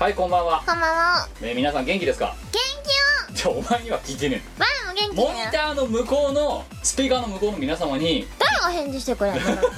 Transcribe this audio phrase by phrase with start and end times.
[0.00, 1.28] はいこんばんは、こんばんは。
[1.42, 2.34] ね、皆さん元気ですか？
[3.28, 4.40] 元じゃあお前には聞いてね。
[4.96, 9.40] 気よ前も元え気モニターの向こうのスピーカーの向こうの皆様に誰が返事してくれんの？
[9.40, 9.68] バカか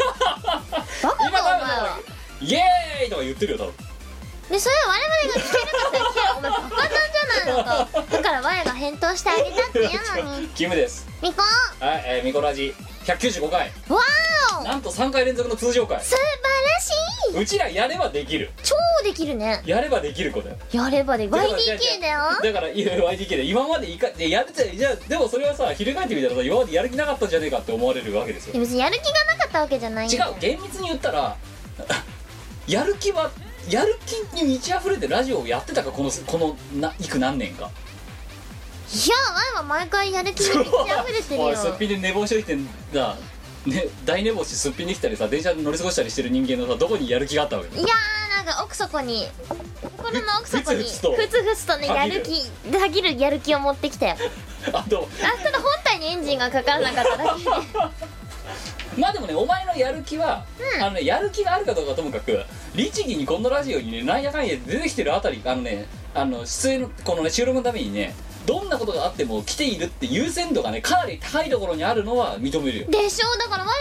[1.03, 1.98] お前は。
[2.40, 3.75] イエーイとか言ってるよ多分。
[4.48, 6.26] でそれは我々が聞けるかったら聞ける。
[6.36, 10.46] お前バカなんじゃないのかだから我が返答してあげたって言うのに。
[10.54, 11.09] キムです。
[11.20, 11.43] ミコ。
[11.43, 12.73] はい、えー、ミコラジ
[13.04, 13.61] 195回。
[13.88, 14.64] わーお。
[14.64, 16.00] なんと3回連続の通常回。
[16.02, 17.42] 素晴らしい。
[17.42, 18.50] うちらやればできる。
[18.62, 19.62] 超できるね。
[19.66, 20.56] やればできる子だよ。
[20.72, 22.20] やればで YDK だよ。
[22.42, 28.58] だからいや YDK で今までいかでやるってじゃあでもそれはさ翻ってみたらさ今までやる気なかったんじゃねえかって思われるわけですよ。
[28.58, 30.08] 別にやる気がなかったわけじゃない。
[30.08, 31.36] ん違う厳密に言ったら
[32.69, 33.30] やる気は
[33.69, 37.66] やる気に満ち溢れてラジオをやってたかこのこのな幾何年か。
[37.66, 37.92] い
[39.09, 39.17] や
[39.55, 41.47] 我は毎回やる気に満ち溢れてるよ。
[41.48, 42.57] おいすっぴんで寝坊しといて
[42.93, 43.17] さ
[43.67, 49.29] ね、大寝坊しすっぴんに来たりさ電車で乗り過ごしたりしてる人間のさどこにやる気があったわけいやーなんか奥底に。
[49.83, 51.12] 心の奥底にふつふつと。
[51.12, 54.17] ふつふつとねたぎるやる気たぎるやる気を持ってきたよ。
[54.73, 55.09] あと。
[55.23, 57.51] あただ本体にエンジンがかからなかっただけで。
[59.01, 60.83] まあでもねお前のやる気は、うん。
[60.83, 68.15] あのねやる気があるかどうかはともかく律儀にこのラジオにねなんやかんや出てきてるあたりあのねあの出演のこのね収録のためにね
[68.47, 72.87] どんなことがあっても来ているって優先度がねかなり高いところにあるのは認めるよ。
[72.89, 73.39] でしょう。
[73.39, 73.73] だから我は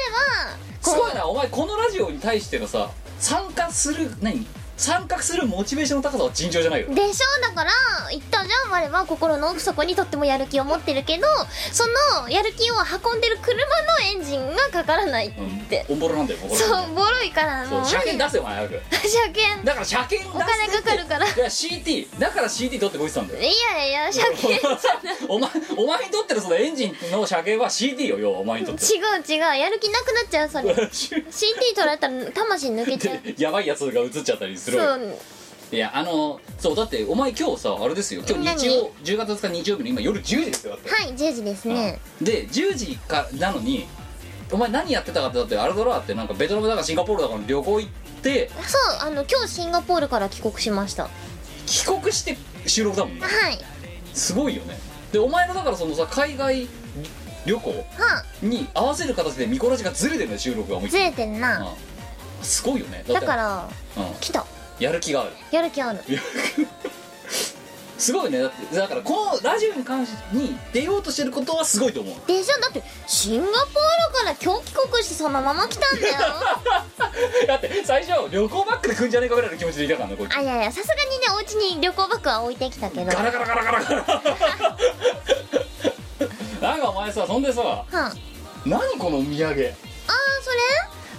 [0.81, 1.28] すごいな。
[1.28, 4.45] お前このラジオに対してのさ参加する何？
[4.82, 6.88] 参加するモチベーションの高さは尋常じゃないよ。
[6.88, 7.40] でしょ？
[7.40, 7.72] うだから
[8.10, 11.28] 言ったじゃん我は心の奥底にとってもやる気を持ってるけど
[11.72, 11.86] そ
[12.24, 13.66] のやる気を運んでる車の
[14.02, 15.32] エンジンがかからないっ
[15.70, 18.82] て、オンボロなんだよこれそうボロいからもうそう車検出せよお前早く。
[19.08, 19.66] 車検。
[19.66, 21.26] だから車検出お金かかるから。
[21.28, 23.40] いや CT だから CT 取ってこいてたんだよ。
[23.42, 24.59] いやいや車検
[25.28, 28.84] お前お前にとってるそのエンジンの車検は CD よ要はお前にとって。
[28.86, 29.58] 違う違う。
[29.58, 30.74] やる気なくなっちゃうそれ。
[30.74, 33.20] CT 取られたら魂抜けちゃう。
[33.22, 35.18] でやばいやつが映っちゃったりするわそう。
[35.74, 38.24] いやあのそうだってお前今日さあれですよ。
[38.28, 40.90] 今日日曜10月2日日曜日の今夜10時ですよだって。
[40.90, 42.00] はい10時ですね。
[42.22, 43.88] で10時かなのに
[44.52, 51.03] お前何やってたかってだってあれだろだってなんかベトナムだかシンガポールだかの旅行行ってそうあの今日シンガポールから帰国しました。
[51.03, 51.09] は
[51.66, 53.22] 帰国して収録だもんね。
[53.24, 54.16] い。
[54.18, 54.78] すごいよね。
[55.14, 56.68] でお前のだからそのさ海外
[57.46, 61.03] 旅行はに合わせる形でミコラジがずれてるんだよ収録が思いっきり。
[61.06, 61.62] ずれてんな。
[61.62, 62.44] うん。
[62.44, 63.02] すごいよね。
[63.03, 64.46] ってだからうん、来た
[64.81, 65.31] やる気がある。
[65.52, 66.00] やる気ある。
[67.97, 68.40] すごいね。
[68.42, 72.16] だってだからこのラジオに関してに出ようとしてることはすごいと思う。
[72.25, 72.59] でしょ？
[72.59, 73.64] だってシンガポール
[74.18, 76.14] から今日帰国してそのまま来たんだよ。
[77.47, 83.06] だって最初旅行バッグで来んじゃねえかぐらいの気持ちでいたからねこいつあいやいやさすがにねお家に旅行バッグは置いてきたけど。
[83.06, 84.06] ガラガラガラガラガラ
[86.59, 88.12] なんかお前さそんでさはあ。
[88.66, 89.46] 何このお土産？
[89.46, 89.72] あーそれ？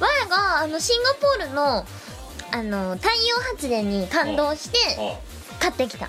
[0.00, 1.86] 我があのシンガポールの
[2.52, 5.18] あの太陽発電に感動してあ
[5.60, 6.08] 買ってきた。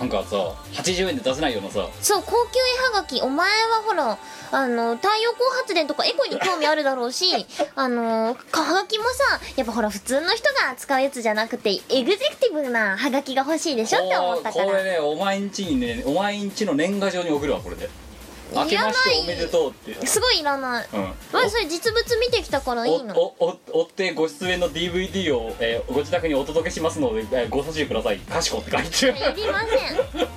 [0.00, 0.36] なんかさ
[0.72, 1.88] 80円で出せないようなさ。
[2.00, 3.20] そう高級絵はがき。
[3.20, 4.18] お前はほら
[4.52, 17.88] あの太陽光発電とかエコに興味あるだろうし あのはがきもさやっぱほら普通の人が使うやつじゃなくてエグゼクティブなはがきが欲しいでしょって思ったかこれらねお前んちにねお前んちの年賀状に送るわこれで
[18.54, 20.88] 明けましておめでとうってすごいいらない。
[20.92, 21.02] うん。
[21.04, 21.14] わ
[21.48, 23.14] それ実物見てきたからいいの？
[23.18, 28.18] おおお追ってご出演の DVD を、えーご自宅にお届けしますので、えーご差しください。
[28.18, 29.12] かしこって書いてる。
[29.40, 30.28] いりません。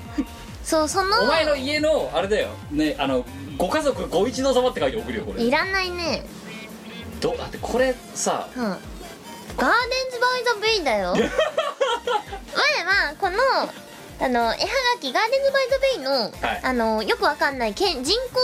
[0.64, 2.50] そうそのお前の家のあれだよ。
[2.72, 3.26] ねあの
[3.58, 5.44] ご家族ご一同様って書いて送るよこれ。
[5.44, 6.26] いらないね。
[7.22, 8.64] どだってこれさうん。
[8.64, 11.12] Gardens by the Bay だよ。
[11.16, 13.38] 我はこの
[14.20, 14.56] あの絵はが
[15.02, 16.62] き Gardens by the Bay の、はい。
[16.64, 18.40] あのよくわかんないけん人工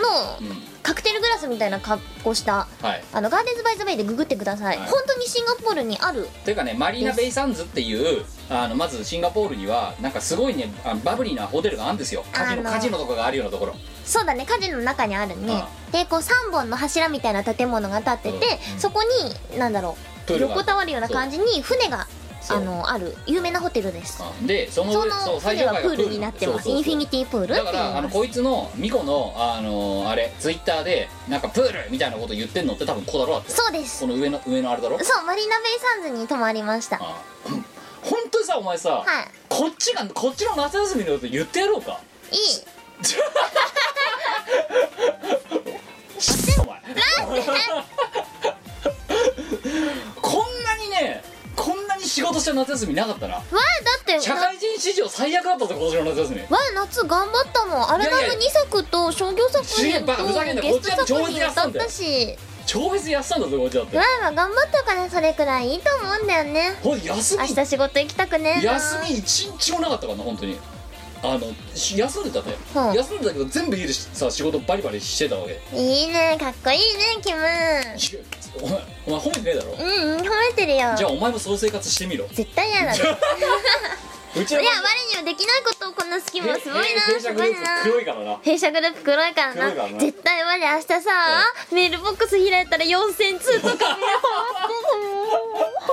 [0.00, 0.62] のうん。
[0.86, 3.02] カクテルグラスみたいな格好したはい。
[3.12, 4.88] あの Gardens by the Bay でググってください、はい。
[4.88, 6.28] 本当にシンガポールにある。
[6.44, 12.24] というかねマリーナ・ベイ・サンズっていうあのまずシンガポールにはなんかすごいねあのバブリーなホテルがあるんですよ。
[12.32, 13.74] カジノカジノとかがあるようなところ。
[14.04, 15.64] そうだね火事の中にあるね。
[15.90, 18.78] でこう3本の柱みたいな建物が建ってて、うん。
[18.78, 19.02] そこ
[19.50, 19.96] になんだろ
[20.28, 22.06] う横たわるような感じに船が
[22.48, 24.22] あのある有名なホテルです。
[24.40, 26.64] うんでそのそ上そうの最上はプールになってます。
[26.64, 26.76] そうそうそう。
[26.76, 33.50] インフィニティプールだからあのこいつのミコのあのあれツイッターでなんかプールみたいなこと言ってんのって多分ここだろうって。
[33.52, 34.00] そうです。
[34.02, 34.98] この上の上のあれだろ？
[35.02, 36.96] そうマリーナベイサンズに泊まりました。
[36.98, 37.22] はあ
[38.02, 39.08] 本当にさお前さ、い。
[39.48, 41.98] こっちがこっちの夏休みのこと言ってやろうか？
[42.30, 42.38] いい。
[46.60, 46.80] お前。
[46.80, 46.86] な
[47.34, 48.54] にね
[50.22, 50.88] こんなに
[52.06, 53.60] 仕事した夏休みなかったなわあだ
[54.00, 56.40] って社会人史上最悪だったぞ今年の夏休み。
[56.40, 57.90] わあ夏頑張ったもん。
[57.90, 60.16] アルバムいやいや2作と商業作品と
[60.62, 62.36] ゲスト作品歌っ人やってたし。
[62.66, 63.96] 超別やってたんだぞこっちだって。
[63.96, 66.76] まあまあ頑張ったからそれくらいいいと思うんだよね。
[66.82, 67.42] ほんと休み。
[67.42, 68.60] 明日仕事行きたくね。
[68.62, 70.58] 休み一日もなかったからな本当に。
[71.22, 72.94] あのし休んでたね、うん。
[72.94, 75.60] 休んでたけど全部家でしさ仕事バリバリしてたわけ。
[75.76, 76.82] いいねかっこいいね
[77.22, 77.40] キム
[78.62, 79.72] お前お前褒めてねえだろ。
[79.72, 80.94] うんうん褒めてるよ。
[80.96, 82.26] じゃあお前もその生活してみろ。
[82.32, 82.98] 絶対嫌だね。
[84.36, 84.74] うちのいや我
[85.10, 87.82] にはできないことをこんな好きもすごいな弊社グループすごいな。
[87.84, 88.36] 黒いからな。
[88.42, 89.54] 弊社グループ黒いからな。
[89.54, 89.98] 黒いからな。
[89.98, 91.00] 絶対我明日さ、
[91.72, 93.96] メールボックス開いたら4000通とかメール溜ま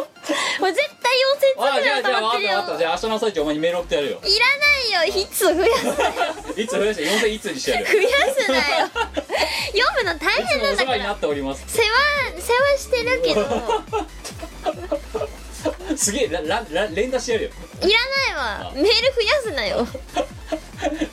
[0.04, 1.14] ってるもう絶対
[1.64, 2.78] 4000通あじゃくらい溜あじゃあまってるよ分かった。
[2.80, 4.20] じゃあ明日の朝一お前にメール送ってやるよ。
[4.24, 4.40] い
[4.92, 5.22] らないよ。
[5.22, 8.10] いつ増やす いつ増やして？4000いつにしてやるよ。
[8.10, 8.62] 増やすなよ
[9.72, 10.98] 読むの大変なんだから。
[10.98, 11.64] お世話になっております。
[11.68, 11.88] 世話
[12.42, 13.46] 世話してるけど。
[15.96, 17.52] すげえららら連打してやるよ。
[17.82, 18.72] いらないわ。
[18.76, 19.88] メール増やすなよ。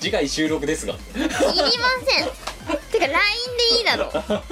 [0.00, 0.94] 次回収録ですが。
[0.94, 1.22] いり
[1.78, 2.28] ません。
[2.90, 3.16] てか LINE
[3.70, 4.10] でいいだろ。
[4.10, 4.50] 携帯に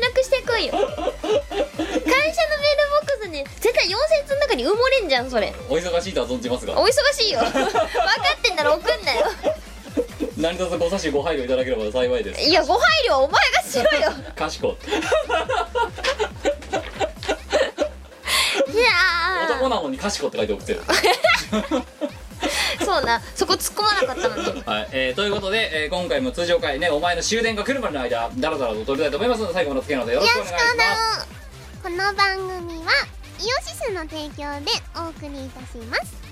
[0.00, 0.72] 連絡してこいよ。
[0.72, 1.46] 会社のメー
[2.02, 3.90] ルボックスに絶対4000
[4.26, 5.54] 通の中に埋もれんじゃんそれ。
[5.68, 6.78] お忙しいとは存じますが。
[6.78, 7.40] お忙しいよ。
[7.40, 9.26] 分かってんなら送んなよ
[10.36, 12.40] 何卒ご差しご配慮いただければ幸いです。
[12.40, 14.12] いやご配慮はお前がしろよ。
[14.34, 14.76] かしこ
[18.72, 18.84] いや
[19.50, 20.80] 男なのにかしこって書いて送ってる。
[20.82, 21.84] ー
[22.84, 24.62] そうなそこ突っ込まなかったのに。
[24.64, 31.28] はい、えーということで、えー今回も通常回ねお前の終電が来るまでの間ダラダラと撮りたいと思いますので最後までお付き合いのほどよろしくお願いします。
[31.82, 32.92] この番組は
[33.40, 36.31] イオシスの提供でお送りいたします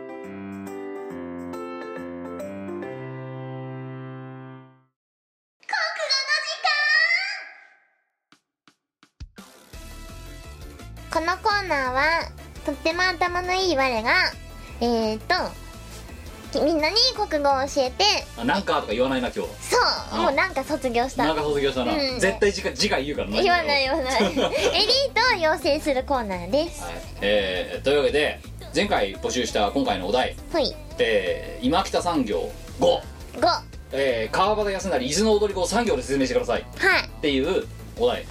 [11.13, 12.03] このコーナーは
[12.65, 14.11] とっても頭のいい我が
[14.79, 15.35] えーと
[16.51, 18.03] きみんなに国語を教えて
[18.37, 19.51] あなんかとか言わないな今日。
[19.63, 19.81] そう
[20.11, 20.21] あ。
[20.23, 21.25] もうなんか卒業した。
[21.25, 22.19] なんか卒業したな、うん。
[22.19, 24.23] 絶対次回次回言うからな言わない言わない。
[24.25, 24.41] エリー
[25.13, 26.81] トを養成するコーナーです。
[26.83, 26.93] はい。
[27.21, 28.39] えーというわけで
[28.75, 30.35] 前回募集した今回のお題。
[30.51, 33.01] ほい「えー今北産業5」
[33.39, 33.63] 5は
[33.93, 36.61] えー川端康成伊豆の踊り子を産業で説明してください。
[36.61, 37.21] っい。
[37.21, 37.65] ていう
[37.97, 38.25] お題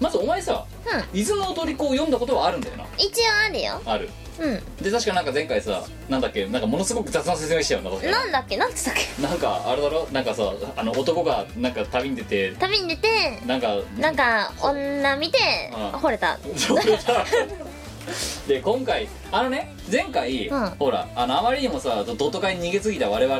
[0.00, 0.64] まずお前さ
[1.12, 1.20] うん。
[1.20, 2.84] 伊豆の踊り子を読んだことはあるんだよな。
[2.96, 3.82] 一応あるよ。
[3.84, 4.08] ある。
[4.38, 4.62] うん。
[4.82, 9.22] で確かなんか前回さなんだっけなんかものすごく雑な説明したよな確かなんだっけなんつったっけ？
[9.22, 10.06] なんかあれだろ？
[10.12, 13.08] なんかさあの男がなんか旅に出て旅に出て
[13.46, 15.38] なんかなんか女見て
[15.72, 16.38] うん惚れた。
[18.46, 20.66] で今回あのね前回、うん。
[20.78, 23.38] ほらあのあまりにもさドドット会に逃げすぎた我々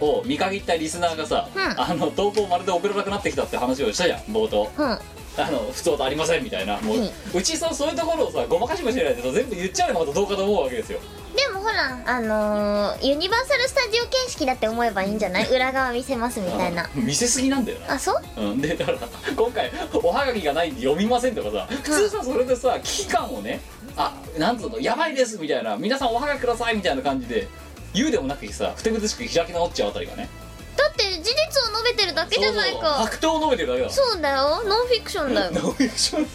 [0.00, 1.80] を見限ったリスナーがさ、うん。
[1.80, 4.70] あの投稿まるで送らなくなってきたって話をしたじゃん冒頭。
[4.76, 4.98] うん
[5.36, 6.78] あの普通とありませんみたいな。
[6.80, 6.98] もう、
[7.38, 11.00] うちさそういうところをさごまかしもしれないけど全部言っちゃうのがまたどうかと思うわけですよ。
[11.34, 15.48] でもほらあのーユニバーサル・スタジオ形式だって思えばいいんじゃない？
[15.50, 16.84] 裏側見せますみたいな。
[16.84, 17.94] あ見せすぎなんだよな。
[17.94, 18.40] あそう？
[18.42, 18.98] うん、でだから
[19.34, 23.60] 今回おはがきがないんで読みませんとかさ普通さそれでさ危機感をね
[23.96, 27.48] あなんつうのやばいですみたいな皆さんおはがきくださいみたいな感じで
[27.94, 30.28] 言うでもなくさふてぶてしく開き直っちゃうあたりがね
[30.76, 31.32] だって事実を
[31.72, 33.06] 述べてるだけじゃないか。
[33.10, 34.62] 白桃を述べてるだけだそうだよ。
[34.64, 35.50] ノンフィクションだよ。
[35.54, 36.28] ノンフィクション。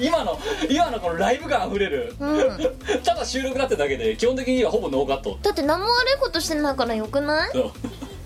[0.00, 2.14] 今の今のこのライブ感あふれる。
[2.18, 3.02] うん。
[3.04, 5.38] ただ収録だってだけで基本的にはほぼノーカット。
[5.42, 7.52] だって何も悪いことしてないからよくない？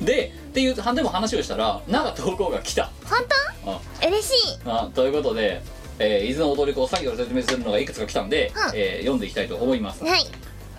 [0.04, 3.20] でっていうでも話をしたらなんか投稿が来た簡
[3.66, 5.60] あ単嬉しいあということで、
[5.98, 10.26] えー、伊豆の踊り子を作業で説明するのがいくつか来たんで、うんえー読んでいきたいと思います、はい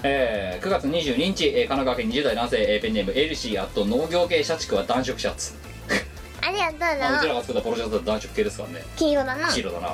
[0.04, 5.54] えー9月22日、えー神奈川県20代男性、えーペンネームエルシーあと農業系社畜は暖色シャツ。
[6.42, 8.84] ありがとうあうちらなが作ったポロシャツは暖色系ですからね。
[8.98, 9.48] 黄色だな。
[9.50, 9.88] 黄色だな。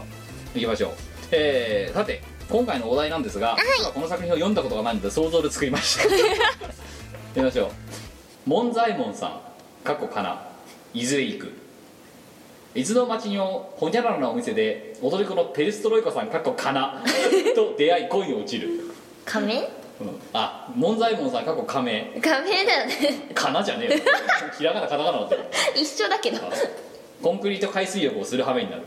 [0.53, 0.91] 行きましょう。
[1.31, 6.03] えー、さて今回のお題なんですが、実はこの作品を読んだことがないので想像で作りました。
[6.07, 6.09] 行
[7.35, 7.69] きましょう。
[8.45, 9.41] 門左衛門さん
[9.83, 10.41] かっこかな。
[10.93, 11.51] 伊豆へ行く。
[12.75, 17.03] 伊豆の町のほにゃららなお店で踊り子のペルストロイコさんかっこかな。
[17.55, 18.69] と出会い恋に落ちる、
[19.25, 19.86] 仮面？
[19.99, 23.29] うん、あ門左衛門さんかっこ仮名仮面だよね。
[23.33, 24.03] かなじゃねえよ。
[24.57, 25.41] ひらがなカタカナだったよ
[25.75, 26.37] 一緒だけど。
[26.37, 26.51] あ
[27.21, 28.83] コンクリート海水浴をする羽目になる。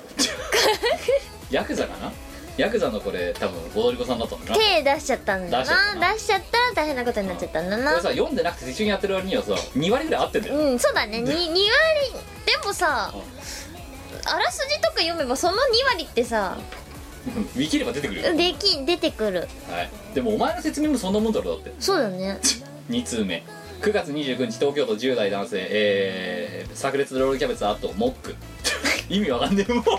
[1.51, 2.13] ヤクザかな？
[2.57, 4.55] ヤクザのこれ多分踊り子さんだったのかな。
[4.55, 6.01] こ手出しちゃったんだ出しちゃったな。
[6.01, 7.97] な出しちゃったら大変なことになっちゃったんだな。
[7.97, 11.19] れさ読んでなくて一緒にやってる割にはさ2割ぐらい合ってんだよ、うんそうだね。
[11.19, 11.55] 2, 2割。
[12.47, 13.13] でもさ
[14.25, 16.57] あらすじとか読めばその2割ってさ
[17.27, 19.41] うんウィキれば出てくるよ、でき出てくる。
[19.71, 21.75] はい、でもお前の説明もそんなもんだろだって。
[21.79, 22.39] そうだね。
[22.91, 23.43] 2通目。
[23.83, 25.67] 9月29日東京都10代男性。
[25.71, 28.35] えー、炸裂ロールキャベツあとモック。
[29.09, 29.85] 意味わかんねえもん。
[29.85, 29.93] 今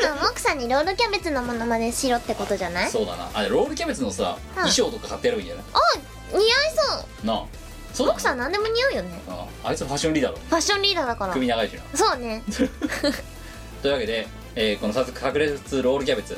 [0.00, 2.90] 度はモクさんにロールキャベツのものまねしろってことじゃない？
[2.90, 3.28] そうだな。
[3.34, 6.38] あれロールキャベツのさ衣装とか買ってやればいいんじゃない？
[6.38, 7.26] 似合いそう。
[7.26, 7.44] なあ。
[7.92, 9.20] そうだ奥さん何でも似合うよね。
[9.28, 9.72] ああ。
[9.72, 11.32] いつファッションリーダーだファッションリーダーだから。
[11.32, 11.80] 首長いしな。
[11.94, 12.42] そうね。
[13.82, 16.36] というわけで、えーこのさ炸裂ロールキャベツ。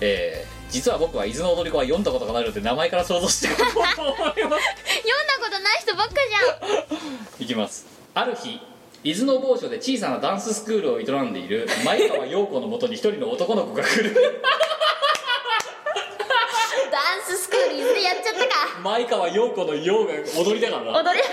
[0.00, 3.94] えー実は僕は伊豆の踊り子は読んだことがないので名前から想像していこうと思います。
[3.94, 4.56] 読んだ
[5.38, 6.14] ことない人ばっか
[7.38, 7.86] じ いきます。
[8.14, 8.58] ある日
[9.04, 14.08] 伊豆の某所で小さなダンススクールを営んでいる前川陽子のもとに一人の男の子が来る。
[14.08, 14.10] ゃ
[16.88, 18.66] んダンススクールいずれやっちゃったか。
[18.82, 20.82] 前川陽子の陽が踊りだから。
[21.00, 21.22] な、踊り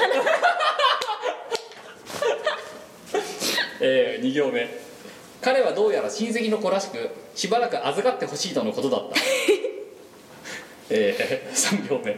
[3.82, 4.83] え2行目
[5.44, 9.16] 彼はどうやら親戚の子らしくしばらく預かってほしいとのことだった。
[10.90, 12.18] え3行目。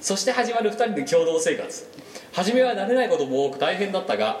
[0.00, 1.86] そして始まる2人の共同生活。
[2.32, 4.40] 初めは慣れないことも多く大変だったが、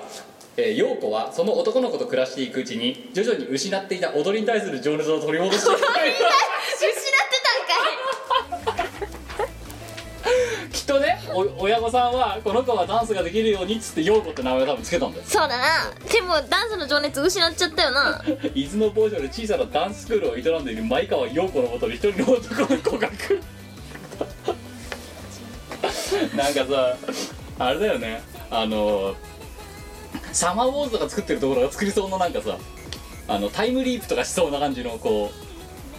[0.56, 5.80] えー、陽子はその男の子と暮らしていくうちに徐々に失っていた踊りに対する情熱を取り戻していく。
[5.82, 5.92] 失っ
[7.28, 7.42] て
[8.64, 15.24] たんかい とねお親御さんはこの子はダンスができるようにっつって陽子って名前を多分つけたんだよ。
[15.26, 15.64] そうだな。
[16.10, 18.22] でもダンスの情熱失っちゃったよな。
[18.54, 23.42] 伊豆の某所で小さなダンススクールを営んでいる前川陽子のもとに一人の男の子が来る。
[26.36, 26.96] なんかさ
[27.58, 28.22] あれだよね。
[28.50, 29.14] あの
[30.32, 32.56] サマーウォーズとか作ってるところが作りそうななんかさ
[33.28, 35.32] あのタイムリープとかしそうな感じのこ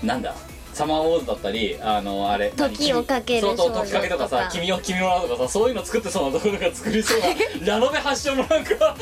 [0.01, 0.33] うなんだ？
[0.77, 7.25] サマーウォーズだったりあのあれ何時をかけるそうそう少女時かけとかとかさ君を君の名とかさそういうの作ってそうなところが作りそうな
[7.65, 8.95] ラノベ発祥のなんか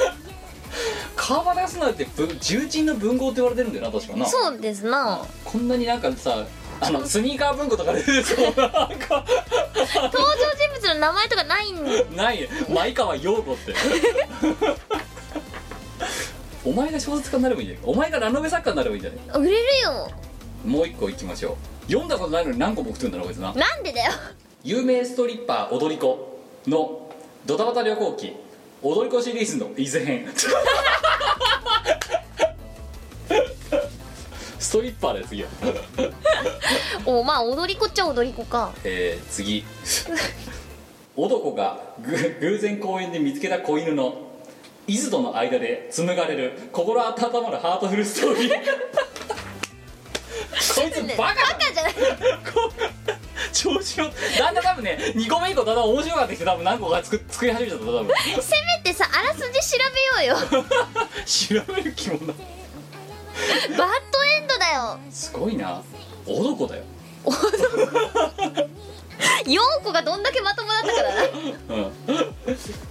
[1.17, 4.25] 川端康成ってぶ重鎮の文豪って言われてるんだよな確かな。
[4.25, 5.21] そうですな。
[5.43, 6.45] こんなになんかさ
[6.81, 9.25] あのスニーカー文庫とかで出てそうななんか。
[9.25, 11.83] 登場人物の名前とかないん
[12.15, 13.73] ないね前川陽子って。
[16.65, 17.91] お前が小説家になればいいんじゃない？
[17.93, 19.41] お前がラノベ作家になればいいんじゃない？
[19.41, 20.11] 売れるよ
[20.65, 21.85] もう一個いきましょう。
[21.85, 23.53] 読んだことないのに何個も送ってんだろこいつな。
[23.53, 24.11] なんでだよ。
[24.63, 27.11] 有名ストリッパー踊り子の
[27.45, 28.35] ドタバタ旅行記。
[28.81, 30.27] 踊り子シリーズの伊豆編
[34.59, 35.49] ストリッパーだよ次は。
[37.05, 38.73] おまあ踊り子っちゃ踊り子か。
[38.83, 39.63] えー、次。
[41.15, 44.25] 男がぐ偶然公園で見つけた子犬の
[44.87, 48.51] 伊豆との間で紡がれる心温まるハートフルストーリー
[50.73, 51.35] こいつバカ
[51.73, 51.93] じゃない。
[52.51, 52.71] こ
[53.53, 57.85] 調子のだんだん多分ね2個目以降だんだん面白くなってきて多分何個か作作り始めちゃった。
[57.85, 58.07] 多分。
[58.41, 59.77] せめてさあらすじ調
[60.21, 60.37] べようよ。
[61.25, 62.35] 調べる気もない
[63.77, 64.99] バッドエンドだよ。
[65.11, 65.81] すごいな。
[66.25, 66.83] 男だよ。
[69.45, 71.23] 陽子がどんだけまともだったからな。
[71.23, 71.91] うん。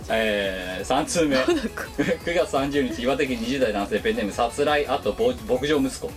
[0.09, 1.37] えー、3通目。
[1.37, 6.07] 9月30日岩手県20代男性ペンネームさつらいあとぼ牧場息子。
[6.09, 6.11] あ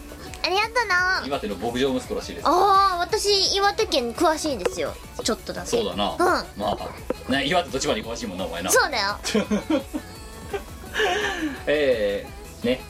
[0.50, 1.24] りがとうな。
[1.26, 2.48] 岩手の牧場息子らしいです。
[2.48, 4.94] ああ私岩手県詳しいですよ。
[5.24, 5.68] ちょっとだけ。
[5.68, 6.18] そうだな、うん。
[6.20, 9.18] まあね岩手と千葉に詳しいもんなお前なそうだよ。
[11.68, 12.82] えー、ね。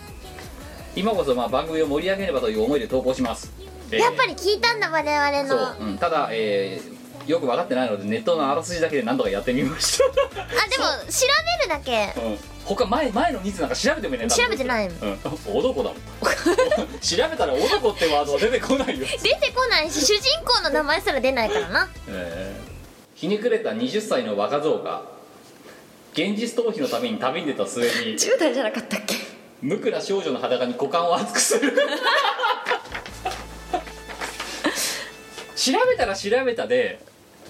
[0.96, 3.52] 今こそまあ番組を盛り上げればという思いで投稿します、
[3.92, 5.60] えーやっぱり聞いたんだ我々そう。
[5.60, 6.98] のあ、うん、ただ、えー
[7.28, 11.28] よく分かってないのでネットのあらすじだけで何とかやってみましでも調
[11.60, 12.14] べるだけ。
[12.16, 12.40] た、うん、
[12.76, 14.30] 他前前の人数なんか調べてもいない。
[14.30, 15.20] 調べてないうん。
[15.24, 15.98] 男だもん。
[17.00, 19.06] 調べたら男ってワードは出てこないよ。
[19.24, 21.90] 出てこないし主人公の名前すら出ないからな。
[22.10, 22.68] えー。
[23.16, 25.02] ひねくれた20歳の若造が
[26.14, 29.16] 現実逃避のために旅に出た末に10代じゃなかったっけ？
[29.62, 31.74] 無垢な少女の裸に股間を熱くする。
[35.56, 37.00] 調べたら調べたで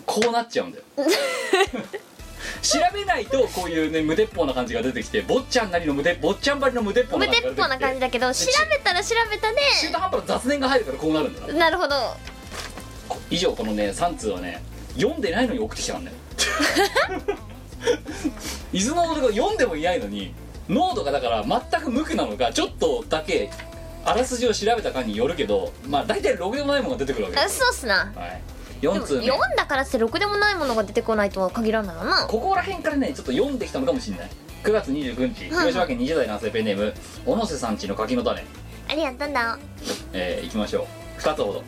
[0.06, 0.84] こうなっちゃうんだよ
[2.62, 11.54] 調べないとこういうね無鉄砲な感じが出てきて坊ちゃんなりの無鉄坊ちゃんばりの無鉄砲な無感じが出てきて鉄砲な感じだけど調べたら調べたで中途半端な雑念が入るからこうなるんだな。
[11.54, 11.96] なるほど。
[13.30, 14.62] 以上このね3通はね
[14.96, 16.18] 読んでないのに送ってきたんだよ
[18.74, 20.34] 伊豆の男が読んでもいないのに
[20.68, 23.50] 濃度がだから全く無垢なのかちょっとだけ
[24.04, 28.12] あらすじを調べた感によるけどまあ大体ろくでもないものが出てくるわけあですそうっすな。
[28.16, 28.42] はい、で
[28.82, 29.28] 4通目。
[29.28, 32.28] も読んだからってろくでもないものが出てこないとは限らないわな。
[32.28, 34.30] ここら辺からねちょっと読んできたのかもしれない。
[34.64, 36.94] 9月29日はい広島県20代男性ペンネーム
[37.26, 38.44] 小野瀬さんちの柿の種。
[38.90, 39.60] ありがとうだ。
[40.14, 41.22] えー、いきましょう。
[41.22, 41.64] 2つほど。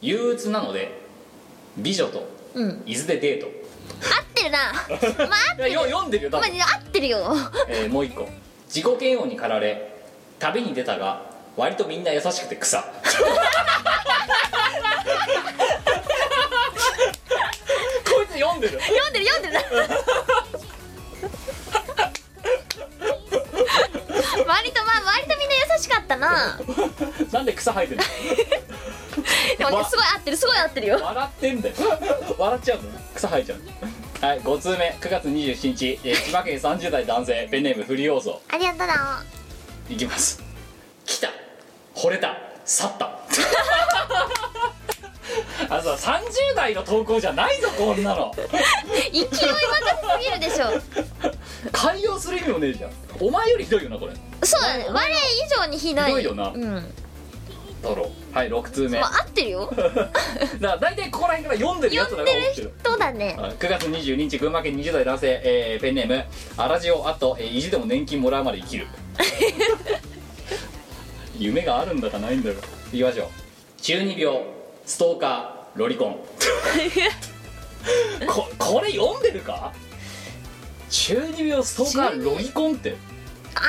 [0.00, 1.00] 憂鬱なので
[1.76, 2.82] 美女とうん。
[2.86, 3.46] 伊豆でデート。
[3.46, 3.50] 合
[4.22, 4.58] ってるな。
[5.28, 5.72] まあ合ってる。
[5.72, 7.18] よ読んでるよ多分、まあ合ってるよ。
[7.68, 8.28] えーもう一個。
[8.68, 9.94] 自己嫌悪に駆られ
[10.38, 11.22] 旅に出たが
[11.56, 12.84] 割とみんな優しくて草
[18.38, 18.80] 読んでる。
[18.80, 19.88] 読んでる読んでる。
[19.88, 19.94] な
[24.54, 26.58] 割とまあ割とみんな優しかったな。
[27.32, 28.00] なんで草生えてる
[29.58, 30.98] でもねすごい合ってるすごい合ってるよ。
[30.98, 31.74] の笑ってんだよ。
[32.38, 32.90] 笑っちゃうの？
[33.14, 33.60] 草生えちゃう
[34.26, 34.96] はい5通目。
[35.00, 38.86] 9月27日、えー千葉県30代男性ペンネームフリオーソありがとう。
[38.86, 39.22] だ
[39.88, 40.42] いきます。
[41.06, 41.30] 来た。
[41.94, 42.36] 惚れた。
[42.64, 43.18] 去った
[45.70, 48.34] あのさ30代の投稿じゃないぞこんなの。
[49.12, 49.50] 勢い任せす
[50.22, 50.66] ぎるでしょ。
[51.72, 52.90] 改良する意味もねえじゃん
[53.20, 54.12] お前よりひどいよなこれ。
[54.42, 54.86] そうだね。
[54.88, 55.14] 我以
[55.60, 56.04] 上にひどい。
[56.06, 56.48] ひどいよな。
[56.48, 56.94] うん。
[57.82, 58.36] だろう。
[58.36, 58.98] はい6通目。
[59.00, 59.72] まあ合ってるよ。
[59.76, 60.12] だか
[60.60, 63.36] ら大体ここら辺から読んでるやつらが読んでる人だね。
[63.38, 63.50] はい。
[63.52, 66.24] 9月22日群馬県20代男性、えーペンネーム。
[66.56, 68.86] アラジオあと、えー意地でも年金もらうまで生きる。
[71.38, 72.66] 夢があるんだかないんだか。
[72.92, 73.28] いきましょう。
[73.82, 74.38] 中二病
[74.86, 76.16] ストーカーロリコン。
[78.26, 79.72] ここれ読んでるか？
[80.90, 82.96] 中二病ストーカーロリコンって。
[83.56, 83.60] あ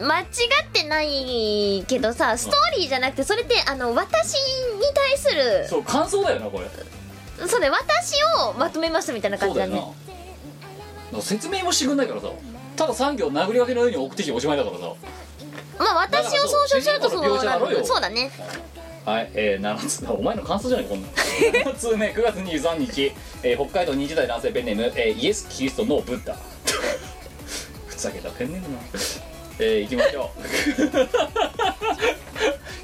[0.00, 0.26] ー間違っ
[0.72, 4.38] てないけどさストーリーじゃなくてそれってあの私に
[4.94, 6.66] 対するそう感想だよなこれ。
[7.46, 10.34] そうね私をまとめましたみたいなそうだよな感じだね
[11.12, 11.18] な。
[11.18, 12.28] んか説明もしてくんないからさ。
[12.76, 14.92] ただ産業殴り分けのように送ってきておしまいだからさ。
[15.78, 17.78] まあ私を総称するとその描写だろよ。
[17.80, 18.30] るそうだね
[19.04, 21.08] はい、えー、7つお前の感想じゃないこんな。
[21.08, 23.12] 7通目9月23日、
[23.42, 26.34] えー北海道20代男性ペンネーム、えーイエス・キリストのブッダ。
[27.86, 28.78] ふざけたペンネームな。
[29.58, 30.40] えー、いきましょう。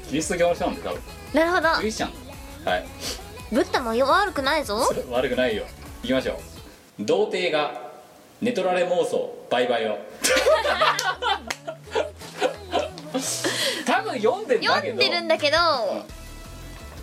[0.07, 1.01] キリスト教の人なんで多分。
[1.33, 1.69] なるほど。
[1.79, 2.11] クリスチャン。
[2.65, 2.85] はい。
[3.51, 4.79] ブッダも悪くないぞ。
[5.09, 5.63] 悪くないよ。
[6.03, 6.39] いきましょ
[6.99, 7.03] う。
[7.03, 7.91] 童貞が
[8.41, 9.97] 寝取られ妄想バイバイよ
[13.85, 14.73] 多分読んでんだけど。
[14.73, 15.57] 読んでるんだけど。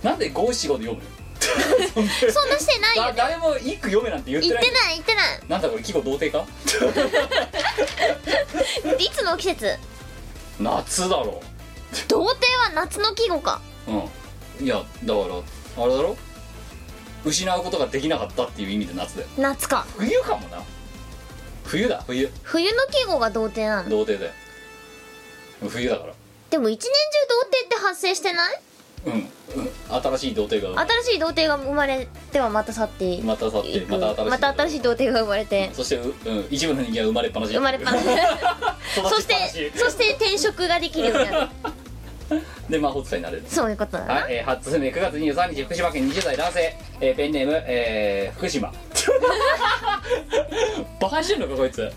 [0.02, 1.08] なんで五七五で読むの
[2.32, 4.62] そんなしてないよだね誰も一句読めなんて言ってない。
[4.62, 5.24] 言ってない言ってない。
[5.48, 6.44] なんだこれ季語童貞か
[8.98, 9.76] いつの季節？
[10.60, 11.40] 夏だろ。
[12.08, 13.60] 童貞は夏の季語か。
[13.86, 14.64] うん。
[14.64, 16.16] いやだからあれだろ？
[17.24, 19.28] 失うことができなかったっていう意味で夏だよ。
[19.38, 19.86] 夏か。
[19.96, 20.62] 冬かもな。
[21.64, 22.30] 冬だ冬。
[22.42, 23.88] 冬の季語が童貞なの？
[23.90, 24.34] 童貞だよ
[25.66, 26.12] 冬だから。
[26.50, 26.94] でも一年中
[27.28, 28.60] 童貞って発生してない？
[29.06, 29.28] うん、うん、
[30.02, 34.30] 新しい童貞が新しい童貞が生まれてはまた去ってまた去ってまた新しい。
[34.30, 35.70] また新しい童貞が生まれて。
[35.72, 36.08] そしてう、う
[36.40, 37.52] ん、一部の人間は生まれっぱなし。
[37.52, 38.04] 生まれっぱなし。
[39.08, 41.48] そしてそして転職ができるようになる。
[42.68, 43.44] で魔法使いになれる。
[43.48, 48.72] そういうことだな、はい、えー、8つ目9月23日福島県20代男性、えーペンネーム、えー福島。
[51.00, 51.82] バカにしてんのかこいつ。
[51.82, 51.92] え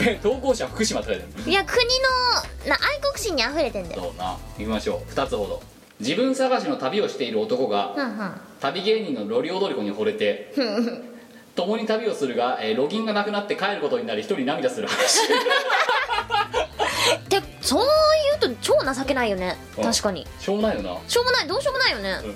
[0.22, 1.50] 投稿者福島って書いてある。
[1.50, 1.78] いや国
[2.64, 4.02] のな愛国心に溢れてんだよ。
[4.02, 4.36] そうな。
[4.58, 5.12] 行きましょう。
[5.12, 5.62] 2つほど。
[6.00, 8.32] 自分探しの旅をしている男がうんうん。
[8.60, 10.52] 旅芸人のロリオドリコに惚れて
[11.56, 15.20] 共に旅をするが、えーロギンがなくなって帰ることになり一人涙する話。
[17.28, 17.86] でそう
[18.40, 19.56] 言うと超情けないよね。
[19.76, 19.84] うん。
[19.84, 20.26] 確かに。
[20.38, 20.96] しょうもないよな。
[21.06, 21.46] しょうもない。
[21.46, 22.34] どうしようもないよね。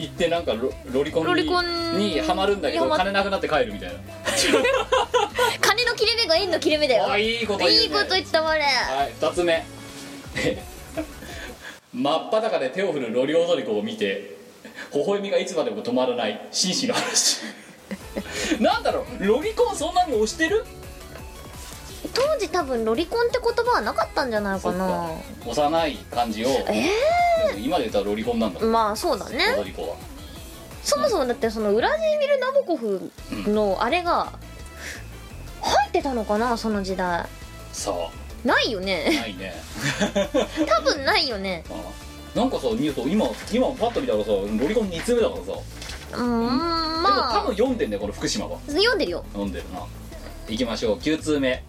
[0.00, 3.96] 行ってなんかロロリコンにロリコンにハマるんだけど金なくなって帰るみたいな
[6.00, 7.10] 切れ目が円の切れ目だよ。
[7.10, 8.62] あいいこと言う、ね、いいこと言ったわれ。
[8.62, 9.66] はい2つ目。
[11.92, 14.36] 真っ裸で手を振るロリオドリコを見て
[14.94, 17.40] 微笑みがいつまでも止まらない紳士の話。
[18.60, 20.64] なんだろうロリコンそんなに推してる？
[22.14, 25.10] 当時多分ロリコンって言葉はなかったんじゃないかな。
[25.46, 26.88] 幼い感じをえ
[27.48, 29.54] でも今で言ったらロリコンなんだえまあそうだね。
[29.56, 29.96] ロリコは。
[30.82, 33.10] そもそもだってそのウラジーミル・ナボコフ
[33.46, 34.32] のあれが
[35.62, 37.26] 入ってたのかなその時代。
[37.72, 37.92] さ
[38.44, 39.04] ないよあね。
[39.20, 39.54] ないね。
[40.66, 41.64] 多分ないよね。
[41.70, 41.74] あ
[42.38, 45.60] なんかさ見ると今今パッと見たらさロリコン2つ目だからさ。
[46.12, 48.56] うーんでも多ま分読んでんだよこの福島は。
[48.68, 49.24] あ読んでるよ。
[49.32, 49.80] 読んでるな。
[50.48, 50.98] 行きましょう。
[50.98, 51.62] 9通目、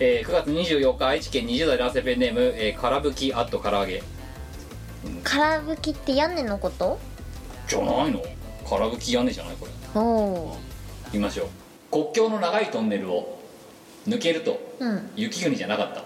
[0.00, 4.02] えー9月24日愛知県20代男性ペンネーム、えー、からぶきあっと唐揚げ。
[5.24, 6.98] 空吹きって屋根のこと？
[7.68, 8.20] じゃないの？
[8.68, 9.72] からぶき屋根じゃないこれ。
[9.94, 10.56] おお
[11.06, 11.48] 行きましょう。
[11.90, 13.37] 国境の長いトンネルを
[14.08, 15.10] 抜けるとうん。
[15.16, 16.00] 雪国じゃなかった。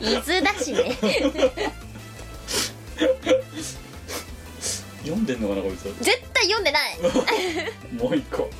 [0.00, 0.96] 伊豆だしね。
[5.02, 5.84] 読んでんのかなこいつ。
[6.04, 6.98] 絶対読んでない。
[7.94, 8.50] もう一個。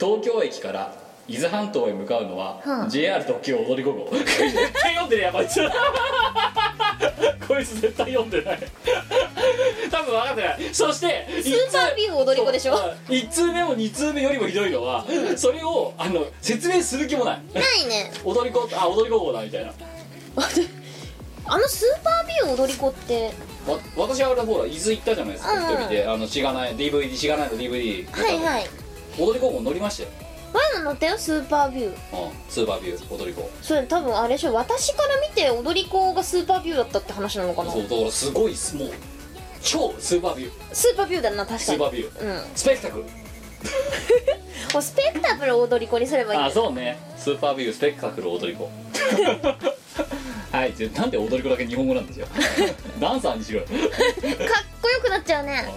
[0.00, 2.88] 東京駅から伊豆半島へ向かうのは、はあ。
[2.88, 4.24] JR 特急踊り子号絶
[4.72, 5.46] 対読んでるやこい。
[5.46, 5.60] つ
[7.46, 8.58] こいつ絶対読んでない。
[9.90, 10.74] 多分分かってない。
[10.74, 12.74] そしてスーパービュー踊り子でしょ
[13.08, 15.04] ？1通目も2通目よりもひどいのは
[15.36, 17.42] それをあの説明する気もない。
[17.54, 18.10] ないね。
[18.24, 19.72] 踊り子あ踊り子号だみたいな。
[21.50, 23.32] あのスーパービュー踊り子って？
[23.66, 25.72] わ私はあれほら伊豆行ったじゃないですかうんうん。
[25.74, 26.06] 一人で。
[26.06, 28.66] あのしがない DVD しがないの DVD はいはい。
[29.18, 30.08] 踊り子号乗りましたよ、
[30.52, 31.86] 前も乗ったよスーパービュー。
[31.88, 31.94] うん、
[32.48, 33.50] スーパービュー踊り子。
[33.62, 37.72] それ多分あれでしょ私から見て踊り子がスーパービューだったって話なのかな。
[37.72, 38.90] そうだからすごいすもう
[39.62, 40.52] 超スーパービュー。
[40.72, 41.60] スーパービューだな確かに。
[41.60, 42.24] スーパービュー。
[42.24, 42.42] うん。
[42.54, 43.04] スペクタクル。
[44.74, 46.40] もうスペクタブル踊り子にすればいい。
[46.40, 46.98] あそうね。
[47.16, 48.70] スーパービュースペクタクル踊り子。
[50.50, 52.26] はいでなんで踊り子だけ日本語なんですよ。
[52.98, 53.66] ダンサーにしろよ。
[53.66, 53.76] かっ
[54.80, 55.68] こよくなっちゃうね。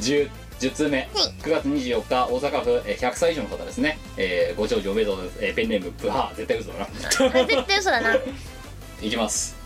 [0.00, 1.08] 10, 10通目、
[1.42, 6.36] 9月24日大阪府えー100歳以上の方ですね、えーご長寿おめでとうございます、えーペンネームブハー。
[6.36, 6.86] 絶対嘘だな。
[6.86, 8.16] 絶対嘘だな。
[9.00, 9.56] いきます。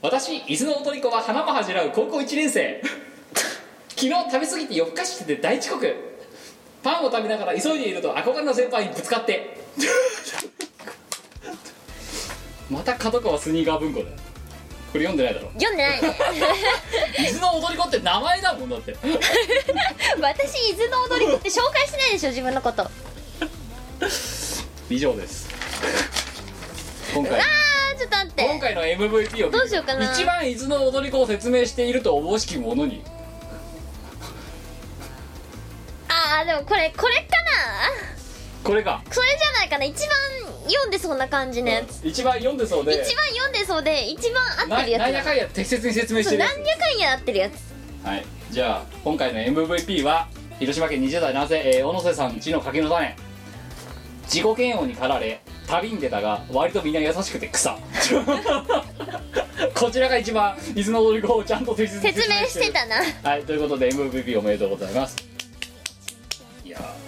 [0.00, 2.82] 私伊豆の踊り子は花も恥じらう高校1年生。
[3.88, 5.94] 昨日食べ過ぎて夜更かししてて大遅刻。
[6.82, 9.56] パンを食べながら急いでいると憧れの先輩にぶつかって。
[12.70, 14.06] また角川スニーカー文庫だ。
[14.08, 14.16] よ
[14.92, 15.50] これ読んでないだろ。
[15.52, 16.16] 読んでないね。
[17.30, 18.96] 伊豆の踊り子って名前だもんだって。
[20.20, 22.82] 私伊豆の踊り子って紹介してないでしょ自分のこと。
[22.82, 22.90] あ
[24.88, 25.48] 以上です。
[27.14, 27.40] 今回。
[27.40, 28.44] ーちょっと待って。
[28.44, 30.12] 今回の MVP をどうしようかな。
[30.12, 33.02] 一番伊豆の踊り子を説明しているとおぼしき者に。
[36.08, 38.16] あーでもこれこれかな。
[38.62, 39.84] これがそれじゃないかな。
[39.84, 40.06] 一
[40.42, 42.00] 番読んでそうな感じのやつ。
[42.06, 42.92] 一番読んでそうで。
[42.92, 45.06] 一番読んでそうで一番合なってるやつだ。
[45.06, 47.52] なんやかんや適切に説明しそうてるや何やかんや合ってるやつ。
[47.54, 48.24] つはい。
[48.50, 53.16] じゃあ今回の MVP は広島県20代男性、えー小野瀬さんちの柿の種。
[54.24, 57.76] 自己嫌悪に駆られ旅に出たが割とみんな優しくて草。
[59.74, 62.46] こちらが一番伊豆の踊り子をちゃんと適切に説明る。
[62.48, 62.96] してたな。
[63.22, 65.16] はいということで MVP おめでとうございます。
[66.64, 67.05] いやー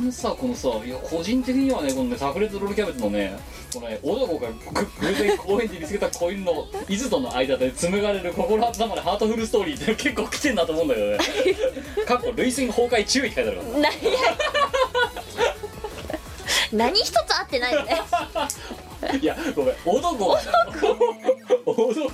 [0.00, 3.36] 他のさこのさいや個人的にはねこのね炸裂ロールキャベツのね
[3.72, 11.18] このね男がぐ偶然公園で見つけた子犬の伊豆との間で紡がれる心温まるハートフルストーリーって結構来てんなと思うんだけどね。
[12.06, 13.90] 過去累戦崩壊注意って書いてあるか何や
[16.72, 18.00] 何一つ合ってないよね
[19.02, 20.40] らいやごめん男が
[21.66, 22.06] 男それ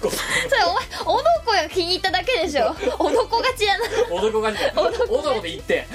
[0.64, 2.74] お前おどこが気に入っただけでしょ。
[2.98, 4.50] おどこ勝ちやな男が
[5.08, 5.86] 男で言って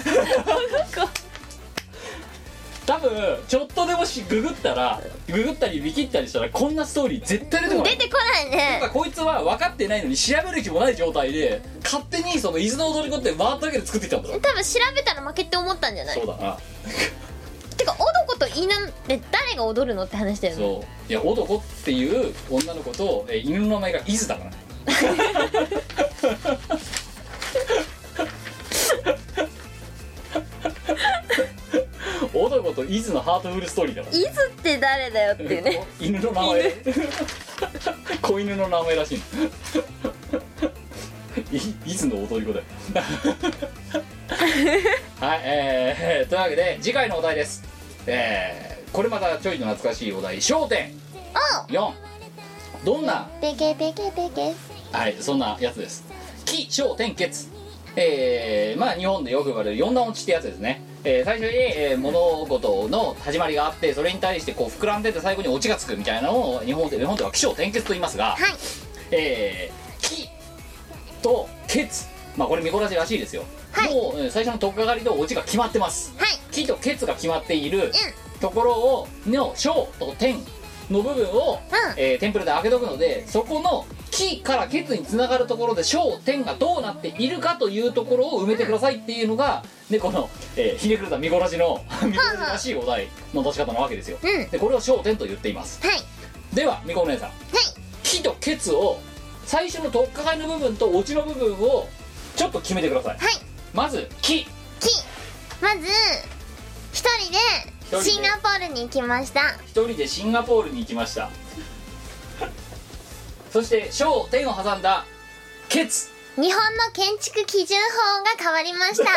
[2.86, 7.98] 多分ちょっとでもしググったらググったり見切ったりしたらこんなストーリー絶対出てこない。
[7.98, 8.82] 出てこないね。
[8.92, 14.30] こいつは分かってないのに調べる気もない状態で勝手にその伊豆の踊り子ってワードだけで作ってきたんだ。
[14.30, 16.16] ろ多分調べたら負けって思ったんじゃない？
[16.16, 16.58] そうだな。
[17.78, 20.62] てかおどこと犬って誰が踊るのって話だよね。
[20.64, 21.12] そう。
[21.12, 24.52] いや男っていう女の子と、えー犬の名前が伊豆だから
[32.34, 34.18] 男と伊豆のハートフルストーリーだから。
[34.18, 35.84] 伊豆って誰だよっていうね。
[36.00, 36.74] 犬の名前。
[38.22, 39.22] 子犬の名前らしい
[41.86, 42.66] 伊豆の踊り子だよ。
[45.20, 47.64] はいえー、というわけで次回のお題です。
[48.08, 50.94] えー、これまたちょいと懐かしいお題『焦点。
[51.68, 51.92] 4』
[52.84, 53.30] どんな？
[53.42, 54.54] ペケペケペケ。
[54.92, 56.04] はいそんなやつです
[56.46, 57.48] 「気小天血」
[57.96, 68.52] えー、まあ日本でよく言われる四段落ちってやつですね、えー最初に、えー物事の始まりがあってそれに対してこう膨らんでて最後にオチがつくみたいなのを日本で日本では気象転結と言いますが、はい。
[69.12, 70.30] えー、気
[71.22, 73.94] と血まあこれ見こらしらしいですよ、はい。
[73.94, 76.14] もうえー最初の取っかかりとオチが決まってます。
[76.18, 76.30] はい。
[76.52, 77.92] 気と血が決まっている
[78.40, 80.38] ところをの小と天
[80.90, 82.00] の部分を、うん。
[82.00, 94.18] えーテンプレで開けとくのでそこの気から血につながるところで小天がどうなっているかというところを埋めてくださいっていうのが、ね、この、えーひねくれた見こらしの見こらしらしいお題の出し方なわけですよ。
[94.22, 94.50] うん。
[94.50, 95.82] でこれを小天と言っています。
[95.86, 96.00] はい。
[96.54, 97.32] ではみこお姉さん。
[98.04, 99.00] 気と血を
[99.46, 101.88] 最初の取っかかりの部分とオチの部分を
[102.36, 103.18] ちょっと決めてください。
[103.18, 103.34] はい。
[103.74, 104.48] まず気き
[105.62, 105.88] まず
[106.92, 107.38] 一人で
[107.90, 108.04] 人で。
[108.04, 109.42] シンガポールに行きました。
[109.66, 111.30] 一人でシンガポールに行きました
[113.52, 115.06] そして小天を挟んだ
[115.68, 116.10] ケツ。
[116.38, 116.60] 日本の
[116.94, 119.12] 建築基準法が変わりました。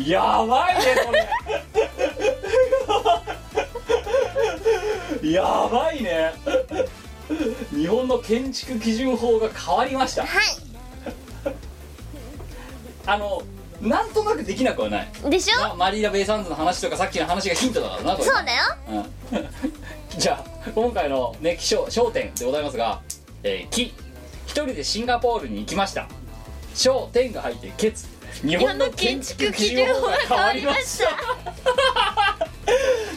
[0.10, 1.12] やばいねこ
[5.22, 5.30] れ。
[5.32, 6.32] やばいね。
[7.70, 10.24] 日本の建築基準法が変わりました。
[10.24, 10.56] はい。
[13.04, 13.42] あの
[13.80, 15.08] なんとなくできなくはない。
[15.30, 15.60] でしょ？
[15.60, 18.24] まマリーナ・ベイ・サンズの話とかさっきの話がヒントだからなこれ。
[18.24, 18.62] そうだよ。
[18.88, 19.48] うん。
[20.20, 23.00] じゃあ今回のね気象焦点でございますが
[23.42, 23.94] 「えー、木」
[24.46, 26.08] 一人でシンガポールに行きました
[26.74, 28.06] 「焦点」が入って「ケツ」
[28.42, 31.08] 日本の建築基準法が変わりました。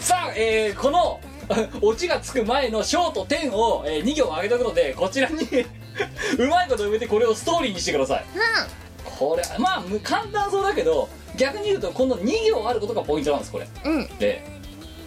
[0.01, 1.19] さあ、えーこの
[1.81, 5.41] オチがつく前の「小」と「点を、え2行上げとくのでこちらに
[6.39, 8.25] うまいこと埋めてこれをストーリーにしてください
[9.05, 13.67] これまあむ簡単そうだけど逆に言うとこの2行あることがポイントなんですこれ。
[13.85, 14.07] うん。
[14.17, 14.45] で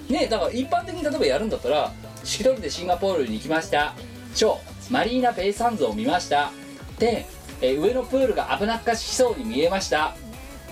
[0.08, 3.94] ねだから一般的に例えばやるんだったら一人でシンガポールに行きました。
[4.34, 4.58] 小
[4.90, 6.50] マリーナ・ベイ・サンズを見ました。
[6.98, 7.26] で、
[7.60, 10.14] えー上のプールが危なっかしそうに見えました。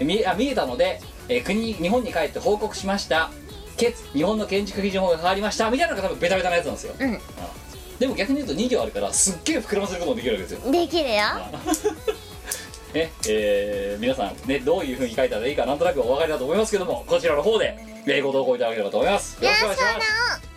[0.01, 3.31] 見あ見えたので、えー国日本に帰って報告しました。
[3.77, 5.71] ケツ日本の建築基準法が変わりました。
[5.71, 7.19] みたいなのが多分ベタベタなやつなんですよ、うん。
[7.99, 10.71] でも逆に言うと2行あるからすっげえ膨らませることもできるわけですよ。
[10.71, 11.23] できるよ
[12.95, 17.77] ねえー皆さんねどういうふうに書いたらいいかなんとなくお分かりだと思いますけどもこちらの方で、
[18.07, 19.43] えーご投稿いただければと思います。
[19.43, 20.01] よろしくお願いしま
[20.41, 20.54] す。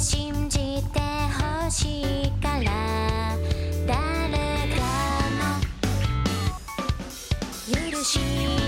[0.00, 3.36] 信じてほしいから
[3.86, 3.98] 誰
[4.74, 4.80] か
[7.68, 8.59] の許し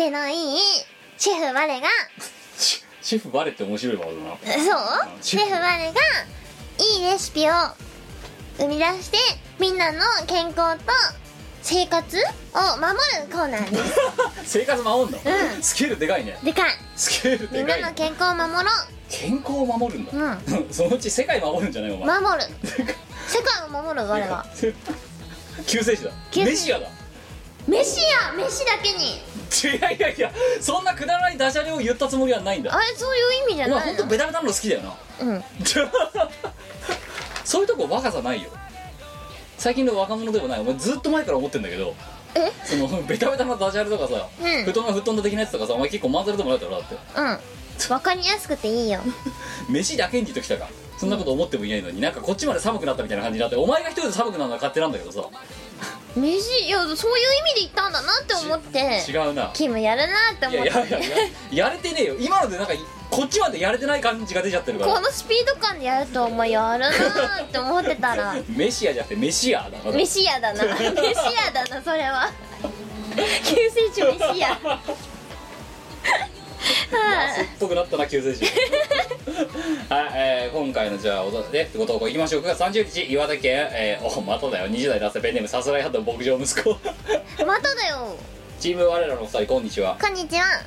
[0.00, 0.58] 腕のいい
[1.18, 1.86] シェフ我が。
[2.56, 4.64] シシェフバレって面白いワードだな。
[4.64, 5.18] そう？
[5.20, 5.52] シェフ。
[5.52, 5.90] 我がい
[7.00, 7.52] いレシピを
[8.56, 9.18] 生み出して
[9.58, 10.84] みんなの健康と
[11.60, 13.94] 生活を守るコーナーです。
[14.60, 15.62] 生活守んの、うん。
[15.62, 16.38] スケールでかいね。
[16.42, 16.70] でかい。
[16.96, 17.82] スケールみんなでかい。
[17.82, 18.70] ねの健康を守ろ
[19.10, 20.40] 健康を守るんだ、う
[20.72, 21.90] そのうち世界守るんじゃない？
[21.90, 22.20] お前。
[22.20, 22.48] 守る。
[23.28, 24.46] 世界を守る我は
[25.66, 26.10] 救世主だ。
[26.30, 26.50] 救世主。
[26.52, 26.86] メシアだ
[27.70, 29.20] 飯や飯だけに。
[29.76, 32.74] いやいやいやそんなくだらないダジャレを言ったつもりはないんだ。
[32.74, 33.98] あれそういう意味じゃお前ないの？
[33.98, 34.96] ほんとベタベタなの好きだよな。
[35.20, 35.44] うん。
[37.44, 38.50] そういうとこ若さないよ。
[39.58, 40.60] 最近の若者でもない。
[40.60, 41.94] お前ずっと前から思ってんだけど。
[42.34, 42.52] え？
[42.64, 44.64] そのベタベタなダジャレとかさ、うん。
[44.64, 46.96] 布団が布団だ的なやつとかさお前結構まんざらでもないだろだって。
[47.16, 47.38] うん。
[47.92, 49.00] わかりやすくていいよ。
[49.68, 50.68] 飯だけにときたか。
[50.98, 55.22] そんなこと思ってもいないのになんかこっちまで寒くなったみたいな感じになってお前が一人で寒くなるのは勝手なんだけどさ
[56.16, 59.50] 飯いやそういう意味で言ったんだなって思って違うな。
[59.54, 60.68] キムやるなってい思って。
[60.68, 62.16] やいやいやややれてねえよ。
[62.18, 62.72] 今のでなんか
[63.10, 64.92] こっちまでやれてない感じが出ちゃってるから。
[64.94, 68.34] このスピード感でやるとお前やるなーって思ってたら。
[68.48, 70.64] メシアじゃなくてメシアだな飯屋だな。
[70.64, 72.30] 飯屋だなそれは。
[73.44, 74.48] 救世主飯屋。
[74.62, 74.80] は
[76.92, 78.44] 安っぽくなったな救世主。
[79.88, 82.42] はい、えー今回のじゃあおとでご投稿いきましょう。
[82.42, 84.68] 9月30日岩手県、えーおまただよ。
[84.68, 86.70] 20代男性ペンネームさすらいハット牧場息子。
[86.70, 88.16] いまただよ。
[88.58, 89.96] チーム我らのお二人こんにちは。
[90.00, 90.62] こんにちは。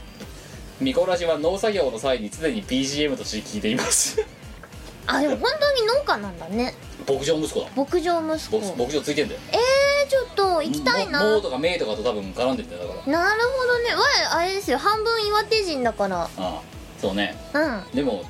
[0.80, 4.22] ミコラジは農作業の際に常に BGM として聞いています
[5.08, 6.74] あでも本当に農家なんだね
[7.08, 8.60] 牧場息子だ牧場息子。
[8.60, 9.39] 牧牧場ついてんだよ。
[9.52, 11.24] えー、ちょっと行きたいな。
[11.24, 13.12] モモーとかメイとかと多分絡んでんだよだから。
[13.12, 13.96] なるほどね。
[13.96, 14.02] わ
[14.42, 14.78] いあれですよ。
[14.78, 16.24] 半分岩手人だから。
[16.24, 16.62] ああ
[17.00, 17.36] そうね。
[17.54, 17.84] うん。
[17.96, 18.24] でも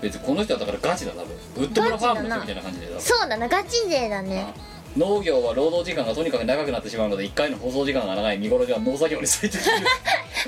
[0.00, 1.36] 別にこの人はだからガチだ多分。
[1.56, 4.46] ウッド村ファームの人みたいな感じでそうだなガチ勢だね。
[4.56, 8.38] あ農業は労働時間がとにかく長くなってしまうので1回の放送時間が長い。
[8.38, 9.62] 見頃では農作業に最適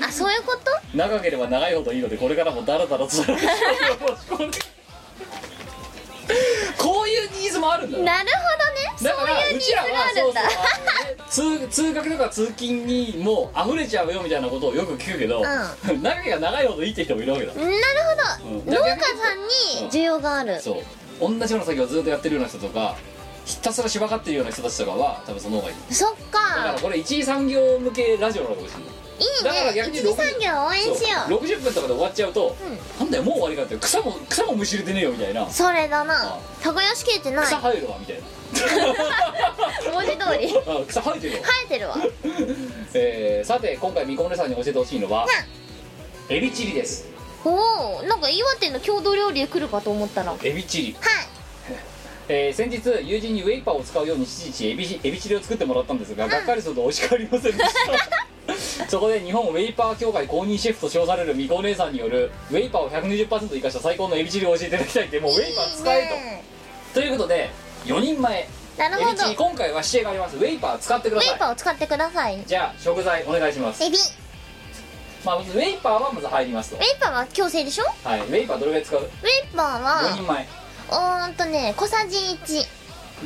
[0.03, 0.71] あそういうこと？
[0.97, 4.57] 長ければ長いほどいいのでこれからもダラダラとダラダラと持ち込んで
[6.77, 9.09] こういうニーズもあるんだよなるほどね。
[9.09, 10.41] だからそういうニーズがあるんだ。
[11.29, 15.43] そうね通通学とか通勤にもう溢れちゃうよみたいなことをよく聞くけど、
[16.01, 17.71] 長けが長いほどいいって人もいるわけだ、なる
[18.41, 18.65] ほど、うん。
[18.65, 20.83] 農家さんに需要がある、そう。
[21.19, 22.95] 同じような作業をずっとやってるような人とか
[23.45, 25.93] ひたすらしばかってるような人たちとかは多分その方がいい。
[25.93, 30.95] そっだからかこれ一次産業向けラジオなのかもしれないいいだからね逆に一次産業応援しよ
[31.27, 31.29] う。
[31.29, 32.55] そう60分とかで終わっちゃうと、
[32.99, 35.49] なんだよもう終わりかって草も草もむしれてねえよみたいな。
[35.49, 36.35] それだな。
[36.35, 37.45] あ耕しきれてない。
[37.45, 38.23] 草生えるわみたいな。
[39.93, 40.57] 文字通り。
[40.65, 41.97] あ草生えてるよ、生えてるわ。
[42.93, 45.27] えー、さて今回みこねさんに教えてほしいのは
[46.29, 47.07] エビチリです。
[47.45, 50.31] おおなんか岩手の郷土料理で来るかと思ったら。
[50.31, 50.95] はいエビチリ
[52.31, 57.73] えー先日友人にウェイパーを使うように指示しエビエビチリを作ってもらったんですが、がっかりすると美味しくありませんでし
[58.77, 58.85] た。
[58.87, 66.41] そこで日本ウェイパー協会公認シェフと称されるみこお姉さんによるウェイパーを120%生かした最高のエビチリを教えていただきたいってもうウェイパー使え
[66.93, 66.99] と。
[66.99, 67.49] ということで
[67.85, 68.47] 4人前。
[68.77, 69.23] なるほど。
[69.35, 70.37] 今回は指定があります。
[70.37, 72.35] ウェイパー使ってくだウェイパさいーを使ってください。
[72.37, 73.83] ウじゃあ食材お願いします。
[73.83, 73.97] エビ。
[73.97, 74.01] ウ
[75.25, 76.77] まあウェイパーはまず入りますと。
[76.77, 77.85] ェイパーは強制でしょ？
[78.03, 78.99] はいウェイパーどれぐらい使う？
[78.99, 79.09] ウェイ
[79.55, 80.47] パー4人は前。
[80.47, 82.65] おーんとね小さじ1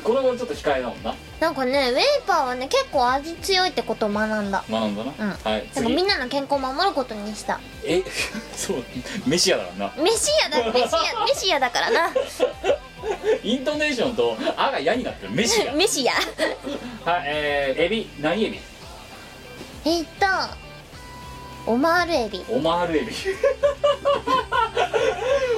[0.03, 1.13] これはちょっと控えだもんな。
[1.39, 4.63] なんかねウェイパーはね結構味強いってことを学んだ。
[4.67, 5.29] 学んだな、うん。
[5.29, 5.93] はいなんか次。
[5.95, 7.59] みんなの健康を守ることにした。
[7.85, 8.01] え
[8.57, 8.83] そう
[9.27, 9.93] メシアだからな。
[10.03, 12.09] メシアだメシアメシアだからな。
[13.43, 15.31] イントネーションと「あ」が嫌になってる。
[15.31, 16.13] メシアメシア
[17.09, 18.09] はいえー、エビ。
[18.19, 18.59] 何エビ？
[19.85, 20.25] えっと
[21.71, 22.43] オマールエビ。
[22.49, 23.13] うんオマールエビ。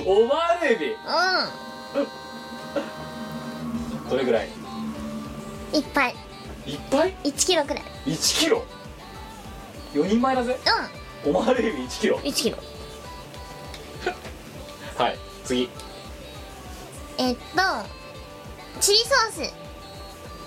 [0.05, 0.95] オマールエビ
[4.09, 4.49] どれぐらい？
[5.73, 6.15] いっぱい。
[6.65, 7.83] いっぱい？1キロくらい。
[8.05, 8.63] 1キロ
[9.93, 10.57] ？4人前だぜ
[11.25, 12.17] うオマールエビ1キロ？
[12.17, 12.57] ん1キロ。
[14.97, 15.69] はい次。
[17.17, 17.41] えっと
[18.81, 19.53] チリソース。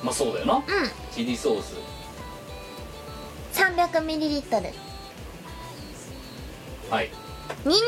[0.02, 0.54] まあそうだよな。
[0.54, 0.62] うん。
[1.12, 1.74] チリソース。
[3.54, 4.72] 300ml
[6.90, 7.10] はい。
[7.64, 7.80] ニンニ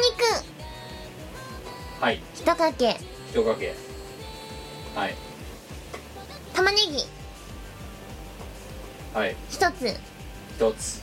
[2.00, 2.18] はい。
[2.18, 2.98] ク1かけ
[3.32, 3.72] 一かけ
[4.96, 5.14] はい。
[6.52, 7.06] 玉ねぎ。
[9.14, 9.36] はい。
[9.50, 9.86] 1つ。
[10.56, 11.00] 一つ。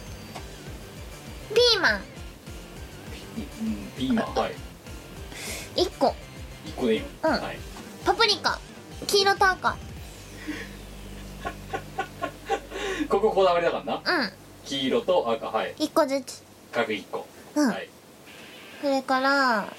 [1.56, 1.96] ピーマン。
[1.96, 2.00] う
[3.63, 4.26] んピーマン。
[4.36, 4.56] はい。
[5.78, 6.13] 1個。
[6.66, 7.32] 一個でいいの、うん。
[7.32, 7.58] はい。
[8.04, 8.60] パプリカ。
[9.08, 9.78] 黄色と赤。
[13.08, 14.02] こここだわりだからな。
[14.04, 14.34] うん。
[14.66, 15.48] 黄色と赤。
[15.48, 15.74] はい。
[15.76, 16.44] 1個ずつ。
[16.74, 17.70] 各1個、うん。
[17.70, 17.88] はい。
[18.82, 19.74] それから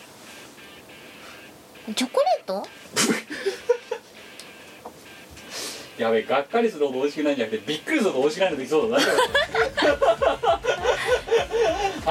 [1.94, 2.66] チョコレート？
[5.98, 8.98] やべえがっかりするほど美味しくないんじゃなくてびっくりするほど美味しくないのできそうだ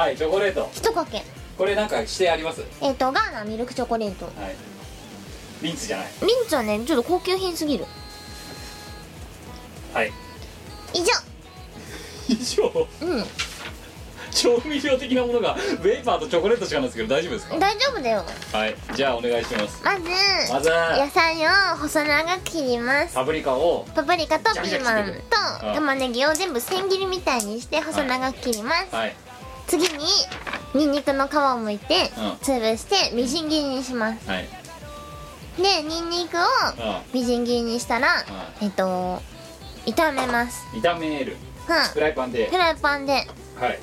[0.02, 0.66] はいチョコレート。
[0.74, 1.24] 1かけ。
[1.58, 2.62] これなんか指定あります？
[2.62, 4.30] はいえっ、とガーナミルクチョコレート。
[5.62, 6.08] リンツじゃない。
[6.22, 7.86] リンツはねちょっと高級品すぎる。
[9.94, 10.12] はい。
[10.94, 11.06] 以上。
[12.30, 12.88] 以上？
[13.02, 13.26] うん
[14.38, 17.58] 調味料的なものがウェイパーとチョコレートしかないですけど大丈夫ですか？
[17.58, 18.24] 大丈夫だよ。
[18.54, 18.76] はい。
[18.96, 19.84] じゃあお願いします。
[19.84, 20.02] まず
[20.54, 23.16] まず野菜を細長く切ります。
[23.16, 25.74] パプリカをパプリカとピーマンとうん。
[25.74, 29.16] 玉ねぎを全部千切りみたいにして細長く切ります、はい。
[29.68, 30.06] 次に
[30.74, 32.30] ニンニクの皮を剥いてうん。
[32.36, 34.30] 潰してみじん切りにします。
[34.30, 34.48] はい。
[35.58, 36.44] でニンニクをう
[37.14, 38.08] みじん切りにしたら
[38.62, 39.20] えっと
[39.86, 40.64] 炒めます。
[40.76, 41.38] ん炒める。
[41.68, 41.76] うん。
[41.94, 42.48] フライパンで。
[42.50, 43.14] フライパンで。
[43.60, 43.80] はい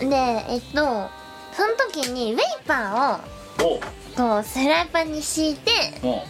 [0.00, 1.10] でえっと
[1.56, 3.80] その時にウェイパーを
[4.16, 5.70] こうフライパンに敷いて
[6.02, 6.24] も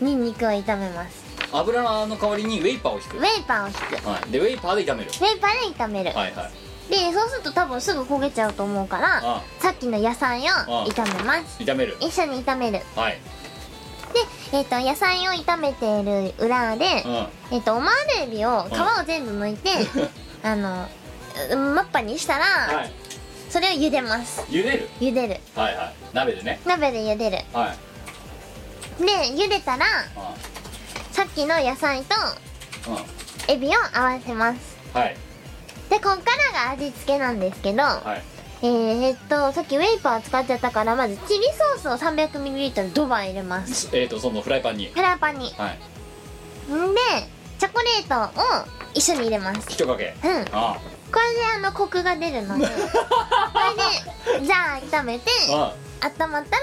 [0.00, 1.24] ニンニクを炒めます。
[1.52, 3.16] う油の代わりにウェイパーを引く。
[3.16, 4.08] ウェイパーを引く。
[4.08, 4.30] はい。
[4.30, 5.10] でウェイパーで炒める。
[5.10, 6.90] ウェイパーで炒める、はいはい。
[6.90, 10.44] でそうすると多分すぐ焦げちゃうと思うからあさっきの野菜を
[10.86, 11.62] 炒めます。
[11.62, 11.96] 炒める。
[12.00, 12.80] 一緒に炒める。
[12.94, 13.18] はい。
[14.52, 17.56] で、えっと野菜を炒めている裏で、うん。
[17.56, 19.70] えっとオマールエビを皮を全部剥いて
[20.42, 20.86] あの
[21.50, 23.05] うんマッパにしたら、はい
[23.56, 24.42] それを茹でます。
[24.50, 24.88] 茹でる？
[25.00, 25.36] 茹でる。
[25.54, 25.94] はいはい。
[26.12, 26.60] 鍋でね。
[26.66, 27.38] 鍋で茹でる。
[27.54, 29.02] はい。
[29.02, 30.34] で茹でたらあ
[31.10, 32.14] さっきの野菜と
[32.90, 33.54] うん。
[33.54, 34.76] エビを合わせます。
[34.92, 35.16] はい。
[35.88, 36.10] でこっか
[36.52, 38.22] らが味付けなんですけど、はい。
[38.62, 41.44] えー、っとさっきウェイパー使っちゃったからまずチリ
[41.78, 43.88] ソースを 300ml ドバン入れます。
[43.96, 44.88] えっ、とそのフライパンに。
[44.88, 45.54] フライパンに。
[45.56, 46.72] はい。
[46.74, 47.00] んで
[47.58, 49.66] チョコレートを一緒に入れます。
[49.70, 50.14] 一かけ。
[50.22, 50.44] うん。
[50.44, 50.78] こあ
[51.12, 56.06] れであのコクが出るので これでじゃあ炒めてああ。
[56.24, 56.62] 温まったら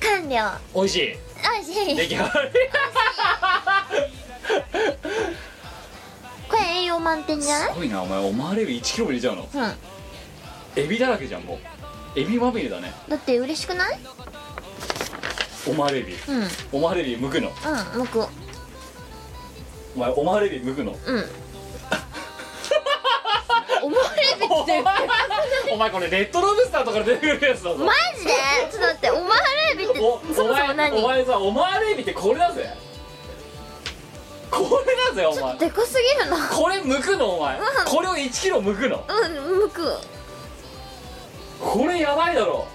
[0.00, 0.52] 完了。
[0.74, 1.16] 美味しい。
[1.56, 1.96] おいしい。
[1.96, 2.30] 出来上がり。
[6.48, 7.72] これ栄養満点じゃない？
[7.72, 9.48] すごいなお前オマールエビ1キロも入れちゃうの？
[9.54, 9.72] うん。
[10.76, 11.58] エビだらけじゃんもう。
[12.20, 12.92] エビまみれだね。
[13.08, 13.98] だって嬉しくない？
[15.66, 16.14] オマールエビ。
[16.28, 16.36] うん。
[16.36, 17.50] うんオマールエビ剥くの。
[17.94, 18.20] むく。
[18.20, 20.96] お前オマールエビ剥くの。
[21.06, 21.24] うん
[25.72, 27.76] お前これレッドロブスターとかで出てくるやつだぞ。
[27.84, 28.32] マジで？
[28.70, 32.70] ちょっと待ってオマールエビっておそもそもお前何お前さオマールエビってこれだぜ。
[34.50, 35.56] これだぜお前。
[35.58, 36.48] でかすぎるな。
[36.48, 37.58] これ剥くのお前。
[37.58, 37.64] うん。
[37.86, 39.04] これを1キロ剥くの。
[39.08, 39.98] うんむく。
[41.60, 42.66] これやばいだろ。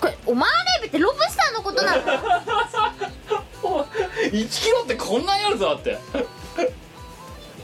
[0.00, 0.50] これオマー
[0.80, 2.02] ルエビってロブスターのことなの？
[3.64, 3.86] お前
[4.30, 5.98] 1キロってこんなんやるぞだって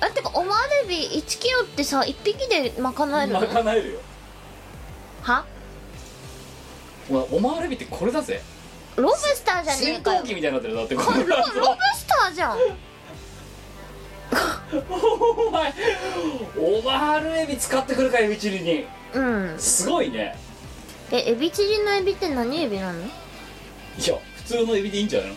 [0.00, 3.40] あてかオマールエビ1キロってさ1匹で賄えるの？
[3.40, 4.00] 賄えるよ。
[5.22, 5.44] は？
[7.08, 8.42] お前オマールエビってこれだぜ。
[8.96, 10.22] ロブスターじゃね戦えかよ。
[10.22, 10.94] 闘機みたいになってるだって。
[10.94, 11.50] これロロブ
[11.96, 12.58] スターじゃん。
[14.74, 15.74] お前
[16.58, 18.86] オマールエビ使ってくるかエビチリに。
[19.14, 19.54] うん。
[19.58, 20.36] すごいね。
[21.10, 23.00] えエビチリのエビって何エビなの？
[23.04, 23.06] い
[24.06, 25.36] や普通のエビでいいんじゃないの？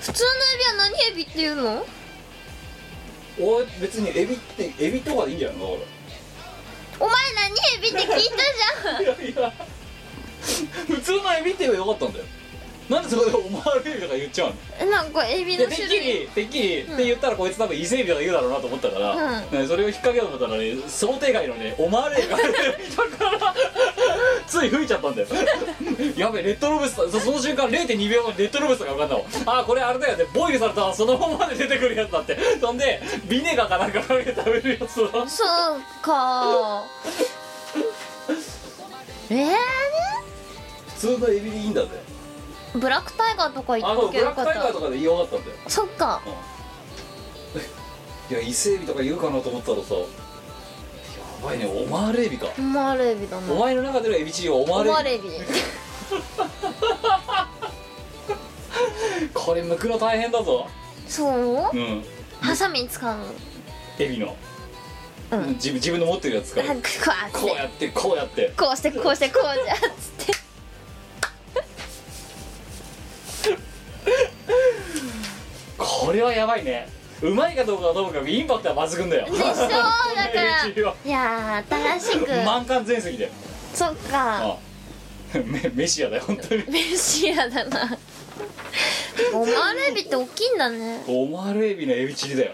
[0.00, 1.84] 普通のエビは何エビっていうの？
[3.40, 5.64] おい別にエビってエビとかでいいんじゃないの？
[7.00, 8.94] お前何エビって聞いたじゃん。
[8.94, 9.52] らいやいや。
[10.86, 12.24] 普通のエビって言えばよかったんだよ
[12.88, 14.54] なんでそこでオマールエビとか言っちゃうの？
[14.80, 16.12] えなんかエビでてっきの種類。
[16.20, 19.60] りてっきりって言ったらこいつ多分伊勢エビとか言うだろうなと思ったから、うん。
[19.60, 22.50] ねそれを引っ掛けようと思ったらね想定外のねオマールエビが出て
[22.90, 23.54] きたから
[24.46, 25.28] つい吹いちゃったんだよ。
[26.16, 27.10] やべえレッドロブスター。
[27.12, 29.26] そその瞬間0.2秒後にレッドロブスターが浮かんだもん
[29.58, 32.38] あーこれあれだよねボイルされたらそのままで出てくるやつだって。
[32.60, 35.28] そんでビネガーかなんかかけて食べるやつだ。
[35.28, 36.84] そうか。
[39.30, 39.48] えー、
[40.94, 41.88] 普通のエビでいいんだぜ
[42.74, 45.56] ブラックタイガーとかっときゃのブラックタイガーとかでよかったんだよ。
[45.68, 46.20] そっか。
[48.30, 50.00] いや伊勢エビとか言うかなと思ったらさや
[51.42, 52.48] ばいねオマールエビか。
[52.58, 53.52] オマールエビだな。
[53.52, 55.24] お前の中でのエビチリはオマオールエビ。
[55.28, 55.48] マールエビ。
[59.34, 60.68] これ剥くの大変だぞ。
[61.08, 61.70] そう？
[61.72, 62.04] うん。
[62.40, 63.16] ハサミ使う
[63.98, 64.36] エビの、
[65.30, 65.48] うん。
[65.54, 66.88] 自分自分の持ってるやつ こうやって。
[67.32, 68.52] こうやってこうやって。
[68.56, 70.37] こうしてこうしてこうじゃっつって
[76.08, 76.88] これはやばいね。
[77.20, 79.26] うまいかどうかはともかくインパクトは抜群だよ。
[79.26, 79.44] でしょ？
[79.44, 79.68] だか
[80.42, 80.64] ら。
[81.04, 82.26] いやー新しく。
[82.46, 83.30] 満館全席で。
[83.74, 84.38] そっか。
[84.42, 84.56] あ
[85.44, 86.64] メメシアだよ本当に。
[86.70, 87.98] メシアだな。
[89.34, 91.02] オマールエビって大きいんだね。
[91.06, 92.52] オマールエビのエビチリだよ。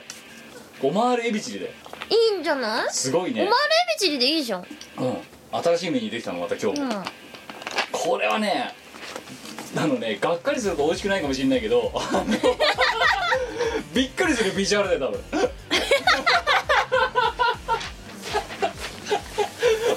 [0.83, 1.73] オマールエビチリだよ。
[2.11, 2.89] いいんじゃない？
[2.93, 3.43] すごいね。
[3.43, 3.59] オマールエ
[3.97, 4.67] ビチリでいいじゃん。
[4.99, 5.17] うん。
[5.63, 6.81] 新しいメニューできたのまた今日。
[6.81, 7.05] も、うん。
[7.93, 8.75] これはね
[9.77, 11.93] あのねがっかりすると美味しくないかもしれないけど
[13.95, 15.51] びっくりするビジュアルだよ多分。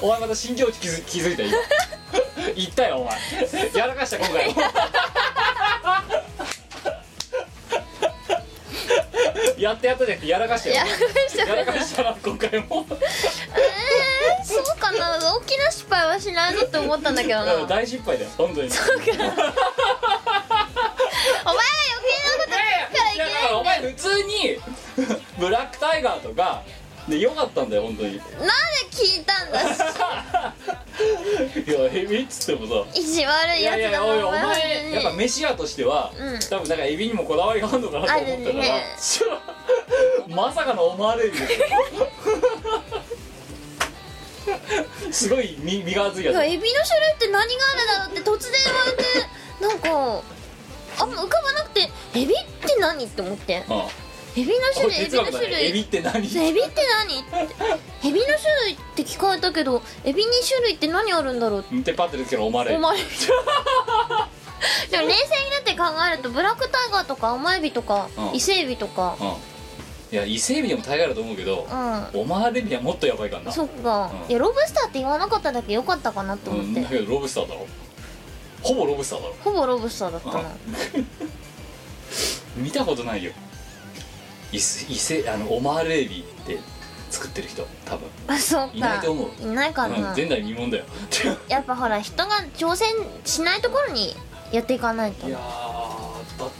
[0.00, 1.58] お前また新境地気づ気づいた今。
[2.54, 3.18] 言ったよお前。
[3.74, 4.62] やらかした今回も。
[9.58, 10.76] やってやったじゃなくてやらかしたよ。
[10.76, 10.94] やらか
[11.28, 12.86] したやらかしたな今回も。
[12.88, 15.18] えー、そうかな。
[15.34, 17.66] 大きな失敗はしないぞって思ったんだけどな。
[17.66, 18.70] 大失敗だよ本当に。
[18.70, 19.48] 計なこと言
[20.18, 20.27] うか
[23.18, 24.58] だからお前普通に
[25.38, 26.62] ブラックタイガーとか
[27.08, 28.14] でよかったんだよ本当に。
[28.14, 28.52] いやなんで
[28.90, 29.60] 聞いたんだ
[31.92, 32.90] エビっつってもさ。
[32.94, 36.40] 意地悪いいやいやつだやおいお前やっぱメシアとしては、うん。
[36.40, 38.84] 多分なんかエビにもこだわりがあるのかなと思ったから、ね。
[40.28, 41.58] まさかのオマールエビですよ
[45.10, 46.34] すごい身身が厚いやつ。
[46.34, 49.04] いやエビの種類って何があるだろうって突然言われて
[49.60, 50.22] なんか
[51.00, 53.82] あんま浮かばなくてエビって何って思ってうん
[54.36, 55.80] エビの種類エビ哲の学だねエビ種類。
[55.82, 56.48] って何？
[56.48, 58.08] エビって何って。
[58.08, 61.60] エビの種類って聞かれたけどエビに種類って何あるんだろう？
[61.60, 62.98] ってパッて出てきたらオマールエビお前。
[64.90, 68.36] でも冷静になって考えるとブラックタイガーとか甘エビとかうん。
[68.36, 69.16] 伊勢エビとか。
[69.20, 69.26] うん。
[70.10, 72.20] いや伊勢エビでも大概だと思うけど、うん。
[72.20, 73.52] オマールエビはもっとやばいからな。
[73.52, 74.30] そっか、うん。
[74.30, 77.66] いやロブスターって言わなかっただけよかったかなって思っんだけどロブスターだろ
[78.62, 79.34] ほぼロブスターだろ。
[79.44, 80.50] ほぼロブスターだったな、
[82.56, 83.32] 見たことないよ。
[84.52, 86.58] 伊勢あのオマールエビって
[87.10, 88.08] 作ってる人多分。
[88.26, 88.74] あそうか。
[88.74, 89.42] いないと思う。
[89.42, 90.84] いないかな、うん前代未聞だよ。
[91.48, 92.88] やっぱほら人が挑戦
[93.24, 94.16] しないところに
[94.52, 95.28] やっていかないと。
[95.28, 96.50] いやーだっ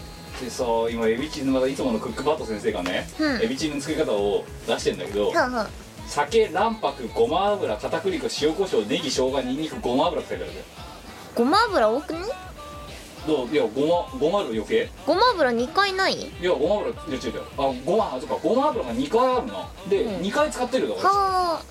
[0.40, 3.42] てさ今エビチリのまたいつものクックパッド先生がね、うん。
[3.42, 5.68] エビチリの作り方を出してんだけど、はんはん
[6.06, 10.66] 酒卵白ごま油片栗粉塩コショウネギ生姜ニンニクごま油って書いてあるんだよ
[11.38, 12.20] ごま油多くね
[13.24, 13.48] どう？
[13.48, 14.90] いやごまごま油余計？
[15.06, 16.14] ごま油2回ない？
[16.14, 17.42] いやごま油いや違う違う。
[17.56, 19.68] あごまあそっかごま油が2回あるな。
[19.88, 20.20] で、うん。
[20.22, 21.62] 2回使ってるだからは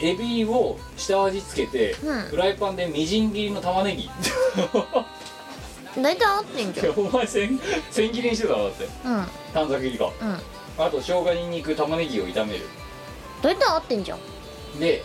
[0.00, 2.20] えエビを下味つけて、うん。
[2.22, 4.08] フライパンでみじん切りの玉ねぎ。
[4.72, 5.06] あ
[6.00, 6.94] 大体合ってんじゃん。
[6.96, 8.84] お前千千切りにしてたわだって。
[8.84, 8.90] うん。
[9.52, 10.10] 短冊切りか。
[10.22, 10.84] うん。
[10.86, 12.64] あと生姜にんにく玉ねぎを炒める。
[13.42, 14.18] 大体合ってんじゃん。
[14.80, 15.02] で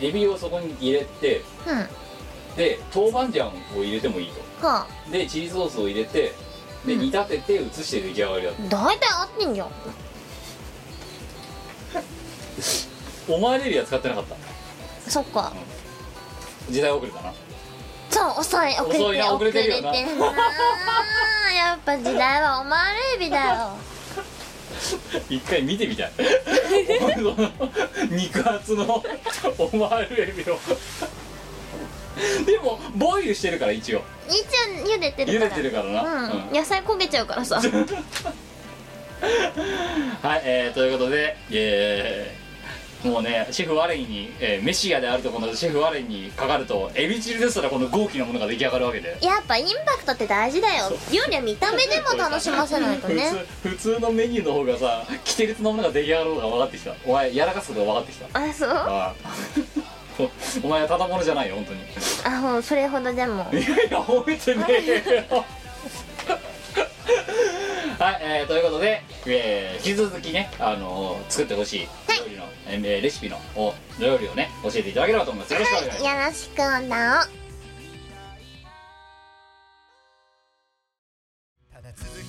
[0.00, 1.86] エビをそこに入れてうん
[2.60, 4.66] で豆板醤を入れてもいいと。
[4.66, 6.34] はでチリソースを入れて
[6.84, 7.00] でうん。
[7.00, 9.68] 煮立てて移して出来上がりだとあ大体合ってんじゃん。
[13.32, 14.36] お前レビは使ってなかった。
[15.10, 15.54] そっか。
[16.68, 17.32] 時代遅れたな。
[18.10, 19.88] そう遅い遅れて遅いな遅れてるよな。
[19.90, 20.26] 遅れてるな
[21.56, 23.70] やっぱ時代はオマールエビだよ。
[25.30, 26.12] 一回見てみたい。
[28.10, 29.02] 肉厚の
[29.58, 30.58] オマールエビを
[32.46, 34.02] でもボイルしてるから一応。
[34.28, 35.50] 一応茹でてる茹から。
[35.50, 36.56] でてるからな、うん、うん。
[36.56, 37.60] 野菜焦げちゃうからさ。
[40.22, 42.40] はい、えー、ということで、えー
[43.00, 49.16] もうねシェフ・ワレンに、えーメシアであるとこのシェフ・ワレンにかかるとエビチリですらこの豪気なものが出来上がるわけで。
[49.22, 50.90] やっぱインパクトって大事だよ。
[51.10, 53.30] 料理は見た目でも楽しませないとね。
[53.62, 56.94] 普通普通のメニューの方がさ規定列のものが出来上がるのが分かってきた。
[57.06, 58.38] お前やらかすことが分かってきた。
[58.38, 58.68] あそう？
[58.68, 59.99] ああ
[60.62, 61.80] お前はただものじゃないよ本当に。
[62.24, 63.46] あほうそれほどでも。
[63.52, 65.44] いやいや褒めてねえよ。
[67.98, 71.88] はい、えー、ということで、えー引き続きね、あのー作ってほしい料
[72.30, 75.52] 理の、えーレシピのお料理をね教えていただければと思います。
[75.52, 77.28] よろしくお願いします、よろしくおな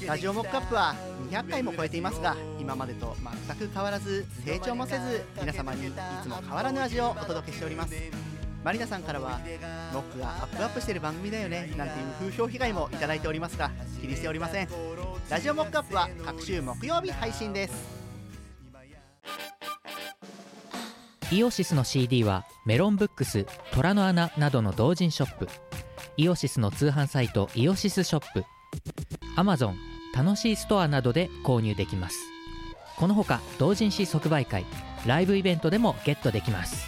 [0.08, 0.96] ラジオモックアップは
[1.30, 3.16] 200回も超えていますが今までと
[3.48, 5.92] 全く変わらず成長もせず皆様にい
[6.24, 7.96] つも変わらぬ味をお届けしております。
[8.64, 9.40] マリナさんからは
[9.92, 14.68] モックがアップアップしてる番組だよねなんていう風評被害もいただいておりますが気にしておりません。
[15.30, 18.02] ラジオモックアップは各週木曜日配信です。
[21.32, 25.48] イオシスの CD はメロンブックス虎の穴などの同人ショップ。
[26.18, 28.44] イオシスの通販サイトイオシスショップ。
[29.38, 29.76] Amazon
[30.16, 32.20] 楽しいストアなどで購入できます。
[32.98, 34.66] このほか同人誌即売会
[35.06, 36.88] ライブイベントでもゲットできます。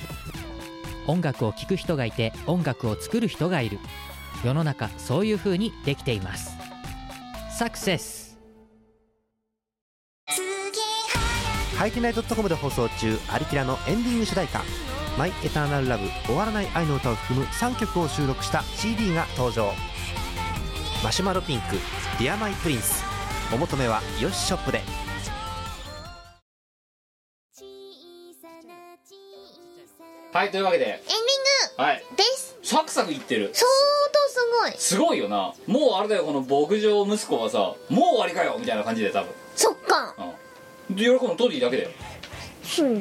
[1.07, 3.79] 音楽を聴く人がいて音楽を作る人がいる。
[4.43, 6.55] 世の中そういう風にできています。
[7.57, 8.37] サクセス。
[11.77, 14.61] ハイテナイドットコムで放送中アリキラのエンディング主題歌
[15.17, 19.92] 「マイ・エターナル・ラブ終わらない愛の歌」を含む3曲を収録した CD が登場。
[21.03, 21.75] マシュマロピンク
[22.19, 23.03] 「Dear My Prince」
[23.53, 24.81] お求めはヨシショップで。
[30.33, 30.85] はいというわけで。
[30.85, 32.03] エンディンはい。
[32.09, 32.57] グです。
[32.63, 33.51] サクサクいってる。
[33.53, 33.67] 相
[34.11, 34.71] 当すごい。
[34.79, 35.53] すごいよな。
[35.67, 39.29] もうあれだよこの牧場息子はさもう終わりかよみたいな感じで多分。
[39.55, 40.15] そっか。
[40.89, 40.95] うん。
[40.95, 41.89] で喜ぶのトディだけだよ。
[42.07, 42.12] うん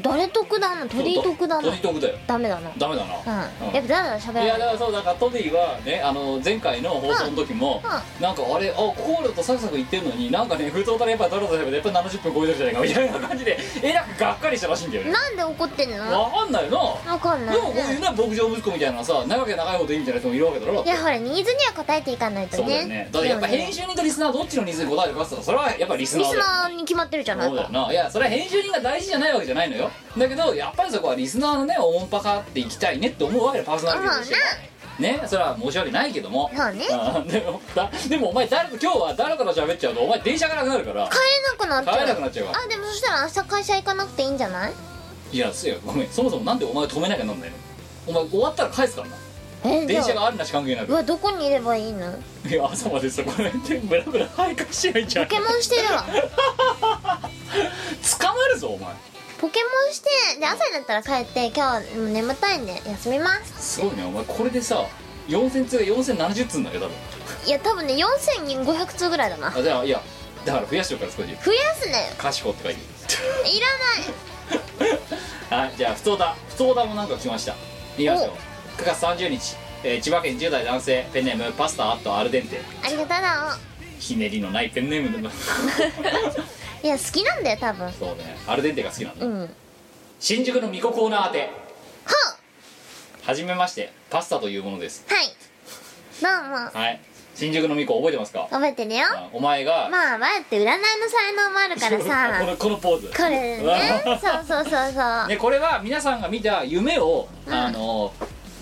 [0.03, 0.87] 誰得だな？
[0.87, 1.63] トディ得だな。
[1.63, 2.19] トディ得だよ。
[2.27, 2.71] ダメだな。
[2.77, 3.47] ダメだな。
[3.69, 3.75] うん。
[3.75, 4.45] やっぱだらだら喋らない。
[4.45, 15.13] いやだからそうだからトディはねあの前回の放送の時も、うなんかあれあコールとサクサク言ってんのになんかね普通からやっぱドラドラ喋ってやっぱ70分超えてるじゃないかみたいな感じでえらくがっかりしたらしいんだよね。
[15.13, 16.23] なんで怒ってんの？
[16.23, 16.71] わかんないよ
[17.05, 17.13] な。
[17.13, 20.85] わかんないでもこういうね牧場息子みたいなさ長け長いほどいいみたいな人もいるわけだろ。
[20.85, 22.89] いやほらニーズには応えていかないとそうだよね。
[22.89, 26.45] ねだってやっぱ編集人とリスナーどっちのニーズに答えるかっったらそれはやっぱリスナリスーだよ。
[26.45, 27.93] ナーに決まってるじゃないそうだよかな。
[27.93, 29.91] いやそれは編集人が大事じゃないわけじゃないのよ。
[30.17, 34.41] だけどやっぱりそこはリスナーのね音波化っていきたいねって思うわけでパーソナリティとしては。
[34.99, 36.51] ねそれは申し訳ないけども。
[36.55, 36.87] そうね。
[36.93, 41.09] あーでもだでもお前誰と今日は誰から喋っちゃうとお前電車がなくなるから。
[41.09, 41.95] 帰れなくなっちゃう。
[41.95, 42.53] 帰れなくなっちゃうわ。
[42.65, 44.73] あでもそしたら明日会社行かなくていいんじゃない？
[45.33, 45.77] いやすよ。
[45.85, 46.09] ごめん。
[46.11, 47.57] そもそもなんでお前を止めなきゃなんないの？
[48.07, 49.17] お前終わったら返すからな。
[49.65, 50.03] えじゃあ。
[50.03, 50.91] 電車があるなし関係なく。
[50.91, 52.13] うわどこにいればいいの？
[52.47, 56.05] いや朝までそこら辺でブラブラ徘徊しないじゃんポケモンしてるわ。
[58.19, 58.93] 捕まるぞお前
[59.43, 63.75] ポケモンしてで朝になったら帰って今日もう眠たいんで休みます。
[63.75, 64.05] すごいね。
[64.05, 64.87] お前これでさ
[65.29, 66.95] 4000通が4070通んだよ多分。
[67.49, 69.49] いや多分ね4500通ぐらいだな。
[69.49, 70.01] あじゃあいや
[70.45, 71.45] だから増やしておくから少し。
[71.45, 72.81] 増やすね「かしこ」って書いて
[73.51, 73.61] い
[75.51, 75.67] らない。
[75.67, 76.37] はいじゃあふつおた。
[76.49, 77.55] ふつおたもなんか来ました。
[77.99, 82.61] いきましょう9月30日、えー千葉県10代男性ペンネームパスタアットアルデンテ。
[82.85, 83.09] ありがとう。
[83.09, 83.59] な
[83.99, 85.35] ひねりのないペンネームだな
[86.83, 87.93] いや好きなんだよ多分。
[87.93, 88.37] そうね。
[88.47, 89.51] アルデンテが好きなんだ、うん。
[90.19, 91.51] 新宿の巫女コーナー宛て。
[92.07, 92.13] ほ
[93.25, 93.93] はじめまして。
[94.11, 95.05] パスタというものです。
[95.09, 95.27] うはい。
[96.21, 96.57] どうも。
[96.81, 97.01] はい。
[97.35, 98.49] 新宿の巫女覚えてますか？
[98.51, 99.05] 覚えてるよ。
[99.07, 100.73] あお前が、まあまあって占いの
[101.09, 102.41] 才能もあるからさ。
[102.45, 103.07] このこのポーズ。
[103.17, 104.03] これね。
[104.05, 105.29] そうそうそうそう。
[105.29, 108.13] でこれは皆さんが見た夢を、あの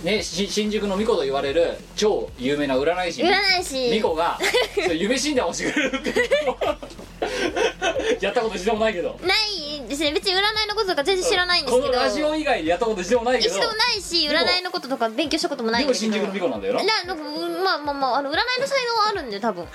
[0.04, 3.88] ねし新宿の巫女と言われる超有名な占い師占い師。
[3.88, 4.38] 巫女が
[4.74, 6.26] そう夢診断をしてくれるっていう
[8.20, 9.18] やったこと一度もないけど。
[9.22, 10.12] ないですね。
[10.12, 11.86] 別に占いのこととか全然知らないんですけど。
[11.88, 13.54] このラジオ以外でやったこと一度もないけど。
[13.54, 14.40] 一度もないしでも。
[14.40, 16.84] 占いのこととか勉強したこともないでんです新宿の巫女なんだよな。
[16.84, 19.66] ななんかうんまあまあまああの占いの才能はあるんで多分。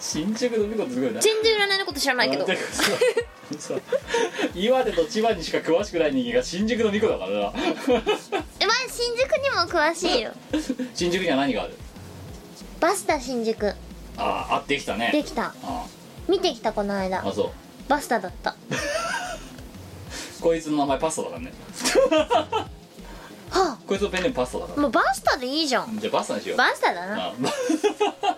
[0.00, 1.20] 新宿の巫女ってすごいな。
[1.20, 2.44] 全然占いのこと知らないけど。
[2.44, 2.82] あてかさ
[3.58, 3.74] さ
[4.54, 7.52] 岩手と千葉にしか詳しくない人間が新宿の巫女だからな。
[8.60, 10.32] えまあ新宿にも詳しいよ。
[10.94, 11.74] 新宿には何がある？
[12.80, 13.66] バスタ新宿。
[13.66, 13.74] あ
[14.50, 15.10] ああできたね。
[15.12, 15.54] できた。
[15.62, 15.86] あ。
[16.28, 17.26] 見てきたこの間。
[17.26, 17.50] あそう
[17.88, 18.54] バスタだった。
[20.40, 21.52] こいつの名前パスタだからね。
[23.50, 25.96] はこいつのペンネームパスタだかあもうバスタでいいじゃん。
[25.96, 26.58] らじゃあパスタにしよう。
[26.58, 27.26] バスタだな。
[27.26, 27.32] あ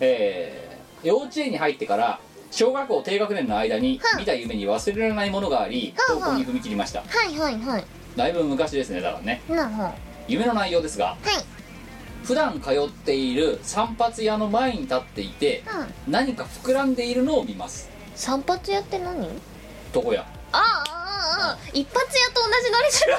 [0.00, 0.72] えー
[1.06, 2.20] 幼稚園に入ってから
[2.52, 4.18] 小学校低学年の間にはあ。
[4.18, 6.28] 見た夢に忘れられないものがありはあはあ。
[6.28, 7.00] 投稿に踏み切りました。
[7.00, 7.84] はいはいはい。
[8.16, 9.42] だいぶ昔ですねだからね。
[9.48, 9.90] なほう
[10.28, 11.44] 夢の内容ですがはい。
[12.24, 15.64] 普段通っている散髪屋の前に立っていて
[16.06, 16.12] うん。
[16.12, 19.28] 何か膨らんでいるのを見ます散髪屋って何？
[19.94, 20.20] 床屋。
[20.52, 21.58] ああああああ。
[21.72, 23.14] 一発屋と同じノリするい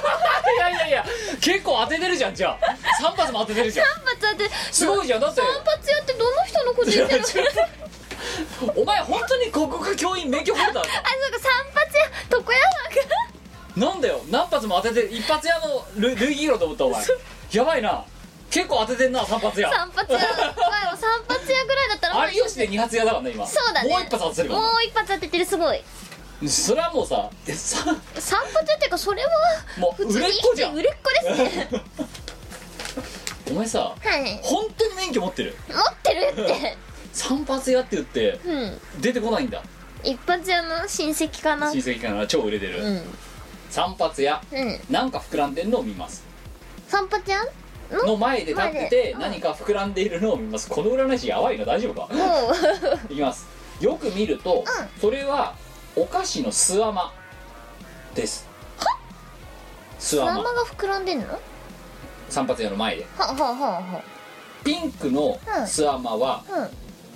[0.60, 1.06] やいやいや
[1.42, 2.60] 結構当ててるじゃんじゃあ。
[3.02, 3.88] 散髪も当ててるじゃん。
[3.88, 5.42] 散髪屋ってすごいじゃんだって。
[5.42, 8.74] 散髪屋ってどの人の個人性の？
[8.76, 12.60] お前本当に国家教員免許ホルダーだあそうか散髪屋床屋
[13.76, 17.04] なんだよ何発も当てて一発屋のルルイギーロと思ったお前。
[17.52, 18.06] やばいな
[18.54, 19.72] 結構当ててんな散髪屋。
[19.72, 20.20] 散髪屋。
[20.20, 23.48] 前は散髪屋ぐらいだったら有吉で二発屋だからね今。
[23.48, 23.90] そうだね。
[23.90, 25.82] もう一発当ててるもう一発当ててるすごい。
[26.48, 27.84] それはもうさえさ
[28.20, 29.30] 散髪屋っていうかそれは
[29.80, 30.76] もう売れっ子じゃん。
[30.76, 31.84] 売れっ子ですね。
[33.50, 34.40] お前さはい。
[34.44, 35.56] 本当に免許持ってる？
[35.70, 36.78] 持ってるって。
[37.12, 38.80] 散髪屋って言ってうん。
[39.02, 39.64] 出てこないんだ。
[40.04, 41.72] 一発屋の親戚かな。
[41.72, 43.02] 親戚から超売れてる、うん。
[43.72, 44.44] 散髪屋。
[44.52, 44.80] うん。
[44.92, 46.24] なんか膨らんでるのを見ます。
[46.88, 47.44] 散髪屋？
[47.92, 48.04] の？
[48.06, 49.16] の前で立って前てで。
[49.20, 50.34] 何か膨らんでいるの？
[50.34, 52.10] を見ますこの占い師やばいな大丈夫か？
[53.10, 53.46] いきます。
[53.82, 54.64] よく見ると、
[55.02, 55.56] それは
[55.96, 57.12] お菓子の巣穴
[58.16, 58.48] です。
[60.00, 60.34] 巣穴。
[60.34, 61.28] 生が膨らんでんの？
[61.34, 61.40] は
[62.30, 63.06] 散髪屋の前で。
[63.18, 64.02] ははは
[64.64, 66.70] ピンクの巣穴ははうん。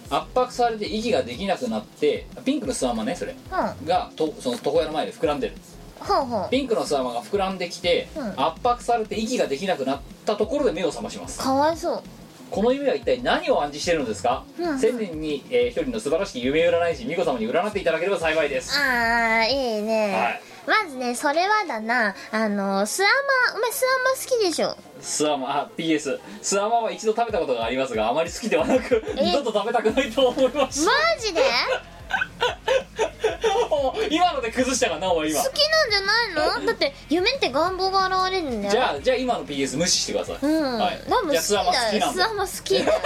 [0.10, 3.36] 圧迫されて息ができなくなってピンクの巣穴ねそれ。
[3.50, 5.56] はがとその床屋の前で膨らんでる
[6.50, 8.28] ピンクの巣穴が膨らんできて、うん。
[8.30, 11.40] 圧迫されて息ができなくなったところで目を覚まします。
[11.40, 12.04] かわいそう。
[12.50, 14.80] この夢は一体何を暗示しているのですか、うん。
[14.80, 18.74] 千年に、えー一人の素晴らしき夢占い師美子様に占っていただければ幸いです。
[18.80, 20.42] ああいいね、はい。
[20.86, 23.06] まずねそれはだなあのスア
[23.52, 24.76] マお前スアマ好きでしょ？
[25.02, 26.62] スアマあ PS ス。
[26.62, 29.26] アマは一度食べたことがありますがあまり好きではなくえ？
[29.26, 31.42] 二度と食べたくないと思いましマたジで？
[33.70, 35.42] お 今ので崩したからなお前今。
[35.42, 36.66] 好きなんじゃないの？
[36.68, 38.72] だって夢って願望が現れるんだよ。
[38.72, 41.02] じゃあじゃあ今の PS 無視してください、うん、はい。
[41.10, 41.64] 多分好きだスア
[42.34, 43.02] マ好きだよ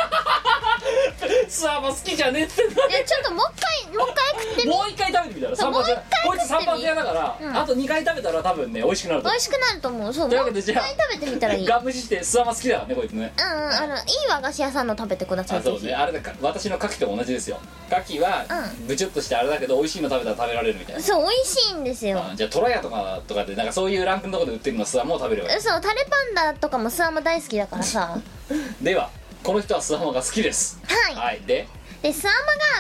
[1.48, 5.96] スアマ好きじゃねえっていやちょっともう一回もう一回食ってみもう一回食べてみたらそうもう一回
[6.26, 7.58] こいつ屋だから、うん。
[7.58, 10.14] あと2回食べたら多分ね美味しくなると思美味しくなると思う。
[10.14, 11.62] そうというもう一わけでじゃあ回食べてみたらいい。
[11.62, 13.34] うんガしてスアマ好きだからねこいつね。
[13.38, 15.94] うんあのいい和菓子屋さんの食べてくださいあそうね。
[15.94, 17.60] あれだか私の牡蠣と同じですよ。
[17.90, 21.02] 牡蠣はうブチュッとしてあれだけど美味しいの食べたら食べられるみたいな。
[21.02, 22.20] そう美味しいんですよ。
[22.20, 25.62] あじゃあトラヤとかとかでなんかそういうランクのところで売ってるのスアマを食べればいい。
[25.62, 28.18] そうタレパンダとかもスアマ大好きだからさ。
[28.82, 29.10] では
[29.44, 30.80] この人はスアマが好きです。
[30.86, 31.16] はい。
[31.16, 31.42] はい。
[31.42, 31.68] で？
[32.02, 32.30] でスア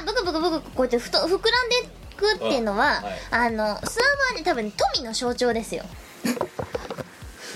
[0.03, 1.45] マがブクブクブクこうやってふと膨らんでい
[2.18, 3.20] くっていうのは、うんはい。
[3.32, 3.80] あのスアマは
[4.36, 5.84] ね多分富の象徴ですよ。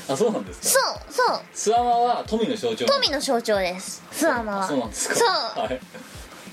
[0.08, 1.40] あそうなんですそかうそう。
[1.54, 4.04] スアマは富の象徴富の象徴です。
[4.12, 4.64] スアマは。
[4.64, 5.16] あそうなんですか？
[5.16, 5.28] そう。
[5.64, 5.80] はい。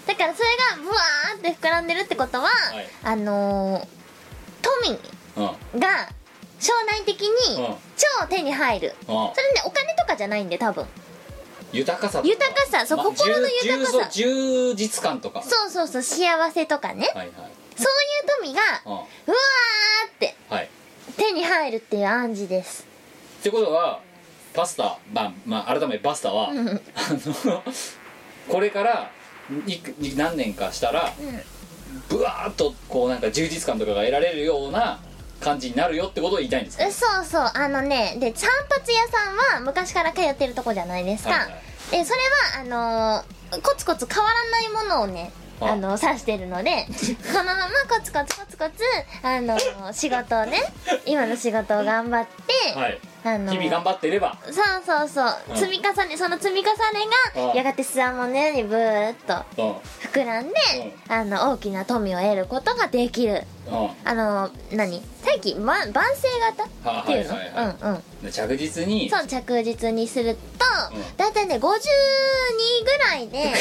[0.06, 2.50] だからそれがブワーって膨らんでるってことは、い。
[3.04, 3.86] あのー
[4.62, 4.98] 富
[5.74, 5.80] うん。
[5.80, 6.08] が
[6.60, 7.74] 将来的にうん。
[8.20, 9.06] 超手に入る、うん。
[9.06, 9.32] それね
[9.64, 10.86] お金とかじゃないんで多分
[11.72, 12.28] 豊かさとか。
[12.28, 14.10] 豊かさそうま心の豊かさ。
[14.10, 15.42] 充実感とか。
[15.42, 17.32] そうそうそう幸せとかね、はいはい。
[17.76, 18.92] そういう富がうん。
[18.92, 20.68] うわーってはい。
[21.16, 22.86] 手に入るっていう暗示です。
[23.40, 24.00] ってことは
[24.54, 26.68] パスタまあまあ改めバスタは、うん。
[26.68, 27.62] あの
[28.48, 29.10] これから
[29.66, 31.40] いく何年かしたらうん。
[32.08, 34.98] ブワーッとこうなんか充実感とかが得られるような
[35.42, 36.84] 感じになるよってことを言いたいんですか？
[36.84, 37.50] えそうそう。
[37.54, 41.50] あのねで散髪屋さんは昔から通ってるとこじゃないですか、はいはい。
[41.90, 42.20] でそれ
[42.60, 45.30] はあのーコツコツ変わらないものをね
[45.60, 45.76] あ。
[45.76, 46.86] の刺してるので
[47.32, 48.82] このままコツコツコツコツ
[49.22, 49.58] あの
[49.92, 50.58] 仕事をね
[51.04, 54.36] 今の仕事を頑張って、はいあの日々頑張っていれば。
[54.44, 54.54] そう
[54.84, 55.56] そうそう、うん。
[55.56, 56.72] 積み重ねその積み重ね
[57.36, 57.46] うん。
[57.48, 59.70] がやがてスワモのようにブーっとうん。
[59.70, 59.76] うん
[60.12, 60.54] 膨らんで、
[61.08, 63.44] あの大きな富を得ることができる。
[64.04, 65.00] あの何？
[65.22, 66.28] 最近ば万世
[66.84, 67.00] 型？
[67.02, 67.54] っていうの、はいはい。
[67.54, 68.02] はいうんうん。
[68.26, 69.08] で着実に。
[69.08, 70.40] そう着実にすると、
[70.94, 71.16] うん。
[71.16, 73.54] だいたいね52ぐらいで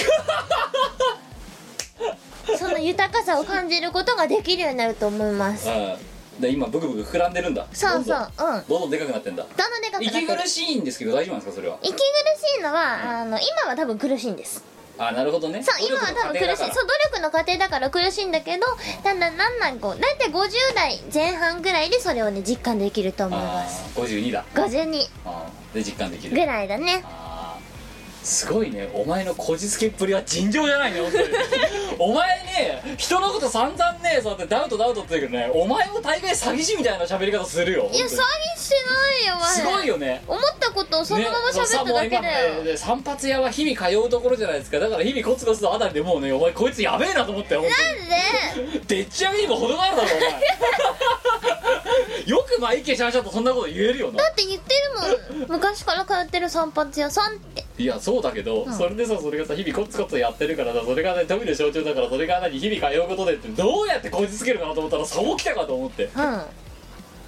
[2.58, 5.70] その豊かさを感じることができるようになると思います。
[5.70, 5.96] うん
[6.42, 7.66] で今ブクブク膨らんでるんだ。
[7.72, 8.32] そうそう。
[8.38, 8.64] うん。
[8.68, 9.44] どんどんでかくなってんだ。
[9.44, 10.26] どんどんでかくなってる。
[10.26, 11.78] 息苦しいんですけど大丈夫なんですかそれは？
[11.82, 14.64] 息苦しいのはあの今は多分苦しいんです。
[14.98, 15.64] あなるほどね。
[15.64, 16.56] そう今は多分苦しい。
[16.58, 16.72] そう努
[17.12, 18.66] 力の過程だから苦しいんだけど
[19.04, 23.84] だんだんだんだんこう大体50代前半ぐらいでそれをね実感できると思います。
[23.98, 24.46] あー52だ。
[24.54, 26.36] 52あーで実感できる。
[26.36, 27.04] ぐらいだね。
[27.06, 28.92] あーすごいね。
[28.94, 31.24] お前のこじつけっぷりは尋常じゃないね本当に
[32.04, 38.12] お前ね人のこと散々ねそうやってダウトダウトって言うけどねお前も大概詐欺師みたいな喋り方するよいや詐欺
[38.60, 39.50] してないよお前。
[39.50, 40.24] すごいよね。
[40.28, 44.80] 思ったことをそのまま喋っただけだよ、ねね散髪屋は日々通うところじゃないですか。
[44.80, 47.72] だから日々コツコツとあたりでもうねお前こいつやべえなと思ったよなん
[48.80, 48.80] で？
[48.96, 51.61] でっち上げにも程があるだろお前
[52.26, 54.24] よくまあ一気にしゃんしゃんとそんなこと言えるよな。
[54.24, 54.74] だって言って
[55.34, 55.48] るもん。
[55.60, 57.66] 昔から通ってる散髪屋さんって。
[57.78, 58.74] いやそうだけど、ん。
[58.74, 66.42] それでさそれがさ日々コツコツやってるからさそれがね富の象徴だからそれが何日々通うことでってどうやってこじつけるかなと思ったらそうきたかと思ってうん。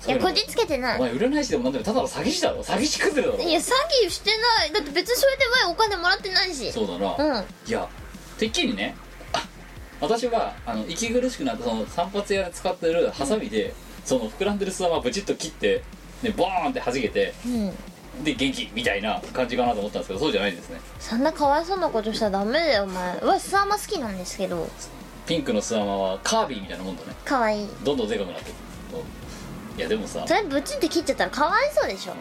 [0.06, 0.98] いやこじつけてない。
[0.98, 2.62] お前占い師でもなんでもただの詐欺師だろ。
[2.62, 3.44] 詐欺師崩れだろ。
[3.44, 3.72] いや詐
[4.06, 4.72] 欺してない。
[4.74, 6.72] だって別にそれで前お金もらってないし。
[6.72, 7.46] そうだな、うん。
[7.68, 7.88] いや
[8.38, 8.96] てっきりね
[9.32, 9.48] あ
[10.02, 13.74] 私はあの息苦しくなったその散髪屋で使ってるハサミで、
[14.06, 15.84] その膨らんでるスワマブチッと切って
[16.22, 17.74] ねボーンって弾けてうん。
[18.24, 20.80] で元気みたいな感じかなと思ったんですけどそうじゃないんですね。
[21.00, 23.20] そんなかわいそうなことしたらダメだよお前。
[23.22, 24.70] わスワマ好きなんですけど。
[25.26, 27.14] ピンクのスワマはカービィみたいなもんだね。
[27.26, 27.68] かわいい。
[27.84, 28.56] どんどんでかくなってる
[29.76, 32.14] いやでもさそれブチって切っちゃったらかわいそうでしょ。
[32.14, 32.16] っ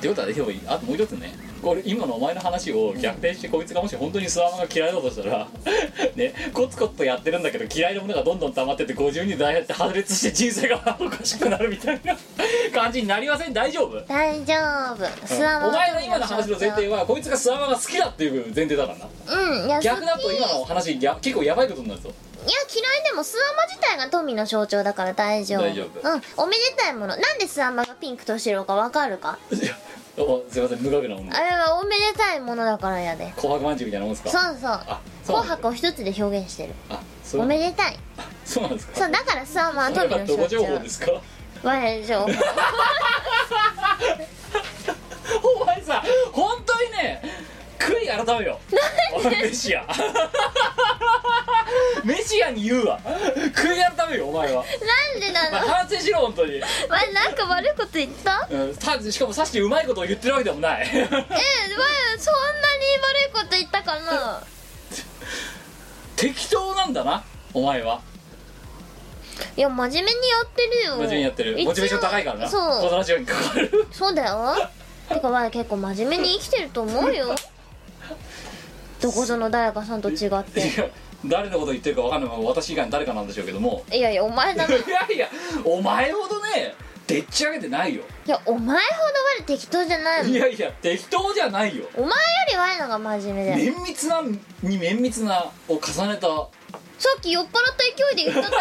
[0.00, 5.46] てことはでもあともう一つねこれ今のお前の話を逆転してこいつがもし本当にスワマが嫌いだとしたら
[6.16, 12.16] ねコツコツとやってるんだけど嫌いなものがどんどん溜まってって52代やって破裂して人生がおかしくなるみたいな
[12.74, 13.52] 感じになりません？
[13.52, 14.00] 大丈夫？
[14.06, 14.54] 大丈
[14.92, 15.26] 夫。
[15.26, 19.08] スワマお前の今の話の前提はこいつがスワマが好きだっていう前提だからな。
[19.42, 22.10] うん逆だと今の話や結構やばいことになるぞ。
[22.46, 25.62] いや嫌いでもスワマ自体が富の象徴だから大丈夫。
[25.62, 26.08] 大丈夫。
[26.12, 27.08] うんおめでたいもの。
[27.08, 29.38] なんでスワマがピンクと白かわかるか？
[29.52, 29.76] いや
[30.18, 33.32] おすいません無学なもんであれはおめでたいものだからやで。
[33.36, 34.30] 紅白まんじゅうみたいなもんですか？
[34.30, 34.70] そうそう。
[34.70, 36.74] あそう紅白を一つで表現してる。
[36.90, 37.96] あそうおめでたい。
[38.44, 38.96] そうなんですか？
[38.96, 41.12] そうだからスワマはそれ富の象はどこ情報徴ですか？
[41.62, 42.26] 我情報。
[45.62, 46.02] お前さ
[46.32, 47.22] 本当にね
[47.78, 48.58] 悔い改めよ
[49.42, 49.84] メシア。
[52.04, 52.98] メシアに言うわ。
[53.04, 54.68] 悔い改めよお前は、な
[55.16, 58.46] んでなまあ、の反省しろ本当に、前なんか悪いこと言った？
[58.50, 60.88] うん、たしかもさしてうまいことを言ってるわけでもない。
[60.90, 61.32] え前そんなに悪
[63.28, 64.42] いこと言ったかな？
[66.16, 67.22] 適当なんだな
[67.54, 68.00] お前は。
[69.56, 70.96] いや真面目にやってるよ。
[70.96, 71.60] 真面目にやってる。
[71.60, 71.68] 一応。
[71.68, 72.44] モチベーション高いからな。
[72.46, 72.62] こそう。
[72.90, 73.86] のラジオに関わる。
[73.92, 74.56] そうだよ。
[75.08, 77.34] てか前結構真面目に生きてると思うよ
[79.00, 80.60] どこぞの誰かさんと違って。
[80.60, 80.88] いや
[81.26, 83.84] 誰のこと言ってるか分かんないまま私以外に誰かなんでしょうけども。
[83.92, 84.74] いやいやお前だな。
[84.76, 85.28] いやいや
[85.64, 86.74] お前ほどね
[87.06, 88.02] でっち上げてないよ。
[88.26, 90.24] やお前ほど我適当じゃない。
[90.24, 91.86] もんいやいや適当じゃないよ。
[91.96, 92.14] お前よ
[92.50, 93.72] り我のが真面目だよ。
[93.72, 94.22] 綿密な
[94.62, 96.28] に綿密なを重ねた。
[96.98, 98.56] さっき酔っ払った勢いで言ったって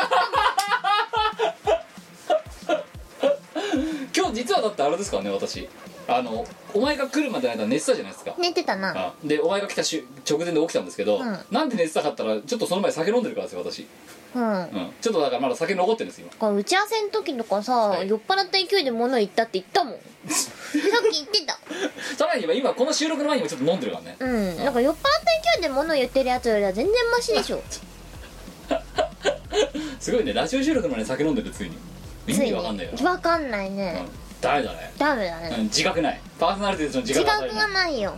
[4.16, 5.68] 今日実はだってあれですからね私
[6.08, 8.34] あのお前が来るまでの間寝てたじゃないですか。
[8.38, 8.94] 寝てたな。
[8.96, 11.40] あでお前が来たし直前で起きたんですけど、うん。
[11.52, 13.88] なんで寝てたかったらちょっとその前酒飲んでるからですよ私、
[14.36, 14.44] うん。
[14.44, 16.32] うん、ちょっとだからまだ酒残ってるんです今。
[16.38, 18.10] これ打ち合わせの時とかさ、はい。
[18.10, 19.94] 酔っ払った勢いで物言ったって言ったもん。
[20.30, 21.58] さっき言ってた。
[22.18, 24.04] さらに今今この収録の前にもちょっと飲んでるから。
[24.06, 24.58] ねうん。
[24.58, 25.10] なんか酔っ払った
[25.54, 27.62] 勢いで物言ってるやつよりは全然マシでしょ。
[30.00, 30.34] すごいね。
[30.34, 31.78] ラジオ収録の前に酒飲んでるついに。
[32.28, 32.92] 意味わかんないよ。
[33.02, 36.22] な、わかんないね、うん、ダメだね、ダメだうん、ね、自覚ない。
[36.40, 38.14] パーソナリティとの自自覚覚がないがないよ。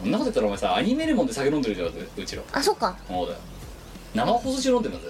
[0.00, 2.42] そんなこと言ったらお前さアニメレモンで酒飲んでるじゃんうちら。
[2.52, 2.96] あそっか。
[3.08, 3.38] そうだよ。
[4.14, 5.04] 生放送中飲んでんだぜ。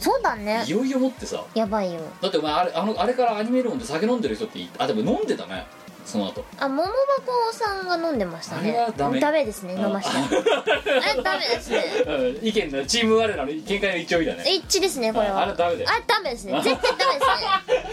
[0.00, 0.64] そうだね。
[0.66, 1.42] いよいよもってさ。
[1.54, 2.00] やばいよ。
[2.20, 5.66] だってお前あれあのあれからアニメレモンで酒飲んでる人っていあでも飲んでたね
[6.04, 6.44] その後。
[6.58, 8.70] あ桃箱さんが飲んでましたね。
[8.70, 9.42] あれはダメ。
[9.44, 11.84] ですね飲ましたあれダメですね。
[12.06, 14.44] うん意見のチーム我らの見解の一致追いだね。
[14.46, 15.40] 一致ですねこれは。
[15.40, 15.88] ああれダメだよ。
[15.90, 16.60] あダメですね。
[16.62, 17.24] 絶対ダメで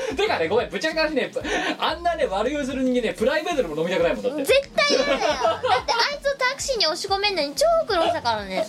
[0.05, 0.15] すね。
[0.17, 1.31] てかねごめんぶっちゃけ話ね
[1.79, 4.43] あんなね悪酔いする人間ねプライベートでも飲みたくないもんだって。
[4.43, 5.19] 絶対嫌だよ。
[5.19, 8.67] だってあいつをタクシーに押し込めんのに超苦労したからね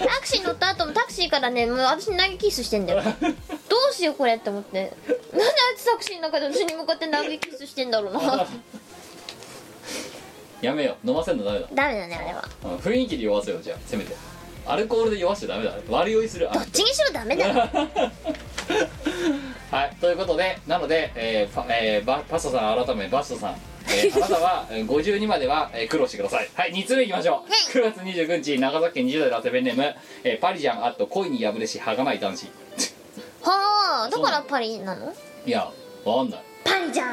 [0.00, 3.02] タクシー乗った後もタクシーからねもう私に投げキスしてんだよ。
[3.02, 3.08] ど
[3.90, 4.80] うしようこれって思って。
[4.80, 4.96] なんで
[5.34, 8.46] あいつタクシーの中で私に向かって投げキスしてんだろうな。
[10.62, 11.08] やめよう。
[11.08, 11.68] 飲ませんのダメだ。
[11.72, 12.44] ダメだねあれは。
[12.64, 13.78] うん雰囲気で酔わせようじゃあ。
[13.86, 14.14] せめて。
[14.66, 15.74] アルコールで酔わしちゃダメだ。
[15.88, 16.50] 悪酔いする。
[16.50, 17.54] あどっちにしろダメだよ。
[19.70, 23.56] はいということでなので、えーファえーバパスタさん改めバストさん、
[23.92, 26.48] えーあなたはえー52までは、えー苦労してください。
[26.54, 27.50] はい2つ目いきましょう。
[27.78, 32.46] 9月29日長崎県20代ラテベンネーム、えーパリジャンあと恋に破れしはがない男子。
[33.42, 35.12] はあだからパリなの？
[35.46, 35.70] いや
[36.04, 36.42] わかんない。
[36.64, 37.08] パリじゃん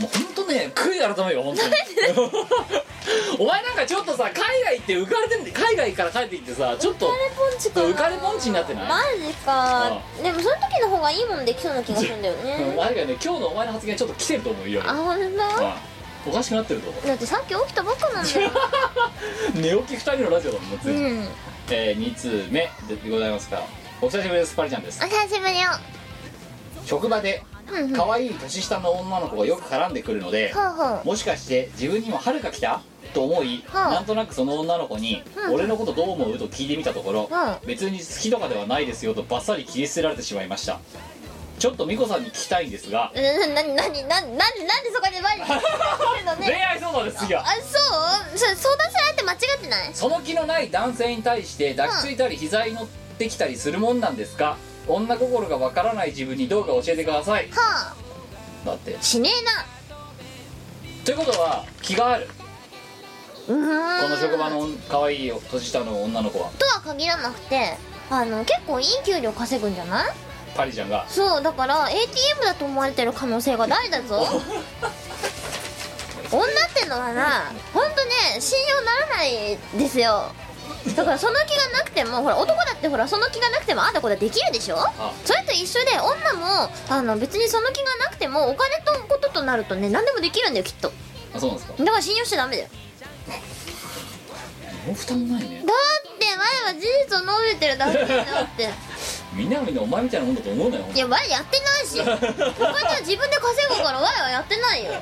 [0.00, 1.74] もうほんとね悔い改めよ本当に。
[3.38, 7.80] お前なんかちょっとさ海外行って浮かれてんで海外から帰ってきてさちょっと浮かれポンチか。
[7.80, 10.02] な浮かれポンチになってない、マジか。
[10.22, 12.44] でもその時の方がいいもんできそうな気がするんだようん、
[12.76, 14.82] ねあれがね今日のお前の発言ちょっと来てると思うよ。
[14.86, 15.24] あほんと？
[15.24, 16.32] うん。
[16.32, 18.50] おかしくなってると思だってさっき起きたばっかなんだよ。
[19.54, 21.28] う 寝起き2人のラジオだもんもうん。
[21.70, 23.62] えー、2通目でございますから
[24.02, 25.00] お久しぶりですパリちゃんです。
[25.02, 25.68] お久しぶりよ。
[26.84, 27.42] 職場で
[27.96, 30.54] 可愛い年下の女の子がよく絡んでくるので
[31.04, 32.80] もしかして自分にも春が来た？
[33.12, 35.54] と思い、はあなんとなくその女の子に「うん。
[35.54, 40.78] 俺のことどう思う?」と聞いてみたところ、は別に好きとかではないですよとバッサリ切り捨てられてしまいました。
[41.58, 45.42] ちょっと美子さんに聞きたいんですがななななにななんでそこでマジ
[46.38, 48.38] 恋ね愛相談です次はあそう？
[48.38, 49.90] そ相談する相手間違ってない？
[49.92, 52.86] その気のない男性に対して抱きついたり膝に乗っ
[53.18, 54.56] てきたりするもんなんですか
[54.94, 57.48] 女心がわからない自分にどうか教えてください。
[57.52, 57.94] は
[58.64, 58.96] だって。
[58.98, 59.30] あしね
[61.04, 62.28] ということは気がある。
[63.46, 66.50] この職場の可愛い年下の女の子は。
[66.58, 67.76] とは限らなくて
[68.10, 70.12] あの結構いい給料稼ぐんじゃない？
[70.56, 71.06] パリちゃんが。
[71.08, 74.26] そうだから ATM だと思われてる可能性が大だぞ。
[76.32, 80.30] 女ってのはなほんとね信用ならないですよ
[80.96, 84.76] だからその気がなくてもほら男だってほらその気がなくてもあんたことはできるでしょ？
[84.78, 85.12] あ。
[85.24, 90.92] それと一緒で女もあの別にその気がなくてもお金とこととなるとね何でもできるんだよきっと。
[91.34, 91.84] あそうなんですか？
[91.84, 92.68] だから信用しちゃダメだよ。
[94.86, 98.70] もう負担ないねだって前は事実を述べてるだけだって。
[99.34, 102.00] みんながみんなお前みたいなもんだと思うなよいや我やってないし。
[102.00, 104.92] お金は自分で稼ぐから我はやってないよ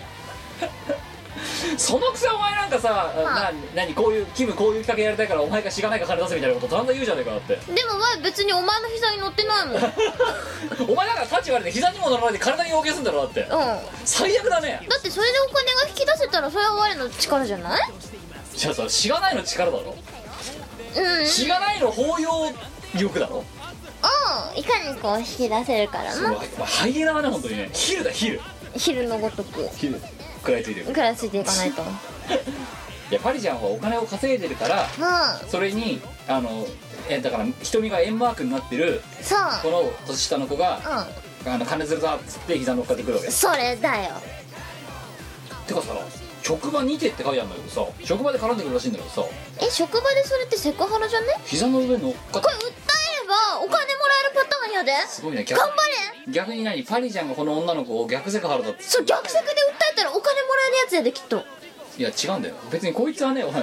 [1.79, 7.55] そのくせお前なんかさ、な何こういうキムこういう企画やりたいからお前がしがないか金出せみたいなことだんだん言うじゃねえかだって。
[7.73, 9.77] でも我別にお前の膝に乗ってないもん。
[9.77, 9.79] う
[10.89, 13.43] んお前なんか立ち悪いで膝にも乗らないで体に要求するんだろだって。
[13.43, 14.81] だ最悪だね。
[14.99, 17.81] ってそれでお金が引き出せたらそれは我の力じゃない？
[18.57, 19.95] じゃあさしがないの力だろ。
[20.97, 21.27] うん。
[21.27, 22.53] しがないの包容
[22.95, 23.45] 力だろ。
[24.55, 24.59] うん。
[24.59, 27.71] いかにこう引き出せるからお前なお前ハイエナはね本当にね。
[27.73, 28.41] ヒルだヒル。
[28.77, 29.69] 昼のごとく。
[29.77, 30.01] ヒル
[30.39, 31.83] 食らいついてる食らいついていかないと。
[33.11, 34.87] いやパリちゃんはお金を稼いでるから
[35.43, 35.49] うん。
[35.51, 36.67] それにあの
[37.09, 39.39] えだから瞳が円マークになってるそう。
[39.63, 41.07] この年下の子が
[41.47, 44.11] うあの金づるだっつって膝乗っかってくるわけんそれだよ。
[45.67, 45.89] てかさ
[46.43, 49.29] 職場にてって書いてあるんだけどさ職場で絡んでくるらしいんだけどさ。
[49.61, 51.27] え職場でそれってセクハラじゃね？
[51.47, 52.61] 膝の上に乗っかっこれ訴
[53.29, 53.85] ばお金もら
[54.25, 54.93] えるパターンやで。
[55.07, 55.45] すごいね。
[55.45, 55.75] 逆頑張
[56.27, 56.33] れ。
[56.33, 58.83] 逆に何パリちゃんがこの女の子を逆セクハラだって。
[58.83, 59.55] そう逆セクで訴
[59.93, 61.45] えたらお金もらえるやつやできっと。
[61.99, 62.55] いや違うんだよ。
[62.71, 63.63] 別にこいつはねお前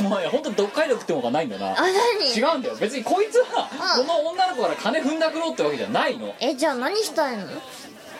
[0.00, 1.72] お前本当読解力ってものがないんだな。
[1.72, 1.90] あ何？
[2.34, 2.76] 違うんだよ。
[2.76, 4.06] 別にこいつはこうん。
[4.06, 6.34] の女の子から金踏んだくろうってわけじゃないの。
[6.40, 7.44] えじゃあ何したいの？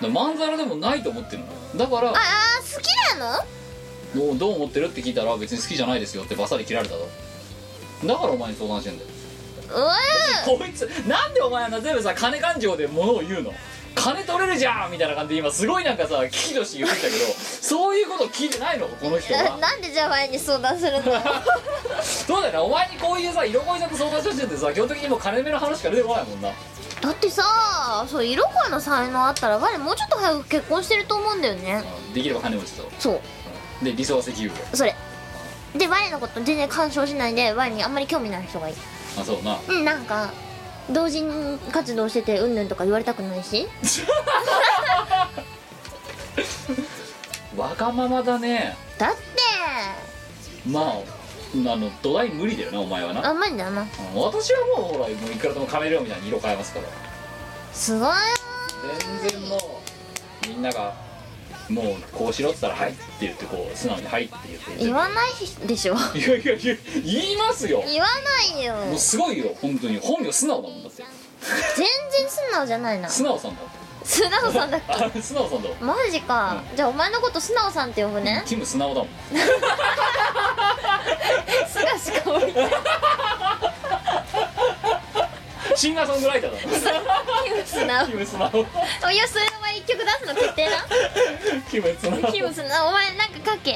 [0.02, 1.78] あまんざらでもないと思ってるの。
[1.78, 3.32] だからあー好きな
[4.14, 4.26] の？
[4.26, 7.08] もうどう思ってるって聞いたら別に好きじゃないですよってバサリ切られただろ
[8.06, 9.10] だからお前に相談してんだよ
[9.68, 13.52] こいつなんでお前あの全部さ金感情で物を言うの？
[13.94, 18.86] 金取れるじゃんみたいな感じで今すごいなんかさ危機として言ってきたけどそういうこと聞いてないの？
[18.88, 19.56] この人ーは。
[19.58, 21.02] なんでじゃあ前に相談するの？
[22.02, 26.50] そうだよねお前にこういうさ色恋さんと相談した時点でさ基本的にもう金目の話しか出てこないもんな。
[27.00, 31.82] だってさそう色恋の才能あったら我もうちょっと早く結婚してると思うんだよね。
[32.14, 32.90] できれば金持ちと。
[32.98, 33.84] そう。
[33.84, 34.94] で理想は石油それ。
[35.74, 38.74] で我のこと全然干渉しないで我にあんまり興味ない人がいい
[39.18, 40.32] あそうなうんなんか
[40.90, 43.66] 同人活動しててうんぬんとか言われたくないし？
[47.56, 48.76] わがままだね。
[48.98, 49.18] だって。
[50.68, 50.84] まあ
[51.72, 53.26] あの土台無理だよなお前はな。
[53.26, 53.82] あんまりだな。
[53.82, 53.86] うん
[54.20, 56.86] 私はもうほらもういくらでもカメレオンみたいに色変えますから。
[57.72, 58.14] すごい。
[59.22, 59.56] 全然も
[60.44, 60.92] うみんなが
[61.68, 65.94] もうこうしろって言ったら「はい」って言ってこう素直に「はい」って言って言わないでしょ。
[65.94, 67.82] いやいやいや言いますよ。
[67.86, 68.08] 言わ
[68.54, 68.74] ないよ。
[68.74, 69.98] もうすごいよ本当に。
[69.98, 71.02] 本名素直だもんだって。
[71.76, 73.08] 全然素直じゃないな。
[73.08, 73.62] 素直さんだ
[74.04, 75.68] 素直さんだっ あ素直さんだ。
[75.68, 78.42] けマジか、じゃあお前のこと素直さんって呼ぶね。
[78.46, 79.08] キム素直だもん。
[81.68, 82.54] すがしかおり
[85.74, 86.74] シンガーソングライターだキム
[87.64, 88.58] スナキムスナオ
[89.06, 90.86] おいやそれお前一曲出すの決定な
[91.70, 93.70] キムスナオキムスナお前なんか書け。
[93.70, 93.74] い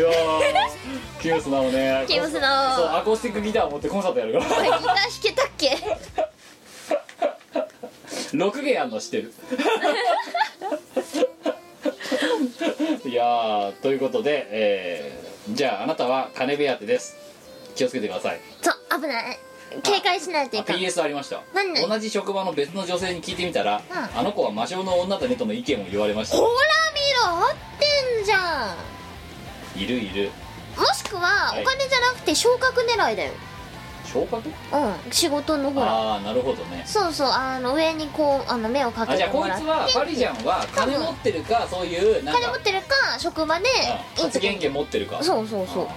[0.00, 2.04] やーキムスナオね。
[2.08, 4.46] キムスナオそうアコースティックギター持ってコンサートやるから。
[4.46, 5.78] お前ギター弾けたっけ
[8.32, 9.32] ？6弦やんの知ってる。
[13.04, 17.16] いやーということで、えーじゃああなたは金目当てです。
[17.74, 18.40] 気をつけてください。
[18.60, 19.38] そう危ない
[19.82, 21.40] 警戒しないといあかん PS ありました。
[21.54, 21.74] 何？
[21.74, 23.82] 々同じ職場の別の女性に聞いてみたら、ん。
[24.14, 26.36] あの子は魔性の女だねとの意見を言われました。
[26.36, 28.74] ほら見ろ合ってんじゃ
[29.76, 29.80] ん。
[29.80, 30.30] いるいる。
[30.76, 31.62] もしくははい。
[31.62, 33.32] お金じゃなくて昇格狙いだよ。
[34.12, 34.48] 昇格？
[34.48, 34.54] うん。
[35.12, 35.86] 仕事のほら。
[35.86, 36.82] ああなるほどね。
[36.86, 42.40] そうそうあの上にこうあの目をかけあじゃあこいてもらってつはパリジャンは金持ってるかそういうなんか。
[42.40, 43.64] 金持ってるか職場で
[44.16, 44.24] うん。
[44.24, 45.22] 発言権持ってるか。
[45.22, 45.86] そうそうそう。
[45.86, 45.88] あ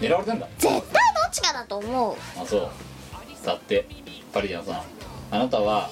[0.00, 0.08] ー。
[0.08, 0.46] 狙われてんだ。
[0.58, 2.16] 絶対どっちかだと思う。
[2.38, 2.70] あそう
[3.46, 3.86] だって
[4.32, 4.82] パリジャンさん。
[5.30, 5.90] あなたは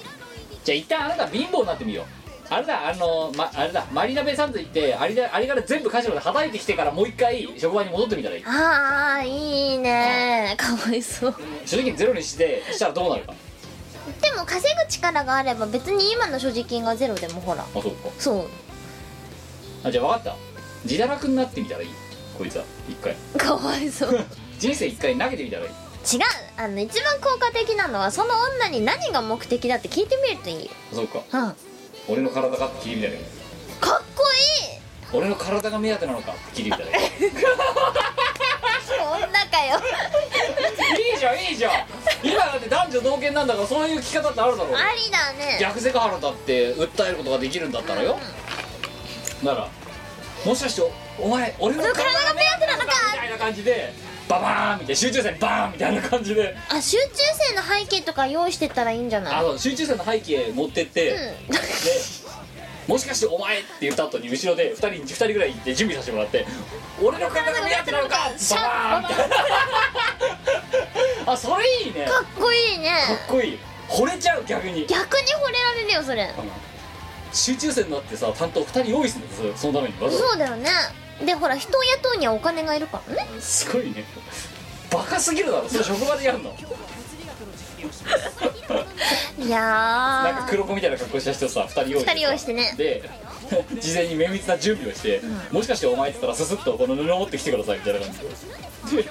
[0.63, 2.05] じゃあ一旦あなた貧乏になってみよう。
[2.47, 8.45] あれだあの、ま、あれだマリナベサンズ行ってあれだあれから全部カジノではたいてきてからもう一回職場に戻ってみたらいい。
[8.45, 10.55] ああいいね。
[10.57, 11.35] かわいそう。
[11.65, 13.33] 所持金ゼロにしてしたらどうなるか。
[14.21, 17.63] でも稼ぐ力があれば別に今の所持金がゼロでもほら。
[17.63, 18.09] あそうか。
[18.19, 18.47] そう。
[19.83, 20.35] あじゃあ分かった。
[20.83, 21.89] 自堕落になってみたらいい。
[22.37, 22.65] こいつは。
[22.89, 23.15] 一回。
[23.37, 24.25] かわいそう。
[24.59, 25.84] 人生一回投げてみたらいい
[26.57, 30.71] あの一番効果的なのはその女に何が目的だって聞いてみるといいよ。
[30.93, 31.17] そうか。
[31.17, 31.49] うん。
[31.49, 31.55] か
[32.07, 33.21] 俺の体かって聞いてみたらいい。
[33.21, 33.25] っ
[33.81, 34.79] こいい。
[35.13, 37.11] 俺の体が目当てなのかって聞いてみたらいい。
[38.95, 39.81] 女かよ。
[41.11, 41.71] いいじゃんいいじゃん。
[42.23, 45.57] 今だって男女同権なんだからそういう聞き方ってあるだろうありだね。
[45.59, 48.19] 逆セクハラだって訴えることができるんだったらよ。
[49.43, 49.67] なら
[50.45, 50.83] もしかして
[51.19, 53.93] お前俺の体が目当てなのかみたいな感じで
[54.27, 56.55] ババーンみたいな集中線バーンみたいな感じで。
[56.69, 57.03] あ集中
[57.47, 59.35] 線の背景とか用意してったらいいんじゃない？
[59.35, 61.17] あの集中線の背景持ってって、うん。
[61.17, 61.59] で
[62.87, 66.45] もしかしてお前って言った後に後ろで2人二人ぐらい行って準備させてもらって
[67.01, 68.15] 俺の体が目当てなのか
[68.51, 69.35] ババーンみたいな。
[71.31, 72.05] あそれいいね。
[72.05, 72.89] かっこいいね。
[73.07, 73.59] かっこいい。
[73.89, 74.85] 惚れちゃう逆に。
[74.87, 76.29] 逆に惚れられるよそれ。
[77.33, 79.95] 集中線になってさ担当2人用意するんだよそそのために。
[80.17, 80.69] そうだよね
[81.23, 83.27] でほら人を雇うにはお金がいるからね。
[83.35, 84.03] ざすごいね。
[84.91, 85.69] バカすぎるだろ。
[85.69, 86.55] それ職場でやるの？
[89.37, 92.73] いやなんかー黒子みたいな格好した人さ2人用意二人用意してね。
[92.77, 93.09] で
[93.79, 98.19] 事前に綿密な準備をして、もしかしてお前って言ったらススッとこの布持ってきてくださいみたいな感じ
[98.97, 99.03] で。
[99.03, 99.09] で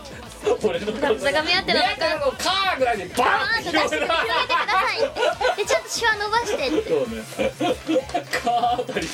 [0.62, 4.96] 俺の体が目当てなのか目当てなのかーぐらいでババーンって出して広げてください。
[4.98, 6.88] ってでちょっとシワ伸ばしてって。
[6.88, 7.22] そうね。
[8.42, 9.06] カーあたり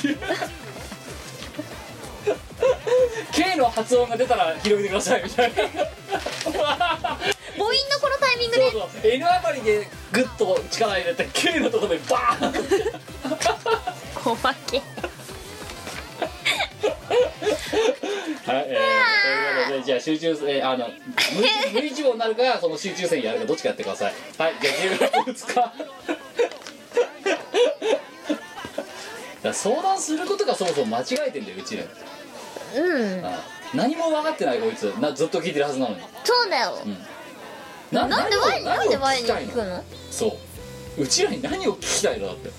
[3.31, 5.55] K の発音が出たら広げてくださいみたいな。
[5.55, 5.69] 母
[6.49, 8.71] 音のこのタイミングで。
[8.71, 9.11] そうそう。
[9.11, 12.49] N あたりでグッと力入れて K のところでバーン。
[12.49, 12.59] って
[14.71, 14.81] け。
[18.51, 20.87] はい、えー、ということでじゃあ集中えーあの
[21.73, 24.13] 無無一文になるかその集中線やるかどっちかやってください。
[24.37, 25.71] はいじゃあ10月2日だか
[29.43, 31.83] ら相談することがそもそも間違えてんだようちら
[32.75, 33.25] うん。
[33.25, 33.43] あ
[33.73, 34.85] 何も分かってないこいつ。
[34.99, 36.01] なずっと聞いてるはずなのに。
[36.23, 36.77] そうだよ。
[37.91, 39.63] ななんでワインなんでワインに何を聞きたいの？
[39.63, 39.83] 聞くの？
[40.11, 40.37] そ
[40.97, 41.01] う。
[41.03, 42.27] うちらに何を聞きたいの？
[42.27, 42.49] だって。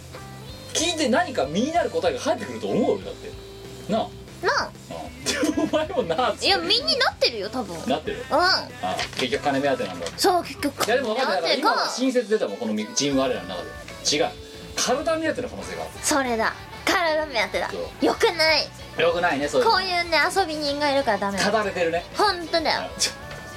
[0.74, 3.92] 聞いて何か身になる答えが返ってくると思うよだって。
[3.92, 4.08] なあ。
[4.44, 4.70] なあ。
[4.90, 6.46] あでも お前もなあっつって。
[6.46, 7.76] いや身になってるよ多分。
[7.78, 8.24] うんなってる？
[8.30, 8.68] あ
[9.16, 10.06] 結局金目当てなんだ。
[10.16, 10.86] そう結局。
[10.86, 14.30] いやでも分かんないだから今のか親切出たもんこのチーム我らの中で違う。
[14.74, 16.54] 体目当ての可能性があそれだ。
[16.84, 17.70] 体目当てだ。
[17.70, 18.62] そよくない。
[18.62, 18.68] る
[18.98, 19.72] よくないねそういうの。
[19.72, 21.38] こういうね遊び人がいるからダメ。
[21.38, 22.04] ただだれてるね。
[22.16, 22.90] ほんとだよ。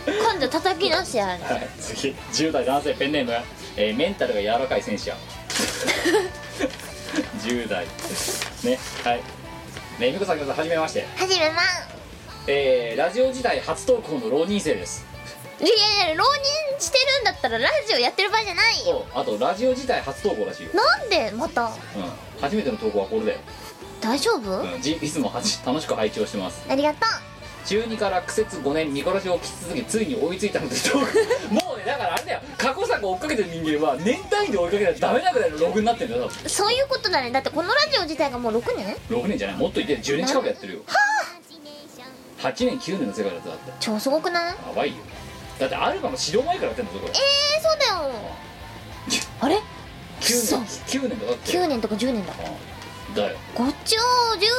[0.08, 1.44] 今度叩き出してやる。
[1.44, 1.68] はい。
[1.80, 2.10] 次。
[2.32, 3.32] 10代男性ペンネーム、
[3.76, 5.16] えーメンタルが柔らかい戦士や。
[7.44, 7.86] 10代。
[8.64, 8.80] ね。
[9.04, 9.22] はい。
[10.00, 11.06] ねみこさんはじめまして。
[11.16, 11.62] はじめま
[12.48, 15.06] えーラジオ時代初投稿の浪人生です。
[15.60, 15.70] いや
[16.08, 16.24] いや浪
[16.78, 19.06] 人してるんだったらラジオやってる場合じゃないよ。
[19.14, 19.22] そう。
[19.22, 21.64] あとラジオ自体初投稿らしいよ、なんでまた？
[21.66, 21.72] うん、
[22.42, 23.40] 初めての投稿はこれだよ、
[24.06, 26.64] 大丈夫、うん、じいつもはじ楽しく拝聴してます。
[26.70, 26.99] ありがと
[27.66, 30.76] 中2から苦節5年ミコラジを聞き続けついに追いついたので
[31.49, 32.41] もうねだからあれだよ。
[32.60, 36.45] 過去作を追っかけてる人間は年単位で追いかけないとダメなぐらいのログになってんだよ多分。
[36.45, 37.32] うそういうことだね。
[37.32, 39.58] だってこのラジオ自体がもう6年？6年じゃない。
[39.58, 40.80] もっといて10年近くやってるよ。
[42.43, 43.72] 8年9年の世界だっただって。
[43.80, 44.45] 超すごくない？
[44.45, 44.97] やばいよ。
[45.58, 47.14] だってアルバム始動前からやってんだぞこれ。
[47.16, 48.16] えー、そうだよ。
[49.41, 49.56] あれ
[50.22, 51.51] ？9年9年だだって。
[51.51, 52.34] 9年とか10年だ。
[52.34, 52.75] うん
[53.16, 53.38] だよ。
[53.55, 54.01] ごちょ
[54.36, 54.49] うじゅ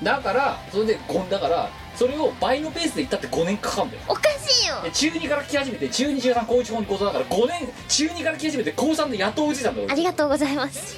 [0.00, 4.02] うだからそれでゴンだからそそれを倍のペースでいったって5年かかるんだよ。
[4.08, 4.82] おかしいよ。
[4.82, 10.96] で中2から聞き始めて中2中3高1高2高3だから5年中2から聞き始めて高3でやっとおじさんだ俺ありがとうございます。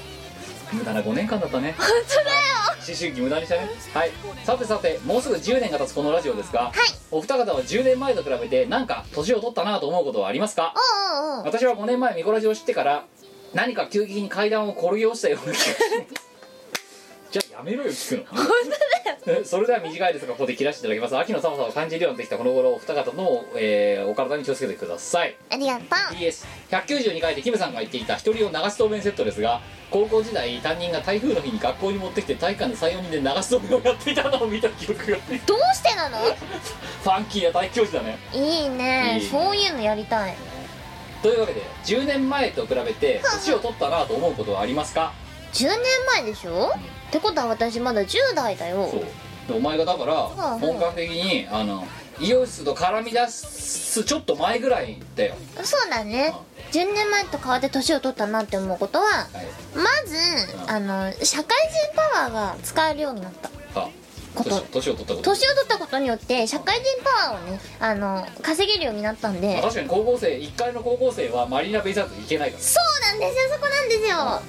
[0.72, 1.74] 無駄な5年間だったね。
[1.76, 2.26] 本当だよ。
[2.88, 3.68] 思春期無駄にしたね。
[3.92, 4.10] はい。
[4.44, 6.72] さてさてもうすぐ10年が経つこのラジオですが、
[7.10, 10.72] お二方は10年前と比べて何か年を取ったなと思うことはありますか？
[11.44, 13.04] 私は5年前ミコラジを知ってから
[13.52, 15.70] 何か急激に階段を転げ落ちたような気がし
[17.34, 18.26] じゃあやめろよ聞くの。
[18.44, 18.70] 本当
[19.26, 19.44] だよ。
[19.44, 21.18] それでは短いですがここで切らせていただきます。
[21.18, 25.34] 秋の寒さを感じるようになってきたこの頃お二方の、えーお体に気をつけてください。
[25.50, 26.14] ありがとう。
[26.14, 29.60] PS192 回でキムさんが言っていた一人用流しそうめんセットですが
[29.90, 35.16] 高校時代担任が台風の日に学校に持ってきて体育館で34人で流しそうめんをやっていたのを見た記憶が
[35.46, 36.18] どうしてなの？
[36.18, 38.18] ファンキーな体育教師だね。
[38.32, 39.18] いいね。
[39.20, 40.34] いいそういうのやりたい。
[41.22, 45.12] というわけで10年前と比べて年を取ったなと思うことはありますか
[45.54, 45.76] ？10年
[46.16, 46.72] 前でしょ？
[47.18, 48.88] ってことは私まだ10代だよ。
[48.90, 49.00] そう。
[49.46, 50.14] でお前がだから
[50.54, 50.56] う。
[50.56, 51.86] ん本格的にあの
[52.20, 55.36] イオシスと絡み出すちょっと前ぐらいだよ。
[55.62, 56.34] そうだね。
[56.72, 59.76] 10年前と変わって年を取ったなって思うことははい。
[59.76, 60.16] まず
[60.72, 63.48] あの社会人パワーが使えるようになった。
[63.80, 63.88] あ
[64.34, 64.50] こと。
[64.50, 65.30] 年年を取ったこと。
[65.30, 69.54] 年を取ったことによって社会人パワーをねあの稼げるようになったんで。
[69.54, 74.42] まあ確かに高校生1階の高校生はマリーナベイサーズ行けないからそうなんですよそこなんですよ。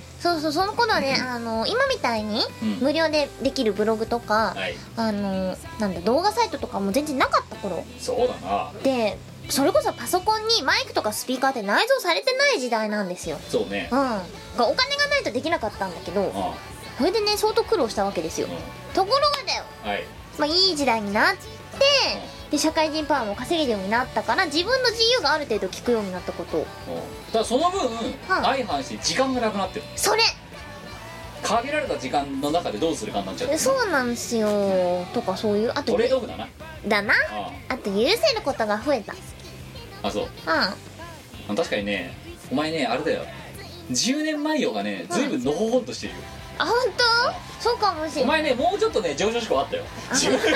[0.20, 2.78] そうそうその頃はねあの今みたいにうん。
[2.80, 4.74] 無料でできるブログとか、はい。
[4.96, 7.84] あのなんだ動画サイトとかも全然なかった頃。
[7.98, 8.70] そうだな。
[8.82, 9.18] で
[9.48, 13.36] それこそパソコンにマイクとかスピーカーって内蔵されてない時代なんですよ。
[13.48, 13.88] そうね。
[13.90, 13.98] うん。
[13.98, 16.54] お金がないとできなかったんだけどあ
[17.00, 18.46] それでね相当苦労したわけですよ。
[18.46, 19.64] うところがだよ。
[19.86, 20.04] んはい。
[20.38, 21.40] まあいい時代になって
[22.50, 26.58] で社会人パワーも稼げるようになったから自分の自由がある程度効くようになったこと。
[26.58, 26.64] うん。
[27.32, 27.80] ただその分
[28.28, 29.86] はい相反して時間がなくなってる。
[29.96, 30.22] それ。
[31.42, 33.58] 限られた時間の中でどうするかになっちゃってる。
[33.58, 35.06] そうなんですよ。
[35.14, 36.48] とかそういうあとトレードオフだな。
[36.86, 37.14] だな。
[37.30, 39.14] ああと許せることが増えた。
[39.14, 40.28] ああそう。
[41.48, 41.56] うん。
[41.56, 42.14] 確かにね
[42.52, 43.22] お前ねあれだよ。
[43.90, 46.20] 10年前よがね随分のほほんとしてるよ
[46.60, 47.04] あ本当？
[47.62, 48.42] そうかもしれおない。
[48.42, 49.84] 前ねもうちょっとね上昇志向あったよ。
[50.12, 50.52] 10年前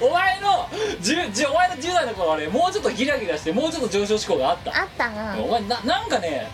[0.00, 0.68] お前の
[1.00, 4.70] 10 10お前の10代の頃はねもうちょっとギラギラしてもうちょっと上昇志向があった。
[4.82, 5.36] あったな。
[5.38, 6.48] お前ななんかね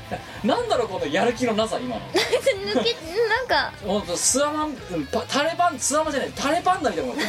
[0.44, 2.02] なんだろうこのやる気のなさ今の。
[2.12, 2.12] 抜
[2.84, 2.96] け
[3.28, 7.22] なんかほんとスワマンうんパタレパンスワマンじゃないタレパンダみたいなもん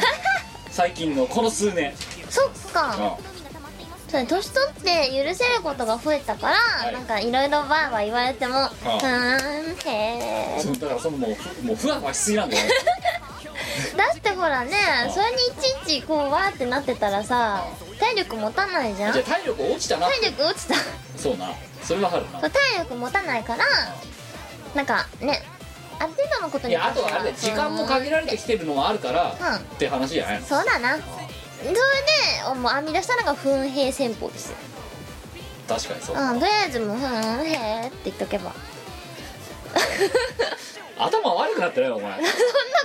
[0.70, 1.94] 最近のこの数年。
[2.30, 3.16] そっか。
[3.18, 3.33] うん
[4.14, 6.92] それ年取って許せることが増えたから、い。
[6.92, 12.70] なんかいろいろバーバー言われてもうーんへえだからそのもうふもうふわふわしすぎなんだよね。
[13.98, 14.70] だってほらね
[15.12, 17.64] それにいちいちこうわーってなってたらさ
[17.98, 19.12] 体力持たないじゃん。
[19.14, 20.06] じゃあ体力落ちたな。
[20.06, 20.74] 体力落ちた。
[21.16, 21.50] そうな。
[21.82, 22.38] それわかるな。
[22.38, 23.64] 体力持たないから
[24.76, 25.42] なんかね
[25.98, 29.56] ある程度のこといにやあとはあれ時間も限られてきてるのがあるから、うん。
[29.56, 30.46] って話じゃないの。
[30.46, 30.98] そうだな
[31.64, 34.56] それでもう編み出したのが噴兵戦法ですよ。
[35.68, 38.52] 確かにそう、うんとりあえずもう「ふんへーって言っとけば。
[40.96, 42.12] 頭悪くなってないよお前。
[42.22, 42.24] そん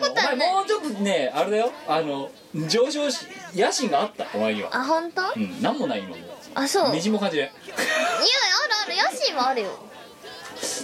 [0.04, 0.34] なことはない。
[0.34, 1.72] お前もうちょっとねあれだよ。
[1.88, 2.32] あの
[2.68, 4.70] 上昇し野心があったお前には。
[4.76, 5.22] あ本当？
[5.36, 6.16] うん何もない今も
[6.56, 6.84] あそう。
[6.86, 7.52] いやみじんも感じない。
[7.52, 9.70] あるある野心はあるよ。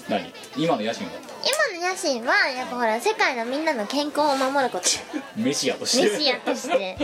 [0.10, 0.34] 何？
[0.56, 1.12] 今の野心は？
[1.46, 4.86] 今の野心はやっぱほら世界のみんなの健康を守ること。
[5.36, 6.10] メシアとして。
[6.10, 6.98] メシアとして。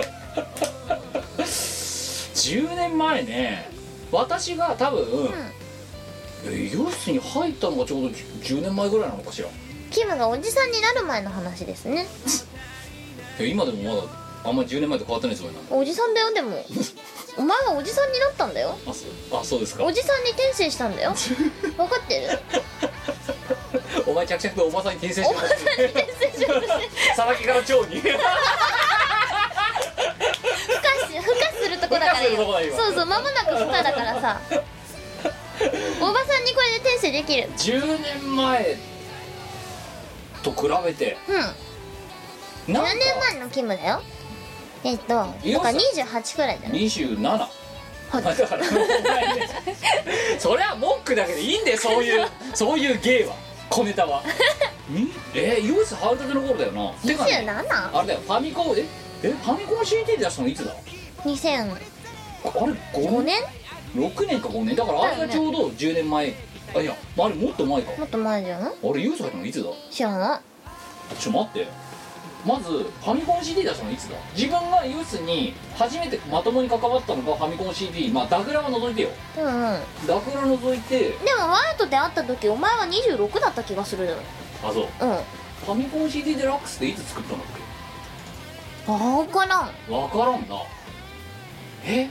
[2.33, 3.69] 10年前ね
[4.11, 5.29] 私が多分、
[6.45, 9.47] え医療室に入ったのがちょうど10年前ぐらいなのかしら。
[9.91, 12.07] キムがおじさんになる前の話ですね。
[13.39, 14.07] いや今でもまだ
[14.43, 16.65] あんまり10年前と変わってないつもりなおじさんだよでも。
[17.37, 18.75] お前はおじさんになったんだよ。
[18.87, 19.39] あそう。
[19.39, 19.85] あそうですか。
[19.85, 21.13] おじさんに転生したんだよ。
[21.13, 22.39] 分かってる？
[24.05, 25.41] お前着々とおばさんに転生しよう。
[25.41, 26.03] として
[27.15, 28.01] さらきから蝶に。
[28.01, 28.23] 孵化し
[31.17, 31.31] 孵化
[31.61, 32.13] するとこだから。
[32.13, 32.77] 孵化するとこだ今。
[32.77, 34.39] そうそう間もなく孵化だからさ。
[36.01, 37.49] おばさんにこれで転生できる。
[37.57, 38.77] 10年前
[40.43, 41.17] と比べて。
[42.67, 42.73] うん。
[42.73, 42.89] なんか。
[42.91, 44.01] 10年前のキムだよ。
[44.83, 46.73] えっとだから28くらいだよ。
[46.73, 47.39] 27だ
[48.19, 48.71] からお
[49.07, 49.47] 前ね。
[50.39, 53.35] そりゃモックだけでいいんだよそういうそういう芸は
[53.71, 54.21] 小ネタは。
[54.91, 55.09] ん？
[55.33, 56.91] えー、ユースハウタテの頃だよな。
[57.07, 58.19] てか、ね、27?2000 あれだよ。
[58.19, 58.77] ファミコン？
[58.77, 58.85] え？
[59.23, 59.29] え？
[59.31, 60.71] ファミコン CD で出したのいつだ？
[60.71, 60.75] あ
[61.25, 63.41] れ5年
[63.95, 64.41] ？6年？
[64.41, 64.75] か5年。
[64.75, 66.33] だからあれがちょうど10年前。
[66.75, 67.91] あいやあれもっと前か。
[67.97, 68.73] もっと前じゃない？
[68.83, 69.69] あれユース入ったのいつだ？
[69.89, 70.41] 知らな
[71.11, 71.15] い。
[71.17, 71.67] ちょ待って
[72.45, 74.15] まずファミコン CD 出したのいつだ？
[74.35, 79.09] 自分がユースに初めてまともに関わったのがファミコン CD まあダグラは除いてよ。
[79.37, 79.79] うんうん。
[80.07, 80.99] ダグラ除いて。
[80.99, 84.15] でもワイと出会った時お前は26だった気がするよ。
[84.63, 84.83] あそう。
[84.83, 84.89] うん。
[85.65, 87.61] ファミコン CD デラックスっていつ作ったんだっけ？
[88.91, 89.69] 分からん。
[89.87, 90.63] 分からんな。
[91.85, 92.09] え？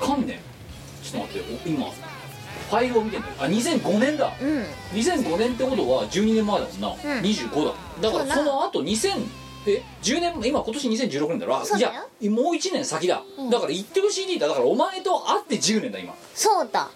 [0.00, 1.04] 分かんねえ。
[1.04, 3.34] ちょっと待ってお今ファイルを見てんだよ。
[3.38, 4.32] あ2005年だ。
[4.40, 4.64] うん。
[4.92, 6.92] 2005年ってことは12年前だもんな、ん。
[7.22, 8.10] 25だ。
[8.10, 9.26] だからその後2000
[9.66, 11.56] え10年今今年2016年だろ？
[11.58, 11.92] あそうだよ。
[12.20, 13.50] いやもう1年先だ、うん。
[13.50, 14.48] だから言ってる CD だ。
[14.48, 16.14] だからお前と会って10年だ今。
[16.34, 16.88] そうだ。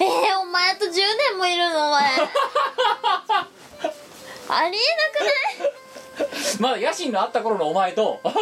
[0.00, 0.90] えー、お前と10
[1.30, 1.88] 年もいるの？
[1.88, 2.10] お前。
[4.48, 4.80] ありえ
[6.18, 6.60] なくない？
[6.60, 8.20] まだ野心のあった頃のお前と。
[8.24, 8.36] まだ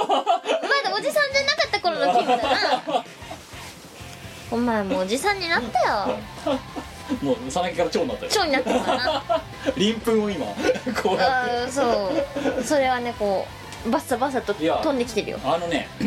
[0.96, 3.04] おじさんじゃなかった頃の気分だな。
[4.52, 6.18] お前もうおじさんになったよ
[7.22, 8.30] もうさなぎから蝶になったよ。
[8.30, 9.22] 蝶になってるからな。
[9.76, 10.46] 鱗粉を今
[11.02, 11.52] こうやって。
[11.54, 12.12] あーそ
[12.60, 12.64] う。
[12.64, 13.46] それはねこ
[13.86, 15.40] うバッサバサといや飛んできてるよ。
[15.44, 15.88] あのね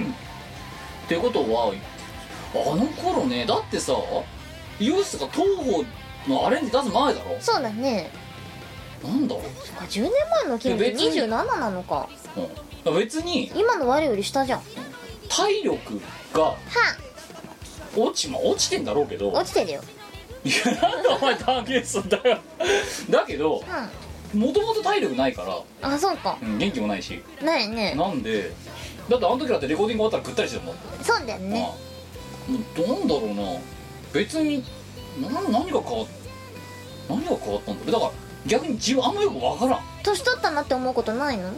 [1.05, 1.71] ってことは
[2.55, 3.93] あの頃ねだってさ
[4.79, 5.83] イオシスが東宝
[6.27, 7.37] のアレンジ出す前だろ？
[7.39, 8.09] そうだね。
[9.03, 9.35] なんだ？
[9.35, 9.43] ろう、
[9.79, 10.11] あ10年
[10.43, 11.27] 前の気分でいや別に27
[11.59, 12.09] なのか。
[12.85, 14.61] うん、別に今の我より下じゃん。
[15.29, 16.01] 体力
[16.33, 16.55] がは
[17.95, 19.81] 落ちまあ落ちてんだろうけど落ちてるよ
[20.47, 22.37] いやなんでお前断言すんだよ。
[23.09, 23.61] だけど
[24.33, 25.43] うもともと体力ないか
[25.81, 26.37] ら、んあそうか。
[26.41, 27.21] うん、元気もないし。
[27.41, 27.95] ないね。
[27.95, 28.53] なんで
[29.09, 30.75] だってあの時だってレコーディング終わったらぐったりしてるもん。
[31.03, 31.69] そうだよね。
[32.47, 33.59] あもうなんだろうな。
[34.13, 34.63] 別に
[35.19, 36.07] な何が変わっ
[37.09, 37.91] 何が変わったんだろう。
[37.91, 38.11] だから
[38.45, 39.81] 逆に自分あんまよくわからん。
[40.03, 41.51] 年取ったなって思うことないの？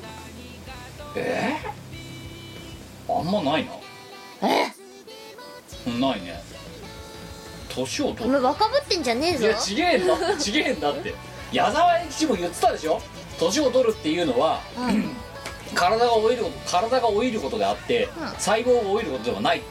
[1.16, 3.72] えー、あんまないな。
[4.48, 4.74] え？
[5.88, 6.42] うんないね
[7.80, 9.46] 年をお取っ前若ぶってんじゃねえぞ。
[9.46, 10.38] いやちげえんだ。
[10.38, 11.14] ちげえんだって。
[11.52, 13.02] 矢沢永吉も言ってたでしょ。
[13.40, 15.10] 年を取るっていうのはうん。
[15.74, 18.28] 体が老いること体が老いることであって、うん。
[18.40, 19.62] 細胞が老いることではない、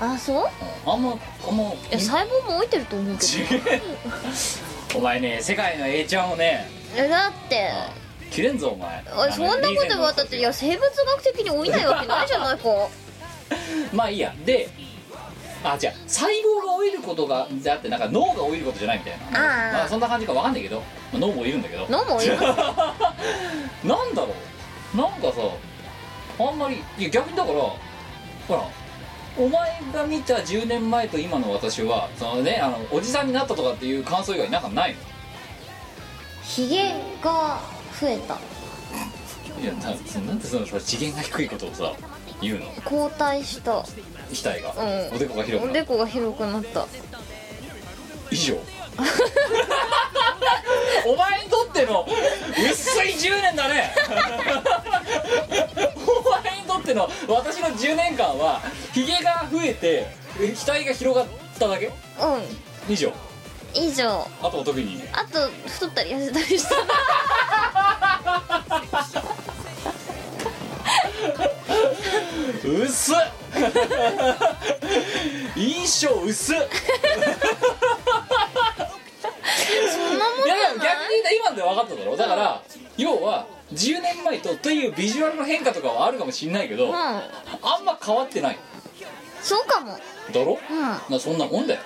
[0.00, 0.36] あそう？
[0.36, 0.92] うん。
[0.92, 3.82] あんまあんまいや細胞も置いてると思うけちげえ
[4.94, 7.70] お前ね世界の A ちゃんをねどえだって。
[8.30, 9.04] 切れんぞお前。
[9.16, 12.88] おいそんなこと言われたっていや生物学的に老いないわけないじゃないか。
[13.92, 14.34] まあいいや。
[14.46, 14.68] で
[15.64, 19.68] あじゃあ細胞が老いることがだってなんか脳が老いることじゃないみたいな。
[19.68, 19.72] あー。
[19.72, 20.84] まあ、そんな感じかわかんないけど、ま
[21.14, 21.86] あ、脳もいるんだけど。
[21.88, 22.54] 脳も老いる なん
[24.14, 24.28] だろ
[24.94, 24.96] う。
[24.96, 25.40] なんかさ
[26.38, 27.76] あんまりいや逆にだからほ
[28.50, 28.62] ら
[29.38, 34.98] お前が見た10年前と今の私はそのねあのおじさんになったとかっていう感想以外なんかないの？
[36.42, 37.60] ひげが
[38.00, 38.36] 増えた。
[39.60, 39.94] いやなな
[40.32, 41.92] んでそのその次元が低いことをさ
[42.42, 42.66] 言うの？
[42.84, 43.84] 後退した。
[44.32, 45.14] 額が、うん。
[45.14, 46.86] おでこが広くおなるでこが広くなった。
[48.30, 48.56] 以上？
[51.06, 52.06] お前にとっての？
[52.70, 53.92] 薄い10年だね。
[56.26, 57.08] お前にとっての？
[57.28, 58.60] 私の10年間は
[58.92, 60.06] ひげが増えて
[60.40, 61.28] え額が広がっ
[61.58, 61.86] ただけ？
[61.86, 61.92] うん。
[62.88, 63.12] 以上？
[63.74, 64.26] 以上。
[64.42, 65.02] あとは特に。
[65.12, 66.74] あと太ったり痩せたりした
[72.64, 73.16] 薄っ。
[75.56, 76.56] 印象薄っ。
[76.56, 76.60] い？
[80.48, 82.16] や逆に今で分かっただろ。
[82.16, 82.62] だから
[82.96, 87.22] 要は10年前とというビジュアルの変化とかはあるかもしんないけど、うんあ
[87.80, 88.58] んま変わってない。
[89.40, 89.98] そうかも。
[90.32, 90.80] だろ、うん。
[90.80, 91.80] まあそんなもんだよ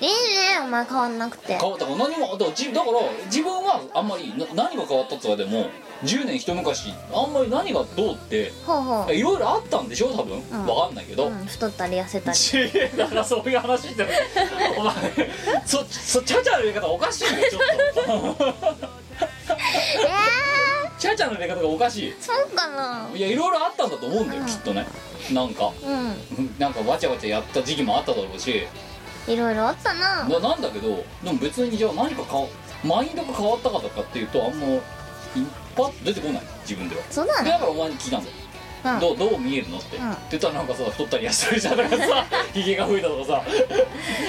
[0.00, 0.14] いいね。
[0.62, 1.56] お前変わんなくて。
[1.58, 5.70] 変わったから何もだからじだから自分はあんまりな何が変わったとかでも
[6.04, 9.14] 10年一昔あんまり何がどうってほうほう。
[9.14, 10.42] いろいろあったんでしょ多分、ん。
[10.42, 12.36] 分かんないけど、うん太ったり痩せたり。
[12.38, 14.08] ちげえだからそういう話してる
[14.78, 14.94] お前
[15.66, 18.44] そそちゃちゃの入れ方おかしいよちょっと。
[19.48, 22.08] えちゃちゃの入れ方がおかしい。
[22.10, 23.08] ー、そうかな。
[23.14, 24.46] いやいろいろあったんだと思うんだよ、うん。
[24.46, 24.86] きっとね。
[25.32, 25.72] なんか。
[25.84, 26.54] うん。
[26.58, 28.66] なんかわちゃわちゃやった時期もあっただろうし
[29.28, 30.28] いろいろあったな。
[30.28, 32.48] ななんだけどでも別にじゃあ何か変わ
[32.84, 34.80] マインドが変わったかとかっていうとあんまい
[35.76, 36.42] パッと出てこない。
[36.62, 37.02] 自分では。
[37.10, 38.34] そうだねでだからお前に聞いたんだよ、
[38.84, 39.00] うん。
[39.00, 40.12] どうどう見えるのって、うん。
[40.12, 43.42] って言ったらなんかさ太ったり痩せたりしたとかさ ひげが増えたとかさ。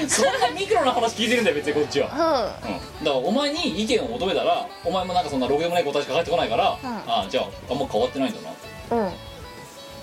[0.07, 2.09] そんなミクロな話聞いてるんだよ別にこっちは、
[2.61, 2.69] ふう。
[2.69, 6.67] うん、だからお前に意見を求めたらお前もなんかそんなろくでもない答えしか返ってこないから、ん。
[6.67, 9.13] ああじゃああんま変わってないんだなうん。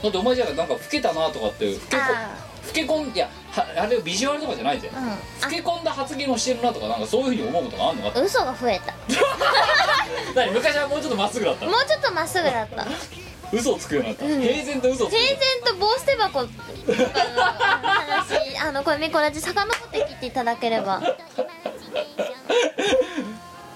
[0.03, 2.29] だってお前じゃあなんか老けたなとかって老けこあ
[2.67, 3.31] 老け込んいやは
[3.63, 4.91] あれビジュアルとかじゃないぜ。
[4.95, 5.09] あうん。
[5.09, 5.17] 老
[5.49, 8.19] け込んだ発言をしてるなとかなんかそういうふうに思うことがあるのかって。
[8.19, 8.95] あ嘘が増えた。
[10.35, 11.67] 何昔はもうちょっとまっすぐだった。
[11.67, 12.87] もうちょっとまっすぐだった。
[13.53, 14.43] 嘘をつくようになった、うん。
[14.43, 16.55] 平然と嘘をつく平然と棒捨て箱とか
[16.89, 21.01] の話あのこれミコラジ遡って切っていただければ。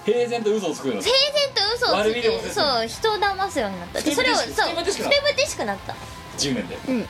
[0.05, 2.55] 平然と嘘をつくようになっ平然と嘘を悪びれもせず。
[2.55, 4.01] そう人を騙すようになった。
[4.01, 5.93] でそれをそうふふてぶてしくなった。
[5.93, 5.99] た。
[6.39, 6.79] 10年で。
[6.89, 7.09] うん。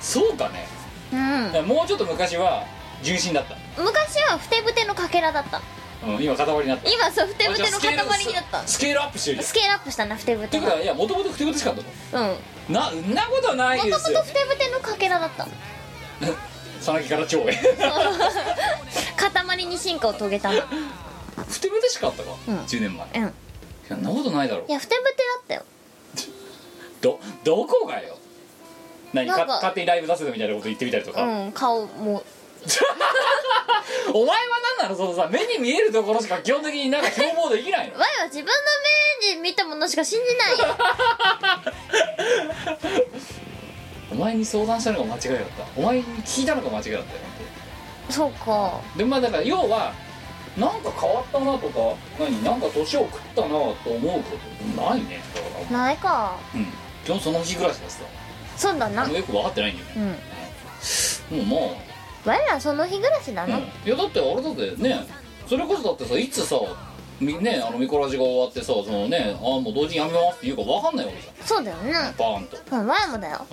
[0.00, 0.66] そうかね
[1.14, 1.66] うん。
[1.66, 2.64] もうちょっと昔は
[3.02, 5.60] 純真だった、昔はふてぶてのかけらだった。
[6.06, 6.90] うん、今塊になった。
[6.90, 9.46] 今そうふてぶての塊あじゃあスケールになったスケールアップしてるじゃん。
[9.46, 11.74] スケールアップしたなふてぶっててがことはいやもともとふてぶてしかっ
[12.10, 12.28] たの。
[12.30, 12.74] うん。
[12.74, 15.46] ななことないもともですよとふてぶてのかけらだった。
[16.26, 16.34] の
[16.80, 17.54] さなぎから蝶へ
[19.16, 20.52] 塊に進化を遂げた。
[20.52, 20.62] の
[21.48, 22.58] ふてぶてしかあったか、うん。
[22.60, 23.06] 10年前。
[23.06, 23.22] いうん。
[23.24, 23.32] や
[23.88, 24.64] そんなことないだろ。
[24.68, 25.64] いやふてぶてだったよ。
[27.00, 28.16] どどこがよ
[29.14, 32.22] 何かなんか勝手にライブ出せたみたいなこと言ってみたりとか、うん顔も。
[34.12, 34.34] お前は
[34.78, 38.52] 何なのそのさ目に見えるところしか基本的になんか標榜できないの わいは自分の
[39.30, 40.76] 目で見たものしか信じないよ。
[44.12, 45.64] お前に相談したのが間違いだった。
[45.76, 47.20] お前に聞いたのが間違いだったよ
[48.08, 48.80] そうか。
[48.96, 49.92] でまあだから要は
[50.56, 54.38] なんか変わったなとか何なんか年を食ったなと思うこ
[54.76, 55.20] とないね。
[55.34, 56.36] だからないか。
[56.54, 56.72] うん。
[57.04, 58.02] 基本その日暮らしだしさ
[58.56, 59.06] そうだな。
[59.06, 60.18] もうよく分かってないんだよね。
[61.32, 61.38] うん。
[61.38, 61.46] もう
[62.24, 65.06] ま我らその日暮らしだあ、な、うん、いやだってあれだってね
[65.46, 66.56] それこそだってさいつさ
[67.20, 71.90] みねあのミコラジが終わってさそのねあもう同時にやめますって言うか分かんないわけじゃそうだよね。
[71.90, 72.58] んバーンと。
[72.72, 73.46] うん我もだよ。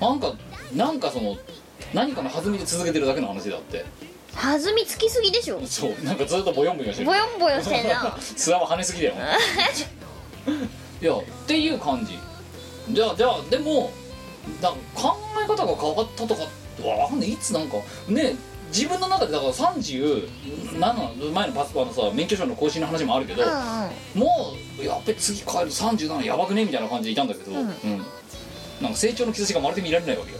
[0.00, 0.32] なんか
[0.74, 1.36] なんかその
[1.92, 3.84] 何かの弾みで続けてるだけの話であって。
[4.34, 5.60] 弾みつきすぎでしょ。
[5.66, 6.04] そう。
[6.04, 7.06] なんかずっとボヨンボヨンしてる。
[7.06, 8.16] ボヨンボヨンしてんな。
[8.20, 9.14] 砂は跳ねすぎだよ。
[11.02, 12.18] いやっていう感じ。
[12.94, 13.90] じゃあじゃあでも
[14.60, 16.42] だ考え方が変わったとか
[16.86, 17.32] わかんない。
[17.32, 17.76] いつなんか
[18.08, 18.36] ね
[18.72, 24.20] 自分の中でだから37の前のパスポートのさ免許証の更新の話もあるけど、うんうん。
[24.20, 27.66] もうやっべ次帰る37やばくねみたいな感じでいたんだけど、うん。
[28.80, 30.38] なんか成長の兆しがまるで見られないわけよ。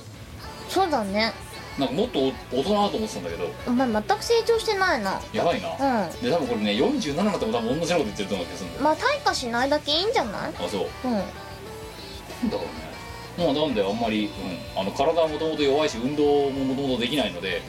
[0.68, 1.32] そうだね。
[1.78, 2.20] なんかもっと
[2.52, 3.50] 大人だと思ってたんだけど。
[3.66, 5.20] お前全く成長してないな。
[5.32, 6.22] やばいな、うん。
[6.22, 8.46] で多分これね47になっても多分同じようなこと言ってると思う
[8.82, 10.52] まあ退化しないだけいいんじゃない？
[10.56, 10.88] あそう。
[11.04, 11.12] うん。
[12.50, 12.89] だからね
[13.36, 14.26] もうなんであんまり、
[14.74, 17.62] うん、あの体はもともと弱いし運動ももともとできないので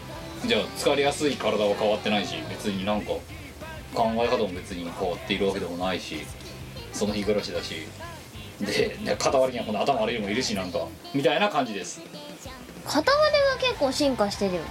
[0.46, 3.12] じゃあ疲れやすい体は変わってないし別になんか
[3.94, 6.26] 考え方も別に変わっているわけでもないし
[6.94, 7.88] その日暮らしだし
[8.60, 12.02] で片割りにはこの頭悪いのもいるしなんかみたいな感じです。
[12.86, 14.62] 片割れは結構進化してるよ。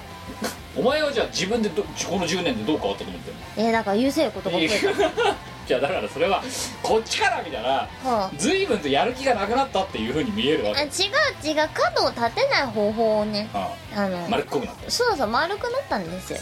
[0.77, 4.75] お前はじゃあ自分でどこの10年でどう変わったと思ってるえー、だから優勢ることが増えた。
[5.67, 6.43] じゃあだからそれは
[6.83, 14.09] こっちから見たらは随分とやる気がなくなったっていうふうに見えるわあ、あ違けう違う角を立てない方法をねああ。
[14.09, 16.41] のあ丸っこくなってそうそう丸くなったんですよ。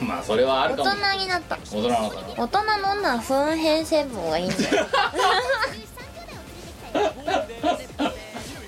[0.00, 0.90] まあそれはあ大るかも。
[0.90, 1.56] 人になった。
[1.56, 2.08] 大人なの
[2.38, 4.86] 大人の女は糞変成分がいいんだよ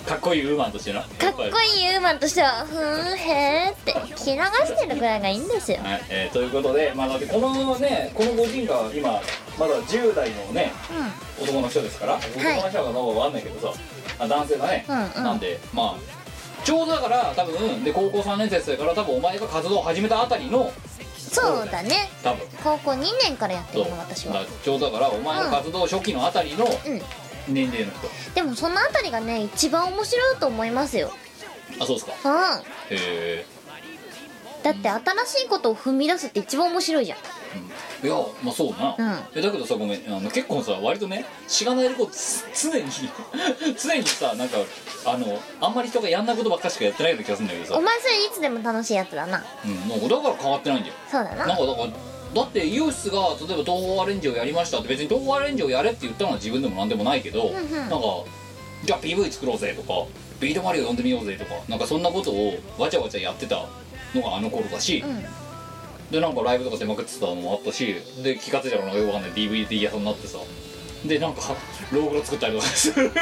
[0.06, 1.46] かっこいいウーマンとしてなかっこい
[1.84, 5.78] いウーマンとしてはふーへーって気流してるぐらいがいいんですよ。
[5.82, 9.20] はい、えーということで、まあ、だってこのねこのご人が今
[9.58, 10.72] まだ10代のね
[11.38, 13.80] う男の人ですから、男の人かどうかわかんないけどさ
[14.18, 15.24] あ男性だね、うんうん。
[15.24, 20.70] なんでまあちょうどだから多分で高校3年生だから多分お前が活動を始めたあたりのん
[21.16, 22.10] そうだね。
[22.24, 22.46] 多分。
[22.64, 24.34] 高校2年からやってるの私は。
[24.34, 24.78] だからちょう。
[24.80, 27.02] どだからお前の活動初期のあたりのうん
[27.48, 31.10] 年齢の人、でもそのあたりがね一番面白いと思いますよ。
[31.80, 32.12] あそうですか。
[32.24, 32.60] うん。
[32.60, 33.46] へえ。
[34.62, 37.18] だって新しいことを踏み出すって一番面白いじゃん。
[38.02, 39.18] いやまあそうな、うん。
[39.34, 40.00] えだけどさごめん。
[40.06, 42.84] あの結構さ割とねしがないでこうつ常に
[43.76, 44.58] 常にさなんか
[45.06, 47.78] あのあんまり人がやんないことばっかしかやってないような気がするんだけどさ。
[47.78, 49.44] お前それいつでも楽しいやつだな。
[49.64, 50.94] うん、なんかだから変わってないんだよ。
[51.10, 51.46] そうだな。
[51.46, 51.88] なんかだから
[52.34, 57.70] だってイオシスが例えば東宝アレンジをやりましたって別に東宝アレンジをやれって言ったのは自分でもなんでもないけど、んうん。
[57.70, 57.96] なんか
[58.84, 60.06] じゃあ PV 作ろうぜとか
[60.40, 63.66] ビートマリオ呼んでみようぜとかなんかそんなことをわちゃわちゃやってた
[64.14, 65.24] のがあの頃だし、うん。
[66.10, 70.38] でなんかライブとか出まくってたのもあったしで気が付いたらなんかよくわかんない DVD 屋さんになってさ
[71.06, 71.40] でなんか
[71.92, 73.10] ローグロ作ったりとかする。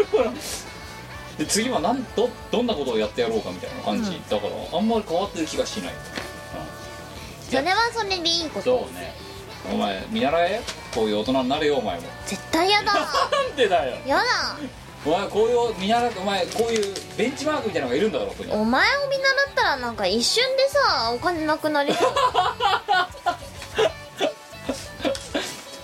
[1.39, 5.93] で次はなんどどんなことをやってやろうかみたいな感じ、だからあんまり変わってる気がしない、
[7.51, 9.13] それはそれでいいことそうね。
[9.73, 10.61] お前見習え
[10.95, 12.03] こういう大人になれよお前も。
[12.27, 12.93] 絶対やだ。
[12.95, 13.01] な
[13.53, 13.97] んでだよ。
[14.07, 14.23] やだ。
[15.07, 18.53] お前こういう見習ってお前こういうベンチマークみたいなのがいるんだからここに。
[18.53, 22.15] お前を見習ったらなんか一瞬でさお金なくなりそう。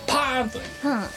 [0.07, 0.65] パーンとね。
[0.85, 1.09] うん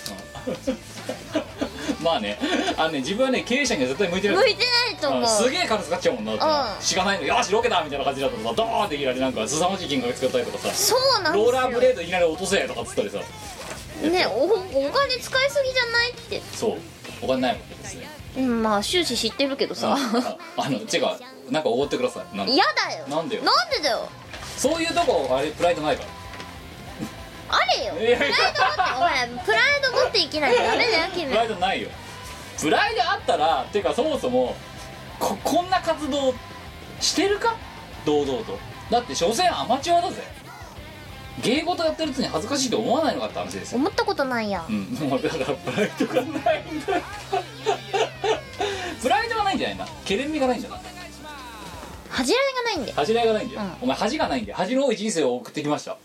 [2.07, 2.39] まあね
[2.77, 5.23] あのね自分はね経営者には絶対向いてる向いてないと思う。
[5.23, 6.81] あすげえ金使っちゃうもんなってなうん。
[6.84, 11.51] しがないのよしロケだみたいな感じだとさドーンっていきなりなんか凄まじい金額使ったりとかさそうなんですよ。
[11.51, 13.17] ローラーブレードいきなり落とせとかっつったりさ。
[14.01, 14.49] ねおお
[14.91, 16.41] 金使いすぎじゃないって。
[16.55, 16.77] そう。
[17.21, 18.09] お金ないもんですね。
[18.38, 19.97] うんまあ終始知ってるけどさ。
[19.97, 21.51] ああの違う。
[21.51, 22.38] なんかおごってください。
[22.38, 23.07] なん嫌だよ。
[23.07, 23.43] なんでよ。
[23.43, 24.07] なんでだよ。
[24.57, 26.09] そういうとこあれプライドないから
[27.49, 27.94] あれよ。
[27.95, 31.26] プライド持ってお前プライド持っていきないとダメだよ 君。
[31.30, 31.90] プライドないよ。
[32.60, 34.56] プライドあったらていうかそもそも
[35.19, 36.34] ここんな活動
[36.99, 37.56] してるか？
[38.06, 38.57] 堂々と。
[38.90, 40.24] だって所詮アマチュアだぜ。
[41.44, 43.78] 芸事やってるやつに恥ずかしいと思わないのかって話ですよ。
[43.78, 44.86] 思ったことないやうん。
[45.07, 46.19] もうだからプライドがな
[46.56, 46.95] いんだ。
[46.98, 47.02] よ
[49.02, 50.80] プライドがないんじゃないなケレン味がないんじゃない？
[52.10, 53.78] 恥じらいがないんで恥じらいがないんだよ、うん。
[53.82, 55.98] お前恥がないんで恥の多い人生を送ってきました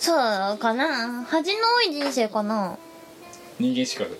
[0.00, 0.14] そ
[0.54, 1.24] うかな。
[1.28, 2.78] 恥の多い人生かな。
[3.58, 4.18] 人間資格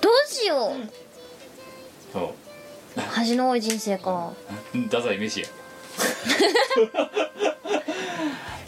[0.00, 2.12] どうしよう。
[2.12, 3.00] そう。
[3.12, 4.32] 恥の多い人生か。
[4.72, 5.46] 太宰飯や。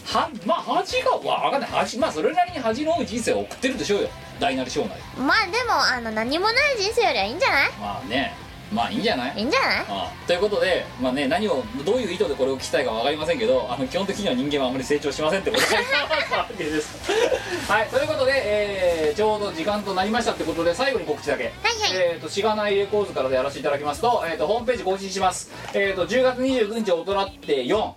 [0.06, 1.70] は まあ恥がわかんない。
[1.70, 4.08] 恥まあそれなりに恥の多い人生を送ってるでしょうよ。
[4.38, 5.02] 大なり小なり。
[5.18, 7.70] まあでもあの何もない人生よりはいいんじゃない？
[7.80, 8.34] まあね
[8.72, 9.38] まあいいんじゃない？
[9.38, 9.78] いいんじゃない？
[9.80, 16.80] ああということで、まあね、何をどういう意図でこれを聞きたいか分かりませんけどあの基本的には人間はあまり成長しませんってことで。
[16.80, 17.12] す
[17.70, 21.44] はいということで、えーちょうど時間となりましたってことで最後に告知だけ。
[21.44, 21.52] はい
[21.94, 27.90] えー、としがないレコーズからでやらせていただきますと,、えー、とホームページ更新します、えー、と10月29日大人って4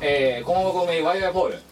[0.00, 1.54] えー、駒場公明ワイワイポール。
[1.54, 1.62] はい。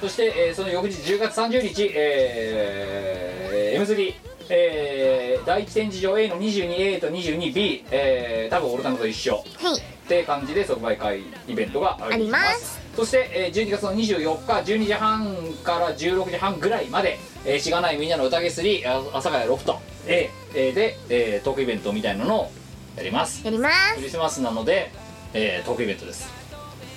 [0.00, 4.14] そして、えーその翌日10月30日、えー、M3、
[4.54, 9.36] えー、第一展示場 A の 22A と 22B、えー、多分オルタナと一緒。
[9.36, 9.44] はい。
[9.78, 12.78] って感じで即売会イベントがあります。
[12.94, 15.34] そして、えー12月の24日12時半
[15.64, 19.80] から16時半ぐらいまで「えーしがないみんなの宴3あ阿佐ヶ谷ロフト。
[20.06, 22.50] A」えーで、えートークイベントみたいなのを
[22.98, 23.42] やります。
[23.44, 23.94] やります。
[23.94, 24.90] クリスマスなので、
[25.32, 26.28] えートークイベントです。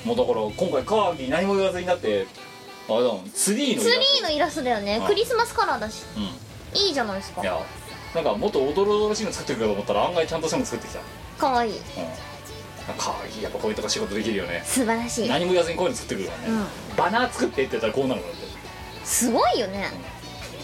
[0.03, 2.27] もうだから今回カーギー何も言わずになって
[2.90, 4.19] あれだもんツリーのツリイラスト。
[4.19, 4.99] ーのイラストだよね。
[5.02, 6.03] あクリスマスカラーだし。
[6.18, 6.44] うん
[6.76, 7.41] いいじゃないですか。
[7.41, 7.60] いや
[8.14, 10.99] なんかもっとおどろおどろしいの作ってくるかと思ったら案外ちゃんとしたの作ってきた。
[11.39, 11.77] かわいい。
[11.77, 11.81] うん。
[12.97, 14.61] カーギーやっぱこういうとこ仕事できるよね。
[14.64, 15.27] 素晴らしい。
[15.30, 16.65] 何も言わずにこういうの作ってくるからね、
[16.95, 18.45] バナー作ってって言ったらこうなるのだって。
[19.03, 19.89] すごいよね。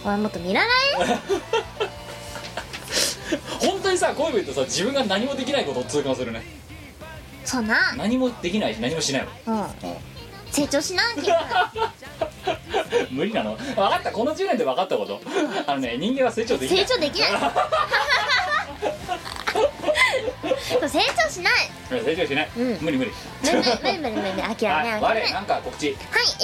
[0.03, 0.69] お前もっと見習え。
[3.67, 6.43] 本当にさこういうの言うとさ自分が何もできないことを痛感するね。
[7.43, 7.93] そうな。
[7.95, 9.53] 何もできないし何もしないの。
[9.55, 10.10] うん
[10.51, 11.71] 成長しなきゃ
[13.09, 13.55] 無理なの。
[13.55, 14.11] 分かった。
[14.11, 15.21] この10年で分かったこと。
[15.65, 16.85] あのね人間は成長できない。
[16.85, 17.31] 成長できない
[20.41, 21.53] そう成長しない。
[22.03, 22.77] 成長しない、うん。
[22.81, 23.11] 無理無理。
[23.43, 24.33] 無理無理無理無理。
[24.33, 25.87] 無 理諦はいめ諦め我なんか告知。
[25.87, 25.97] はい、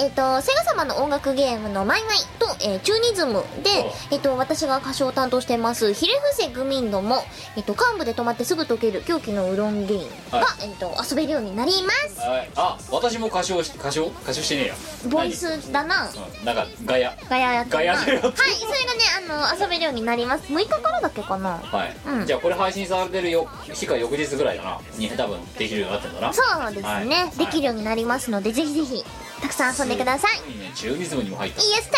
[0.04, 3.70] えっ、と、セガ様の音楽ゲームのマイマイと、えーチューニズムで
[4.10, 7.24] えっ、と、私が歌唱を担当してます、ヒレフセグミンドも、
[7.56, 12.20] えっ、と、幹部で止まってすぐ溶ける狂気のウロンゲインが、はえっ、と、遊べるようになります。
[12.20, 12.50] はい。
[12.56, 14.06] あ私も歌唱し歌唱？
[14.06, 14.74] 歌唱してねえや。
[15.06, 16.10] ボイスだな。
[16.12, 16.28] 何？
[16.38, 16.44] うん。
[16.44, 17.16] なんかガヤ。
[17.28, 20.44] ガヤやってガヤでやってるはい、それがね、あの、遊べるようになります。
[20.52, 21.58] 6日からだっけかな。
[21.58, 22.26] はい、うん。
[22.26, 23.48] じゃあこれ配信されてるよ。
[23.62, 26.32] 日か翌日ぐらいだなに多分できるようになってんだな。
[26.32, 27.38] そうですね、はい。
[27.38, 29.04] できるようになりますので、ぜひぜひ、
[29.40, 30.50] たくさん遊んでください。
[30.50, 30.58] いい。
[30.58, 31.62] ねチュズムにも入った。
[31.62, 31.96] イエスタ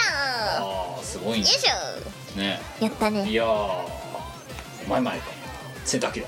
[0.60, 1.38] ーああすごいね。
[1.38, 2.38] よいしょ。
[2.38, 2.60] ね。
[2.80, 3.28] やったね。
[3.28, 3.48] いやー
[4.88, 5.16] 前々か。
[5.84, 6.26] 洗濯機だ。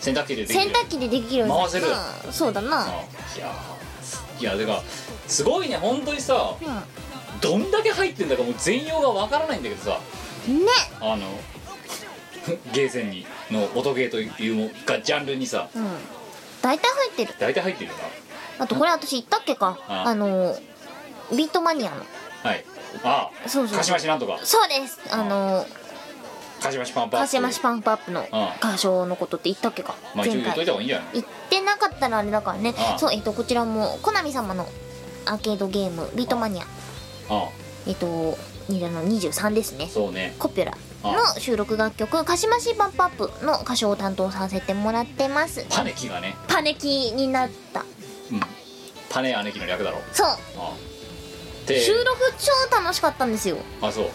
[0.00, 1.86] 洗濯機でできる洗濯機でできる回せる。
[2.26, 2.82] うんそうだな。
[2.82, 2.86] あ
[3.36, 4.82] いやーいやだから
[5.28, 5.76] すごいね。
[5.76, 6.64] 本当にさう
[7.40, 10.00] どんだけ入ってんだかもう全容がわからないんだけどさ。
[10.48, 10.58] ん。
[10.58, 10.66] ね。
[11.00, 11.26] あの
[12.72, 15.86] ゲーセンにの音ゲーというもがジャンルにさうん。
[16.62, 17.34] 大体入ってる。
[17.38, 17.96] 大体入ってるよ
[18.58, 19.78] あとこれ私言ったっけか？
[19.88, 20.14] ああ。
[20.14, 20.56] の
[21.30, 21.96] ビートマニアの。
[21.96, 22.04] な
[22.42, 22.64] はい。
[23.04, 23.78] あそうそう。
[23.78, 24.38] かしましなんとか。
[24.42, 25.00] そうです。
[25.10, 25.64] あの
[26.60, 29.94] かしましパンパンカシマシパンプアップのあ歌唱のことって言ったっけか？
[30.14, 32.74] まあ一応言っといた方がいいんじゃない言ってなかったらあれだからね。
[32.76, 34.66] あそうえっとこちらもコナミ様の
[35.24, 36.64] アーケードゲームビートマニア。
[37.30, 37.48] あ
[37.86, 38.36] えっと
[38.68, 39.86] にあの23ですね。
[39.86, 40.34] そうね。
[40.38, 45.64] コピュラの収録楽曲「カシマシパンプアップ」の歌唱を担当させてもらってます。
[45.70, 46.36] パネキがね。
[46.48, 47.84] パネキになった。
[48.30, 48.40] うん。
[49.08, 50.00] パネ姉貴の略だろ。
[50.12, 50.26] そう。
[50.58, 50.72] あ
[51.66, 52.06] で収録
[52.38, 53.56] 超楽しかったんですよ。
[53.80, 54.04] あそう。
[54.04, 54.10] うん。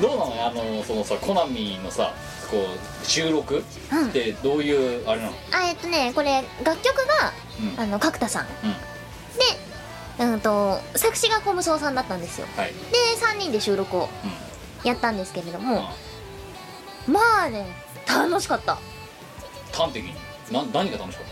[0.00, 2.12] どうなのあのそのさコナミのさ
[2.50, 3.64] こう収録？
[3.92, 4.08] うん。
[4.08, 5.32] ってどういうあれなの？
[5.52, 7.80] あえっとねこれ楽曲がうん。
[7.80, 8.46] あの角田さん。
[8.64, 8.72] うん。
[8.72, 8.78] で
[10.18, 12.46] うんと作詞が小無双さんだったんですよ。
[12.56, 12.72] はい。
[12.72, 12.74] で
[13.20, 14.88] 3人で収録をうん。
[14.88, 15.94] やったんですけれどもあ
[17.08, 17.66] まあね
[18.06, 18.78] 楽しかった。
[19.72, 20.14] 端的に？
[20.52, 21.26] な何が楽しかっ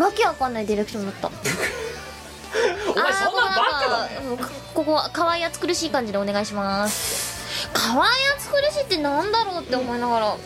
[0.00, 1.28] わけわかんないディレクションだった。
[1.28, 1.34] た
[2.90, 4.36] お前そんなバカかうん
[4.74, 7.70] ここは可愛い暑苦しい感じでお願いします。
[7.72, 8.02] 可愛い
[8.36, 10.36] 暑苦しいってなんだろうって思いながら、あ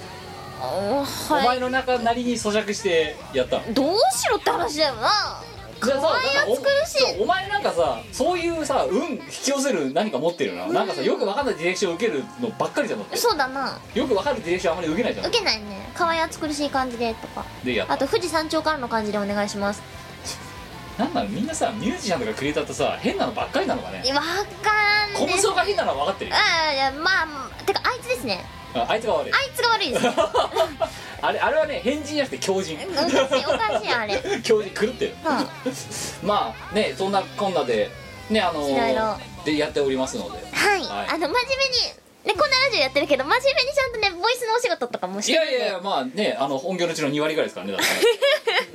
[0.60, 1.04] ーお
[1.34, 1.46] はい。
[1.46, 3.72] 前の中なりに咀嚼してやったの？
[3.72, 5.40] どうしろって話だよな
[5.84, 6.94] じゃあさなんかお暑苦し。
[6.96, 13.16] いそうお前なんかさそういうさ運引き寄せる何か持ってるよな、なんかさよくわかんないディレクション受けるのばっかりじゃんだって。
[13.16, 13.78] そうだな。
[13.94, 15.26] よくわかるディレクションあんまり受けないじゃん。
[15.26, 15.90] 受けないね。
[15.94, 17.44] 可愛い暑苦しい感じでとか。
[17.64, 19.82] でやあと富士山頂からの感じでお願いします
[20.98, 21.28] なんなの？
[21.28, 24.02] みんなさミュージシャンとかクリエイターってさ変なのばっかりなのかね？
[24.12, 26.36] わからん小無双が変なのは分かってるよ。
[26.36, 28.44] ああいやまあてかあいつですね。
[28.74, 29.32] ああいつが悪い。
[29.32, 30.06] あいつが悪いです。
[31.22, 32.76] あれあれはね変人じゃなくて強人。
[32.76, 33.16] おかしい
[33.46, 34.40] おかしいあれ。
[34.42, 35.16] 強人狂ってる。
[35.24, 35.46] は
[36.22, 37.90] まあねそんなこんなで
[38.30, 39.18] ねあのいろいろ。
[39.44, 40.38] でやっておりますので。
[40.52, 41.08] はい、はい。
[41.08, 41.34] あの真面目に
[42.26, 45.52] ねこんなラジオやってるけど真面目にちゃんとねボイスのお仕事とかもしいてるんで。
[45.54, 48.00] やいやいやまあねあの本業のうちの2割ぐらいですからねだってね。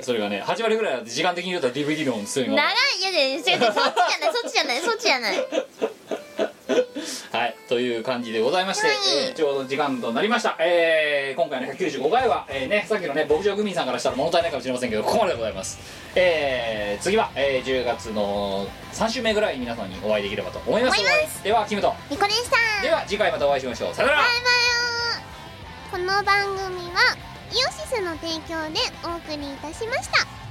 [0.00, 6.52] それがね8割ぐらい時間的に言うと DVD の普通に長いいやいや違う違うそっちじゃないそっちじゃないそっちじゃない
[7.32, 8.96] はいという感じでございまして、はい。
[9.26, 15.78] えーちょうど時間となりました、えー今回の195回は、えーね、さっきのね牧場グミンさんからしたら物足りないかもしれませんけどここまででございます、
[16.14, 21.42] えー次は、えー10月の3週目ぐらいに皆さんにお会いできればと思います。
[21.42, 21.94] ではキムと。
[22.10, 23.94] ニコでしたでは次回またお会いしましょう。
[23.94, 24.20] さよなら。
[24.20, 24.42] バイバイ。
[25.90, 27.16] この番組は
[27.52, 30.41] イオシスの提供でお送りいたしました